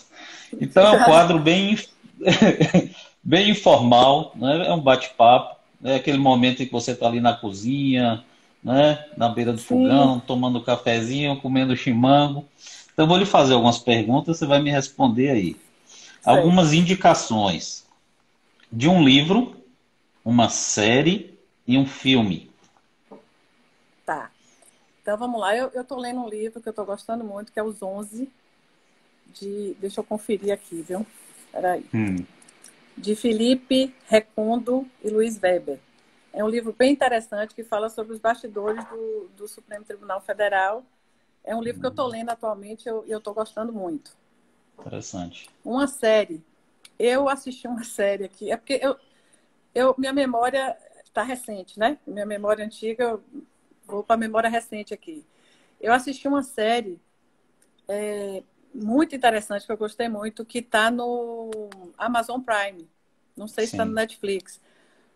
Então 0.61 0.87
é 0.87 0.91
um 1.01 1.03
quadro 1.03 1.37
bem, 1.37 1.77
bem 3.23 3.49
informal, 3.49 4.33
né? 4.35 4.67
é 4.67 4.73
um 4.73 4.79
bate-papo, 4.79 5.57
é 5.83 5.95
aquele 5.95 6.17
momento 6.17 6.61
em 6.61 6.65
que 6.65 6.71
você 6.71 6.91
está 6.91 7.07
ali 7.07 7.19
na 7.19 7.33
cozinha, 7.33 8.23
né? 8.63 9.05
na 9.17 9.29
beira 9.29 9.51
do 9.51 9.59
Sim. 9.59 9.65
fogão, 9.65 10.19
tomando 10.19 10.61
cafezinho, 10.61 11.39
comendo 11.41 11.75
chimango. 11.75 12.45
Então 12.93 13.05
eu 13.05 13.09
vou 13.09 13.17
lhe 13.17 13.25
fazer 13.25 13.53
algumas 13.53 13.79
perguntas, 13.79 14.37
você 14.37 14.45
vai 14.45 14.61
me 14.61 14.69
responder 14.69 15.29
aí. 15.29 15.57
Algumas 16.23 16.71
indicações 16.71 17.85
de 18.71 18.87
um 18.87 19.03
livro, 19.03 19.55
uma 20.23 20.49
série 20.49 21.37
e 21.67 21.77
um 21.77 21.85
filme 21.85 22.51
então 25.01 25.17
vamos 25.17 25.41
lá, 25.41 25.55
eu 25.55 25.81
estou 25.81 25.97
lendo 25.97 26.21
um 26.21 26.29
livro 26.29 26.61
que 26.61 26.67
eu 26.67 26.71
estou 26.71 26.85
gostando 26.85 27.23
muito, 27.23 27.51
que 27.51 27.59
é 27.59 27.63
Os 27.63 27.81
Onze, 27.81 28.29
de. 29.27 29.75
Deixa 29.79 29.99
eu 29.99 30.03
conferir 30.03 30.53
aqui, 30.53 30.81
viu? 30.81 31.05
Peraí. 31.51 31.85
Hum. 31.93 32.25
De 32.97 33.15
Felipe 33.15 33.93
Recondo 34.07 34.87
e 35.03 35.09
Luiz 35.09 35.39
Weber. 35.41 35.79
É 36.33 36.43
um 36.43 36.47
livro 36.47 36.73
bem 36.73 36.91
interessante 36.91 37.53
que 37.53 37.63
fala 37.63 37.89
sobre 37.89 38.13
os 38.13 38.19
bastidores 38.19 38.83
do, 38.85 39.29
do 39.35 39.47
Supremo 39.47 39.83
Tribunal 39.83 40.21
Federal. 40.21 40.83
É 41.43 41.55
um 41.55 41.61
livro 41.61 41.81
que 41.81 41.85
eu 41.87 41.91
estou 41.91 42.07
lendo 42.07 42.29
atualmente 42.29 42.87
e 42.87 42.89
eu 43.11 43.17
estou 43.17 43.33
gostando 43.33 43.73
muito. 43.73 44.15
Interessante. 44.79 45.49
Uma 45.63 45.87
série. 45.87 46.41
Eu 46.97 47.27
assisti 47.27 47.67
uma 47.67 47.83
série 47.83 48.23
aqui. 48.23 48.51
É 48.51 48.57
porque 48.57 48.79
eu, 48.81 48.95
eu 49.73 49.95
minha 49.97 50.13
memória 50.13 50.77
está 51.03 51.23
recente, 51.23 51.77
né? 51.77 51.97
Minha 52.07 52.25
memória 52.25 52.63
antiga, 52.63 53.19
vou 53.85 54.03
para 54.03 54.15
a 54.15 54.19
memória 54.19 54.49
recente 54.49 54.93
aqui. 54.93 55.25
Eu 55.79 55.91
assisti 55.91 56.27
uma 56.27 56.43
série 56.43 56.99
é, 57.87 58.43
muito 58.73 59.15
interessante, 59.15 59.65
que 59.65 59.71
eu 59.71 59.77
gostei 59.77 60.07
muito, 60.07 60.45
que 60.45 60.59
está 60.59 60.89
no 60.91 61.69
Amazon 61.97 62.39
Prime. 62.41 62.87
Não 63.35 63.47
sei 63.47 63.65
se 63.65 63.73
está 63.73 63.85
no 63.85 63.93
Netflix. 63.93 64.59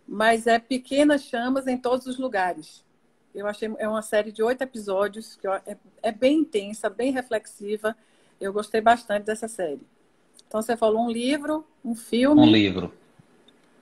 Mas 0.07 0.47
é 0.47 0.59
Pequenas 0.59 1.23
Chamas 1.23 1.67
em 1.67 1.77
Todos 1.77 2.05
os 2.05 2.17
Lugares. 2.17 2.83
Eu 3.33 3.47
achei 3.47 3.69
é 3.77 3.87
uma 3.87 4.01
série 4.01 4.31
de 4.31 4.41
oito 4.41 4.61
episódios, 4.61 5.35
que 5.35 5.47
é, 5.47 5.77
é 6.01 6.11
bem 6.11 6.39
intensa, 6.39 6.89
bem 6.89 7.11
reflexiva. 7.11 7.95
Eu 8.39 8.53
gostei 8.53 8.81
bastante 8.81 9.25
dessa 9.25 9.47
série. 9.47 9.81
Então 10.47 10.61
você 10.61 10.77
falou 10.77 11.03
um 11.03 11.09
livro, 11.09 11.65
um 11.83 11.95
filme. 11.95 12.41
Um 12.41 12.49
livro. 12.49 12.93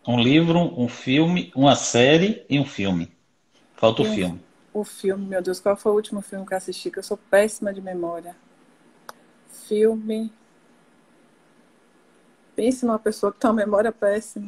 Um 0.07 0.19
livro, 0.19 0.59
um 0.59 0.87
filme, 0.87 1.51
uma 1.55 1.75
série 1.75 2.45
e 2.49 2.59
um 2.59 2.65
filme. 2.65 3.11
Falta 3.75 4.01
o 4.01 4.05
filme 4.05 4.41
o 4.73 4.83
filme, 4.83 5.25
meu 5.25 5.41
Deus, 5.41 5.59
qual 5.59 5.77
foi 5.77 5.91
o 5.91 5.95
último 5.95 6.21
filme 6.21 6.45
que 6.45 6.53
eu 6.53 6.57
assisti? 6.57 6.89
Que 6.89 6.99
eu 6.99 7.03
sou 7.03 7.15
péssima 7.15 7.71
de 7.71 7.79
memória. 7.79 8.35
Filme. 9.67 10.31
Pense 12.55 12.85
numa 12.85 12.99
pessoa 12.99 13.31
que 13.31 13.39
tem 13.39 13.49
uma 13.49 13.55
memória 13.55 13.91
péssima. 13.91 14.45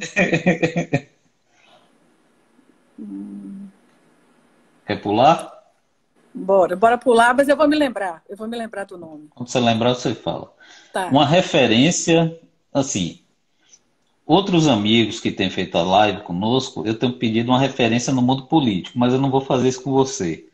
hum. 2.98 3.68
Quer 4.86 5.02
pular? 5.02 5.52
Bora, 6.32 6.76
bora 6.76 6.96
pular, 6.96 7.34
mas 7.34 7.48
eu 7.48 7.56
vou 7.56 7.66
me 7.66 7.76
lembrar. 7.76 8.22
Eu 8.28 8.36
vou 8.36 8.46
me 8.46 8.56
lembrar 8.56 8.84
do 8.84 8.96
nome. 8.96 9.28
Quando 9.34 9.48
você 9.48 9.58
lembrar, 9.58 9.94
você 9.94 10.14
fala. 10.14 10.54
Tá. 10.92 11.06
Uma 11.06 11.26
referência, 11.26 12.38
assim, 12.72 13.26
Outros 14.26 14.66
amigos 14.66 15.20
que 15.20 15.30
têm 15.30 15.48
feito 15.48 15.78
a 15.78 15.84
live 15.84 16.22
conosco, 16.22 16.84
eu 16.84 16.98
tenho 16.98 17.12
pedido 17.12 17.52
uma 17.52 17.60
referência 17.60 18.12
no 18.12 18.20
mundo 18.20 18.46
político, 18.46 18.98
mas 18.98 19.12
eu 19.12 19.20
não 19.20 19.30
vou 19.30 19.40
fazer 19.40 19.68
isso 19.68 19.80
com 19.80 19.92
você. 19.92 20.46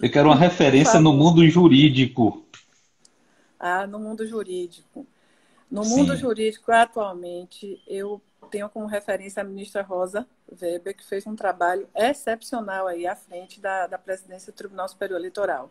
Eu 0.00 0.10
quero 0.10 0.30
uma 0.30 0.34
referência 0.34 0.98
no 0.98 1.12
mundo 1.12 1.46
jurídico. 1.46 2.42
Ah, 3.58 3.86
no 3.86 3.98
mundo 3.98 4.26
jurídico. 4.26 5.06
No 5.70 5.84
Sim. 5.84 5.96
mundo 5.96 6.16
jurídico, 6.16 6.72
atualmente, 6.72 7.82
eu 7.86 8.20
tenho 8.50 8.68
como 8.68 8.86
referência 8.86 9.42
a 9.42 9.44
ministra 9.44 9.82
Rosa 9.82 10.26
Weber, 10.60 10.96
que 10.96 11.04
fez 11.04 11.26
um 11.26 11.36
trabalho 11.36 11.88
excepcional 11.94 12.86
aí 12.86 13.06
à 13.06 13.14
frente 13.14 13.60
da, 13.60 13.86
da 13.86 13.98
presidência 13.98 14.52
do 14.52 14.56
Tribunal 14.56 14.88
Superior 14.88 15.18
Eleitoral. 15.18 15.70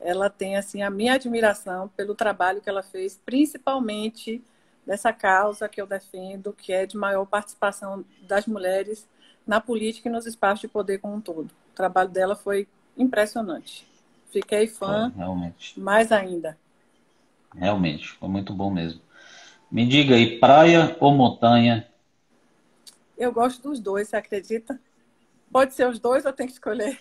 Ela 0.00 0.28
tem, 0.28 0.56
assim, 0.56 0.82
a 0.82 0.90
minha 0.90 1.14
admiração 1.14 1.88
pelo 1.96 2.14
trabalho 2.14 2.60
que 2.60 2.68
ela 2.68 2.82
fez, 2.82 3.20
principalmente 3.24 4.42
dessa 4.84 5.12
causa 5.12 5.68
que 5.68 5.80
eu 5.80 5.86
defendo, 5.86 6.52
que 6.52 6.72
é 6.72 6.84
de 6.86 6.96
maior 6.96 7.24
participação 7.24 8.04
das 8.22 8.46
mulheres 8.46 9.06
na 9.46 9.60
política 9.60 10.08
e 10.08 10.12
nos 10.12 10.26
espaços 10.26 10.60
de 10.60 10.68
poder 10.68 10.98
como 10.98 11.14
um 11.14 11.20
todo. 11.20 11.50
O 11.72 11.74
trabalho 11.74 12.08
dela 12.08 12.34
foi 12.34 12.66
impressionante. 12.96 13.86
Fiquei 14.30 14.66
fã, 14.66 15.12
realmente. 15.14 15.78
mais 15.78 16.10
ainda. 16.10 16.58
Realmente, 17.54 18.08
foi 18.08 18.28
muito 18.28 18.52
bom 18.52 18.70
mesmo. 18.70 19.00
Me 19.70 19.86
diga 19.86 20.14
aí, 20.14 20.38
praia 20.38 20.96
ou 21.00 21.12
montanha? 21.12 21.86
Eu 23.16 23.32
gosto 23.32 23.62
dos 23.62 23.80
dois, 23.80 24.08
você 24.08 24.16
acredita? 24.16 24.80
Pode 25.50 25.74
ser 25.74 25.88
os 25.88 25.98
dois 25.98 26.24
ou 26.24 26.32
tem 26.32 26.46
que 26.46 26.52
escolher? 26.52 26.98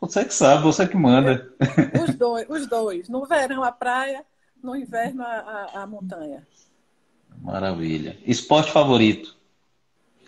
Você 0.00 0.24
que 0.24 0.32
sabe, 0.32 0.62
você 0.62 0.86
que 0.86 0.96
manda. 0.96 1.52
Os 2.00 2.14
dois, 2.14 2.48
os 2.48 2.66
dois. 2.68 3.08
No 3.08 3.26
verão 3.26 3.64
a 3.64 3.72
praia, 3.72 4.24
no 4.62 4.76
inverno 4.76 5.24
a, 5.24 5.26
a, 5.74 5.82
a 5.82 5.86
montanha. 5.88 6.46
Maravilha. 7.40 8.16
Esporte 8.24 8.70
favorito? 8.70 9.36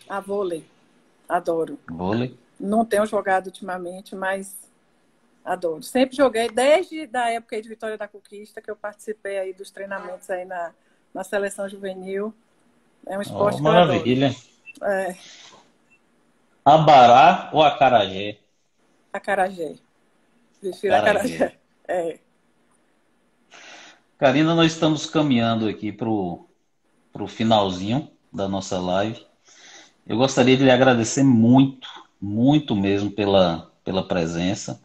A 0.09 0.19
vôlei. 0.19 0.65
Adoro. 1.29 1.79
Vôlei? 1.89 2.37
Não 2.59 2.85
tenho 2.85 3.07
jogado 3.07 3.47
ultimamente, 3.47 4.17
mas 4.17 4.57
adoro. 5.45 5.83
Sempre 5.83 6.17
joguei, 6.17 6.49
desde 6.49 7.09
a 7.15 7.31
época 7.31 7.61
de 7.61 7.69
Vitória 7.69 7.97
da 7.97 8.09
Conquista, 8.09 8.61
que 8.61 8.71
eu 8.71 8.77
participei 8.77 9.39
aí 9.39 9.53
dos 9.53 9.71
treinamentos 9.71 10.29
aí 10.31 10.45
na, 10.45 10.73
na 11.13 11.25
seleção 11.25 11.69
juvenil. 11.69 12.35
É 13.07 13.17
um 13.17 13.23
esporte 13.23 13.59
oh, 13.61 13.63
Maravilha. 13.63 14.35
É. 14.83 15.17
Abará 16.65 17.51
ou 17.53 17.63
acarajé? 17.63 18.39
Acarajé. 19.13 19.75
Prefiro 20.61 20.95
acarajé. 20.95 21.35
acarajé. 21.35 21.61
É. 21.93 22.21
Karina, 24.17 24.55
nós 24.55 24.71
estamos 24.71 25.07
caminhando 25.07 25.67
aqui 25.67 25.91
para 25.91 26.09
o 26.09 26.47
finalzinho 27.27 28.09
da 28.33 28.47
nossa 28.47 28.79
live. 28.79 29.27
Eu 30.07 30.17
gostaria 30.17 30.57
de 30.57 30.63
lhe 30.63 30.71
agradecer 30.71 31.25
muito, 31.25 31.89
muito 32.21 32.77
mesmo 32.77 33.11
pela, 33.11 33.73
pela 33.83 34.07
presença. 34.07 34.81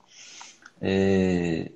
É, 0.81 1.71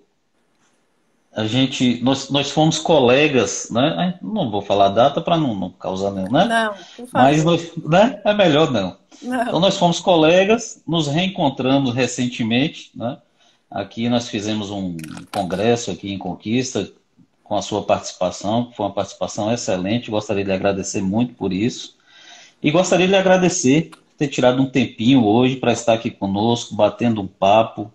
a 1.32 1.46
gente, 1.46 2.02
nós, 2.04 2.30
nós 2.30 2.52
fomos 2.52 2.80
colegas, 2.80 3.70
né? 3.72 4.18
Não 4.22 4.50
vou 4.50 4.62
falar 4.62 4.88
a 4.88 4.90
data 4.90 5.22
para 5.22 5.38
não, 5.38 5.56
não, 5.56 5.70
causar 5.70 6.12
nenhum, 6.12 6.32
né? 6.32 6.46
Não, 6.46 6.74
por 6.74 7.08
favor. 7.08 7.10
Mas 7.14 7.44
nós, 7.44 7.72
né? 7.78 8.22
é 8.26 8.34
melhor 8.34 8.72
não. 8.72 8.98
não. 9.22 9.42
Então 9.44 9.60
nós 9.60 9.78
fomos 9.78 10.00
colegas, 10.00 10.82
nos 10.88 11.08
reencontramos 11.08 11.94
recentemente, 11.94 12.92
né? 12.96 13.18
Aqui 13.70 14.10
nós 14.10 14.28
fizemos 14.28 14.72
um 14.72 14.98
congresso 15.32 15.92
aqui 15.92 16.12
em 16.12 16.18
Conquista 16.18 16.92
com 17.44 17.56
a 17.56 17.62
sua 17.62 17.84
participação, 17.84 18.72
foi 18.76 18.88
uma 18.88 18.94
participação 18.94 19.52
excelente. 19.52 20.12
Gostaria 20.12 20.44
de 20.44 20.52
agradecer 20.52 21.02
muito 21.02 21.36
por 21.36 21.54
isso. 21.54 21.96
E 22.62 22.72
gostaria 22.72 23.08
de 23.08 23.16
agradecer 23.16 23.92
por 23.92 24.00
ter 24.18 24.28
tirado 24.28 24.62
um 24.62 24.70
tempinho 24.70 25.24
hoje 25.24 25.56
para 25.56 25.72
estar 25.72 25.94
aqui 25.94 26.12
conosco, 26.12 26.76
batendo 26.76 27.22
um 27.22 27.28
papo, 27.28 27.92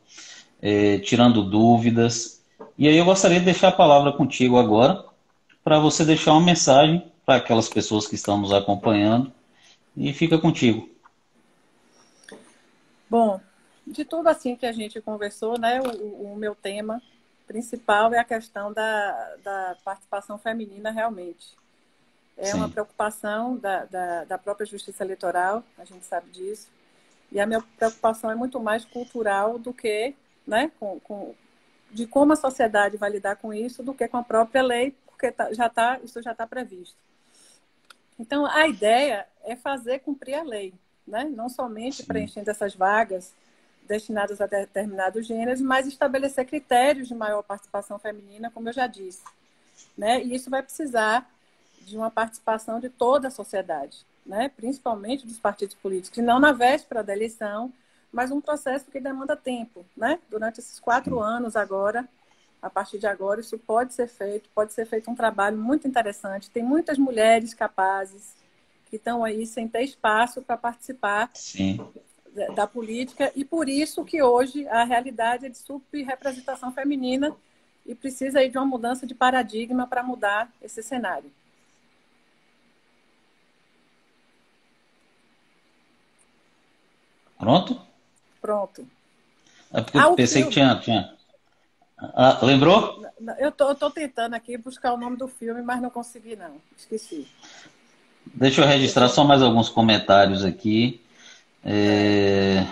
é, 0.65 0.99
tirando 1.01 1.43
dúvidas. 1.45 2.43
E 2.79 2.89
aí 2.89 2.97
eu 2.97 3.05
gostaria 3.05 3.39
de 3.39 3.45
deixar 3.45 3.69
a 3.69 3.73
palavra 3.73 4.11
contigo 4.13 4.59
agora, 4.59 5.05
para 5.63 5.79
você 5.79 6.07
deixar 6.07 6.33
uma 6.33 6.41
mensagem 6.41 7.13
para 7.27 7.37
aquelas 7.37 7.69
pessoas 7.69 8.07
que 8.07 8.15
estão 8.15 8.39
nos 8.39 8.51
acompanhando. 8.51 9.31
E 9.95 10.13
fica 10.15 10.39
contigo. 10.39 10.89
Bom, 13.09 13.39
de 13.87 14.05
tudo 14.05 14.29
assim 14.29 14.57
que 14.57 14.65
a 14.65 14.73
gente 14.73 15.01
conversou, 15.03 15.59
né, 15.59 15.81
o, 15.81 16.33
o 16.33 16.37
meu 16.37 16.55
tema 16.55 17.01
principal 17.47 18.13
é 18.15 18.19
a 18.19 18.25
questão 18.25 18.73
da, 18.73 19.37
da 19.45 19.77
participação 19.85 20.39
feminina 20.39 20.91
realmente. 20.91 21.47
É 22.37 22.47
Sim. 22.47 22.57
uma 22.57 22.69
preocupação 22.69 23.57
da, 23.57 23.85
da, 23.85 24.25
da, 24.25 24.39
própria 24.39 24.67
justiça 24.67 25.05
eleitoral, 25.05 25.63
a 25.79 25.85
gente 25.85 26.05
sabe 26.07 26.31
disso. 26.31 26.69
E 27.31 27.39
a 27.39 27.47
minha 27.47 27.63
preocupação 27.77 28.31
é 28.31 28.35
muito 28.35 28.59
mais 28.59 28.85
cultural 28.85 29.59
do 29.59 29.73
que, 29.73 30.15
né, 30.47 30.71
com, 30.79 31.01
com, 31.01 31.35
de 31.91 32.07
como 32.07 32.33
a 32.33 32.37
sociedade 32.37 32.97
vai 32.97 33.11
lidar 33.11 33.37
com 33.37 33.53
isso, 33.53 33.83
do 33.83 33.95
que 33.95 34.09
com 34.09 34.17
a 34.17 34.23
própria 34.23 34.63
lei, 34.63 34.95
porque 35.07 35.31
tá, 35.31 35.53
já 35.53 35.69
tá, 35.69 36.01
isso 36.03 36.21
já 36.23 36.33
está 36.33 36.47
previsto. 36.47 36.97
Então, 38.19 38.47
a 38.47 38.69
ideia 38.69 39.27
é 39.45 39.57
fazer 39.57 40.01
cumprir 40.01 40.35
a 40.35 40.43
lei, 40.43 40.73
né? 41.07 41.25
não 41.25 41.49
somente 41.49 41.97
Sim. 41.97 42.05
preenchendo 42.05 42.51
essas 42.51 42.75
vagas 42.75 43.33
destinadas 43.87 44.41
a 44.41 44.47
determinados 44.47 45.27
gêneros, 45.27 45.61
mas 45.61 45.87
estabelecer 45.87 46.47
critérios 46.47 47.09
de 47.09 47.15
maior 47.15 47.43
participação 47.43 47.99
feminina, 47.99 48.51
como 48.51 48.69
eu 48.69 48.73
já 48.73 48.87
disse. 48.87 49.23
Né? 49.97 50.23
E 50.23 50.35
isso 50.35 50.49
vai 50.49 50.63
precisar 50.63 51.29
de 51.83 51.97
uma 51.97 52.11
participação 52.11 52.81
de 52.81 52.89
toda 52.89 53.29
a 53.29 53.31
sociedade, 53.31 54.07
né? 54.25 54.51
principalmente 54.57 55.27
dos 55.27 55.39
partidos 55.39 55.75
políticos, 55.75 56.19
e 56.19 56.23
não 56.23 56.41
na 56.41 56.53
véspera 56.53 57.03
da 57.03 57.13
eleição, 57.13 57.73
mas 58.15 58.31
um 58.31 58.41
processo 58.41 58.91
que 58.91 59.01
demanda 59.01 59.37
tempo. 59.37 59.85
Né? 59.97 60.21
Durante 60.31 60.61
esses 60.61 60.79
quatro 60.79 61.21
anos 61.21 61.57
agora, 61.57 62.09
a 62.63 62.71
partir 62.71 62.99
de 62.99 63.07
agora, 63.09 63.41
isso 63.41 63.59
pode 63.59 63.93
ser 63.93 64.07
feito, 64.07 64.49
pode 64.55 64.73
ser 64.73 64.87
feito 64.87 65.11
um 65.11 65.17
trabalho 65.17 65.59
muito 65.59 65.89
interessante. 65.89 66.49
Tem 66.49 66.63
muitas 66.63 66.97
mulheres 66.97 67.53
capazes 67.53 68.33
que 68.89 68.97
estão 68.97 69.25
aí 69.25 69.45
sem 69.45 69.67
ter 69.67 69.83
espaço 69.83 70.41
para 70.41 70.57
participar 70.57 71.29
Sim. 71.35 71.81
Da, 72.57 72.67
política, 72.67 73.31
e 73.37 73.45
por 73.45 73.69
isso 73.69 74.05
que 74.05 74.21
hoje 74.21 74.67
a 74.67 74.83
realidade 74.83 75.47
é 75.47 75.49
de 75.49 75.57
subrepresentação 75.57 76.73
feminina 76.73 77.33
e 77.87 77.95
precisa 77.95 78.41
aí 78.41 78.49
de 78.49 78.59
uma 78.59 78.67
mudança 78.67 79.07
de 79.07 79.15
paradigma 79.15 79.87
para 79.87 80.03
mudar 80.03 80.53
esse 80.61 80.83
cenário. 80.83 81.31
Pronto? 87.39 87.94
Pronto. 88.45 88.87
É 89.73 89.81
porque 89.81 89.97
ah, 89.97 90.03
eu 90.03 90.15
pensei 90.15 90.43
filme. 90.43 90.55
que 90.55 90.61
tinha. 90.61 90.77
tinha... 90.77 91.15
Ah, 91.97 92.41
lembrou? 92.43 93.03
Eu 93.39 93.51
tô, 93.51 93.71
eu 93.71 93.75
tô 93.75 93.91
tentando 93.91 94.35
aqui 94.35 94.59
buscar 94.59 94.93
o 94.93 94.99
nome 94.99 95.17
do 95.17 95.27
filme, 95.27 95.63
mas 95.63 95.81
não 95.81 95.89
consegui, 95.89 96.37
não. 96.37 96.57
Esqueci. 96.77 97.27
Deixa 98.35 98.61
eu 98.61 98.67
registrar 98.67 99.09
só 99.09 99.25
mais 99.25 99.41
alguns 99.41 99.71
comentários 99.71 100.45
aqui. 100.45 101.01
É... 101.65 102.67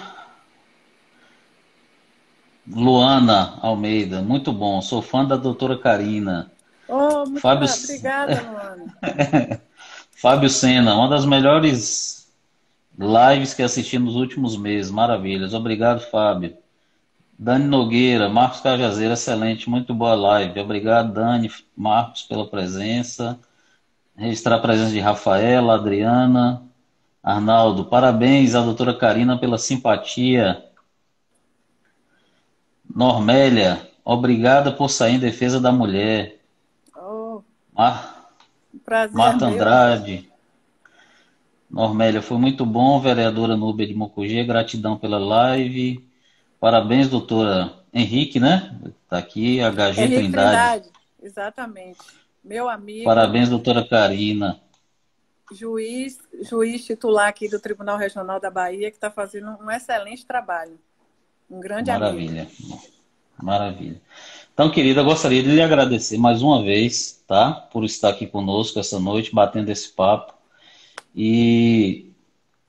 Luana 2.70 3.58
Almeida, 3.62 4.20
muito 4.20 4.52
bom. 4.52 4.82
Sou 4.82 5.00
fã 5.00 5.24
da 5.24 5.36
doutora 5.36 5.78
Karina. 5.78 6.52
Oh, 6.86 7.24
muito 7.24 7.40
Fábio... 7.40 7.66
obrigada, 7.66 8.42
Luana. 8.42 9.62
Fábio 10.12 10.50
Sena, 10.50 10.94
uma 10.94 11.08
das 11.08 11.24
melhores 11.24 12.21
Lives 12.98 13.54
que 13.54 13.62
assisti 13.62 13.98
nos 13.98 14.16
últimos 14.16 14.56
meses, 14.56 14.90
maravilhas. 14.90 15.54
Obrigado, 15.54 16.00
Fábio. 16.00 16.56
Dani 17.38 17.64
Nogueira, 17.66 18.28
Marcos 18.28 18.60
Cajazeira, 18.60 19.14
excelente, 19.14 19.68
muito 19.68 19.94
boa 19.94 20.14
live. 20.14 20.60
Obrigado, 20.60 21.12
Dani, 21.12 21.50
Marcos, 21.76 22.22
pela 22.22 22.46
presença. 22.46 23.38
Registrar 24.14 24.56
a 24.56 24.60
presença 24.60 24.92
de 24.92 25.00
Rafaela, 25.00 25.74
Adriana, 25.74 26.62
Arnaldo. 27.22 27.86
Parabéns 27.86 28.54
à 28.54 28.60
doutora 28.60 28.94
Karina 28.94 29.38
pela 29.38 29.58
simpatia. 29.58 30.62
Normélia, 32.94 33.88
obrigada 34.04 34.70
por 34.70 34.90
sair 34.90 35.14
em 35.14 35.18
defesa 35.18 35.58
da 35.58 35.72
mulher. 35.72 36.40
Oh, 36.94 37.42
Mar... 37.72 38.28
prazer 38.84 39.16
Marta 39.16 39.46
Andrade. 39.46 40.31
Normélia, 41.72 42.20
foi 42.20 42.36
muito 42.36 42.66
bom, 42.66 43.00
vereadora 43.00 43.56
Núbia 43.56 43.86
de 43.86 43.94
Mocogia, 43.94 44.44
gratidão 44.44 44.98
pela 44.98 45.18
live. 45.18 46.06
Parabéns, 46.60 47.08
doutora 47.08 47.72
Henrique, 47.94 48.38
né? 48.38 48.78
Está 49.02 49.16
aqui, 49.16 49.58
HG 49.58 50.00
Henrique 50.00 50.16
Trindade. 50.16 50.82
Trindade. 50.82 50.90
Exatamente. 51.22 51.98
Meu 52.44 52.68
amigo. 52.68 53.04
Parabéns, 53.04 53.48
doutora 53.48 53.82
Karina. 53.82 54.60
Juiz, 55.50 56.18
juiz 56.42 56.84
titular 56.84 57.28
aqui 57.28 57.48
do 57.48 57.58
Tribunal 57.58 57.96
Regional 57.96 58.38
da 58.38 58.50
Bahia, 58.50 58.90
que 58.90 58.96
está 58.96 59.10
fazendo 59.10 59.56
um 59.60 59.70
excelente 59.70 60.26
trabalho. 60.26 60.78
Um 61.50 61.58
grande 61.58 61.90
Maravilha. 61.90 62.42
amigo. 62.42 62.58
Maravilha. 62.62 62.82
Maravilha. 63.42 64.02
Então, 64.52 64.70
querida, 64.70 65.02
gostaria 65.02 65.42
de 65.42 65.50
lhe 65.50 65.62
agradecer 65.62 66.18
mais 66.18 66.42
uma 66.42 66.62
vez, 66.62 67.24
tá? 67.26 67.52
Por 67.72 67.84
estar 67.84 68.10
aqui 68.10 68.26
conosco 68.26 68.78
essa 68.78 69.00
noite, 69.00 69.34
batendo 69.34 69.70
esse 69.70 69.88
papo. 69.90 70.34
E 71.14 72.10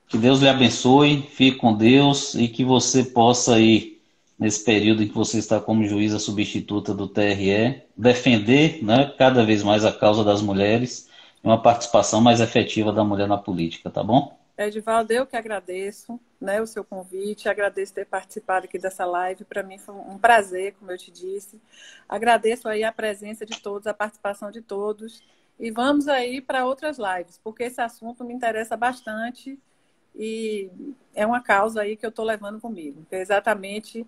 que 0.08 0.18
Deus 0.18 0.40
lhe 0.40 0.48
abençoe, 0.48 1.22
fique 1.22 1.56
com 1.56 1.74
Deus 1.74 2.34
e 2.34 2.46
que 2.48 2.64
você 2.64 3.02
possa 3.02 3.54
aí, 3.54 4.00
nesse 4.38 4.64
período 4.64 5.02
em 5.02 5.08
que 5.08 5.14
você 5.14 5.38
está 5.38 5.60
como 5.60 5.86
juíza 5.86 6.18
substituta 6.18 6.94
do 6.94 7.08
TRE, 7.08 7.82
defender 7.96 8.82
né, 8.82 9.12
cada 9.18 9.44
vez 9.44 9.62
mais 9.62 9.84
a 9.84 9.92
causa 9.92 10.22
das 10.22 10.42
mulheres 10.42 11.08
e 11.42 11.46
uma 11.46 11.60
participação 11.60 12.20
mais 12.20 12.40
efetiva 12.40 12.92
da 12.92 13.02
mulher 13.02 13.26
na 13.26 13.38
política, 13.38 13.90
tá 13.90 14.02
bom? 14.02 14.36
Edivaldo, 14.56 15.12
eu 15.12 15.26
que 15.26 15.36
agradeço 15.36 16.20
né, 16.40 16.62
o 16.62 16.66
seu 16.66 16.84
convite, 16.84 17.48
agradeço 17.48 17.92
ter 17.92 18.06
participado 18.06 18.66
aqui 18.66 18.78
dessa 18.78 19.04
live. 19.04 19.44
Para 19.44 19.64
mim 19.64 19.78
foi 19.78 19.94
um 19.94 20.16
prazer, 20.16 20.74
como 20.78 20.92
eu 20.92 20.98
te 20.98 21.10
disse. 21.10 21.60
Agradeço 22.08 22.68
aí 22.68 22.84
a 22.84 22.92
presença 22.92 23.44
de 23.44 23.60
todos, 23.60 23.88
a 23.88 23.94
participação 23.94 24.52
de 24.52 24.62
todos. 24.62 25.20
E 25.58 25.70
vamos 25.70 26.08
aí 26.08 26.40
para 26.40 26.66
outras 26.66 26.98
lives, 26.98 27.40
porque 27.42 27.64
esse 27.64 27.80
assunto 27.80 28.24
me 28.24 28.34
interessa 28.34 28.76
bastante 28.76 29.58
e 30.14 30.70
é 31.14 31.26
uma 31.26 31.40
causa 31.40 31.82
aí 31.82 31.96
que 31.96 32.04
eu 32.04 32.10
estou 32.10 32.24
levando 32.24 32.60
comigo, 32.60 33.04
que 33.08 33.16
é 33.16 33.20
exatamente 33.20 34.06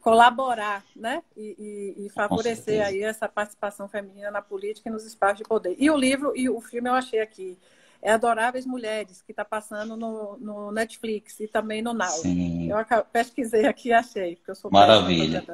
colaborar, 0.00 0.84
né? 0.94 1.22
E, 1.36 1.94
e, 1.98 2.06
e 2.06 2.08
favorecer 2.10 2.84
aí 2.84 3.02
essa 3.02 3.28
participação 3.28 3.88
feminina 3.88 4.30
na 4.30 4.40
política 4.40 4.88
e 4.88 4.92
nos 4.92 5.04
espaços 5.04 5.38
de 5.38 5.44
poder. 5.44 5.74
E 5.78 5.90
o 5.90 5.96
livro 5.96 6.32
e 6.36 6.48
o 6.48 6.60
filme 6.60 6.88
eu 6.88 6.94
achei 6.94 7.20
aqui 7.20 7.58
é 8.00 8.12
Adoráveis 8.12 8.64
Mulheres, 8.64 9.20
que 9.22 9.32
está 9.32 9.44
passando 9.44 9.96
no, 9.96 10.36
no, 10.38 10.70
Netflix 10.70 11.40
e 11.40 11.48
também 11.48 11.82
no 11.82 11.92
Now. 11.92 12.08
Sim. 12.08 12.70
Eu 12.70 12.76
pesquisei 13.12 13.66
aqui 13.66 13.88
e 13.88 13.92
achei, 13.92 14.36
porque 14.36 14.52
eu 14.52 14.54
sou 14.54 14.70
Maravilha. 14.70 15.44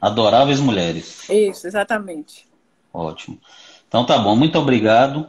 Adoráveis 0.00 0.60
Mulheres. 0.60 1.28
Isso, 1.28 1.66
exatamente. 1.66 2.48
Ótimo. 2.92 3.38
Então 3.88 4.04
tá 4.04 4.18
bom, 4.18 4.34
muito 4.34 4.58
obrigado. 4.58 5.26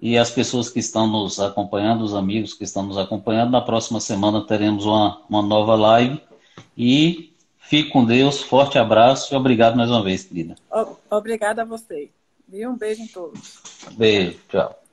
E 0.00 0.18
as 0.18 0.30
pessoas 0.30 0.68
que 0.68 0.78
estão 0.80 1.06
nos 1.06 1.40
acompanhando, 1.40 2.04
os 2.04 2.14
amigos 2.14 2.52
que 2.52 2.64
estão 2.64 2.82
nos 2.82 2.98
acompanhando, 2.98 3.52
na 3.52 3.60
próxima 3.60 4.00
semana 4.00 4.46
teremos 4.46 4.84
uma, 4.84 5.22
uma 5.28 5.42
nova 5.42 5.74
live. 5.74 6.20
E 6.76 7.32
fique 7.58 7.90
com 7.90 8.04
Deus, 8.04 8.42
forte 8.42 8.78
abraço 8.78 9.32
e 9.32 9.36
obrigado 9.36 9.76
mais 9.76 9.90
uma 9.90 10.02
vez, 10.02 10.24
querida. 10.24 10.56
Obrigada 11.10 11.62
a 11.62 11.64
você. 11.64 12.10
E 12.52 12.66
um 12.66 12.76
beijo 12.76 13.02
em 13.02 13.06
todos. 13.06 13.58
Beijo, 13.96 14.38
tchau. 14.48 14.83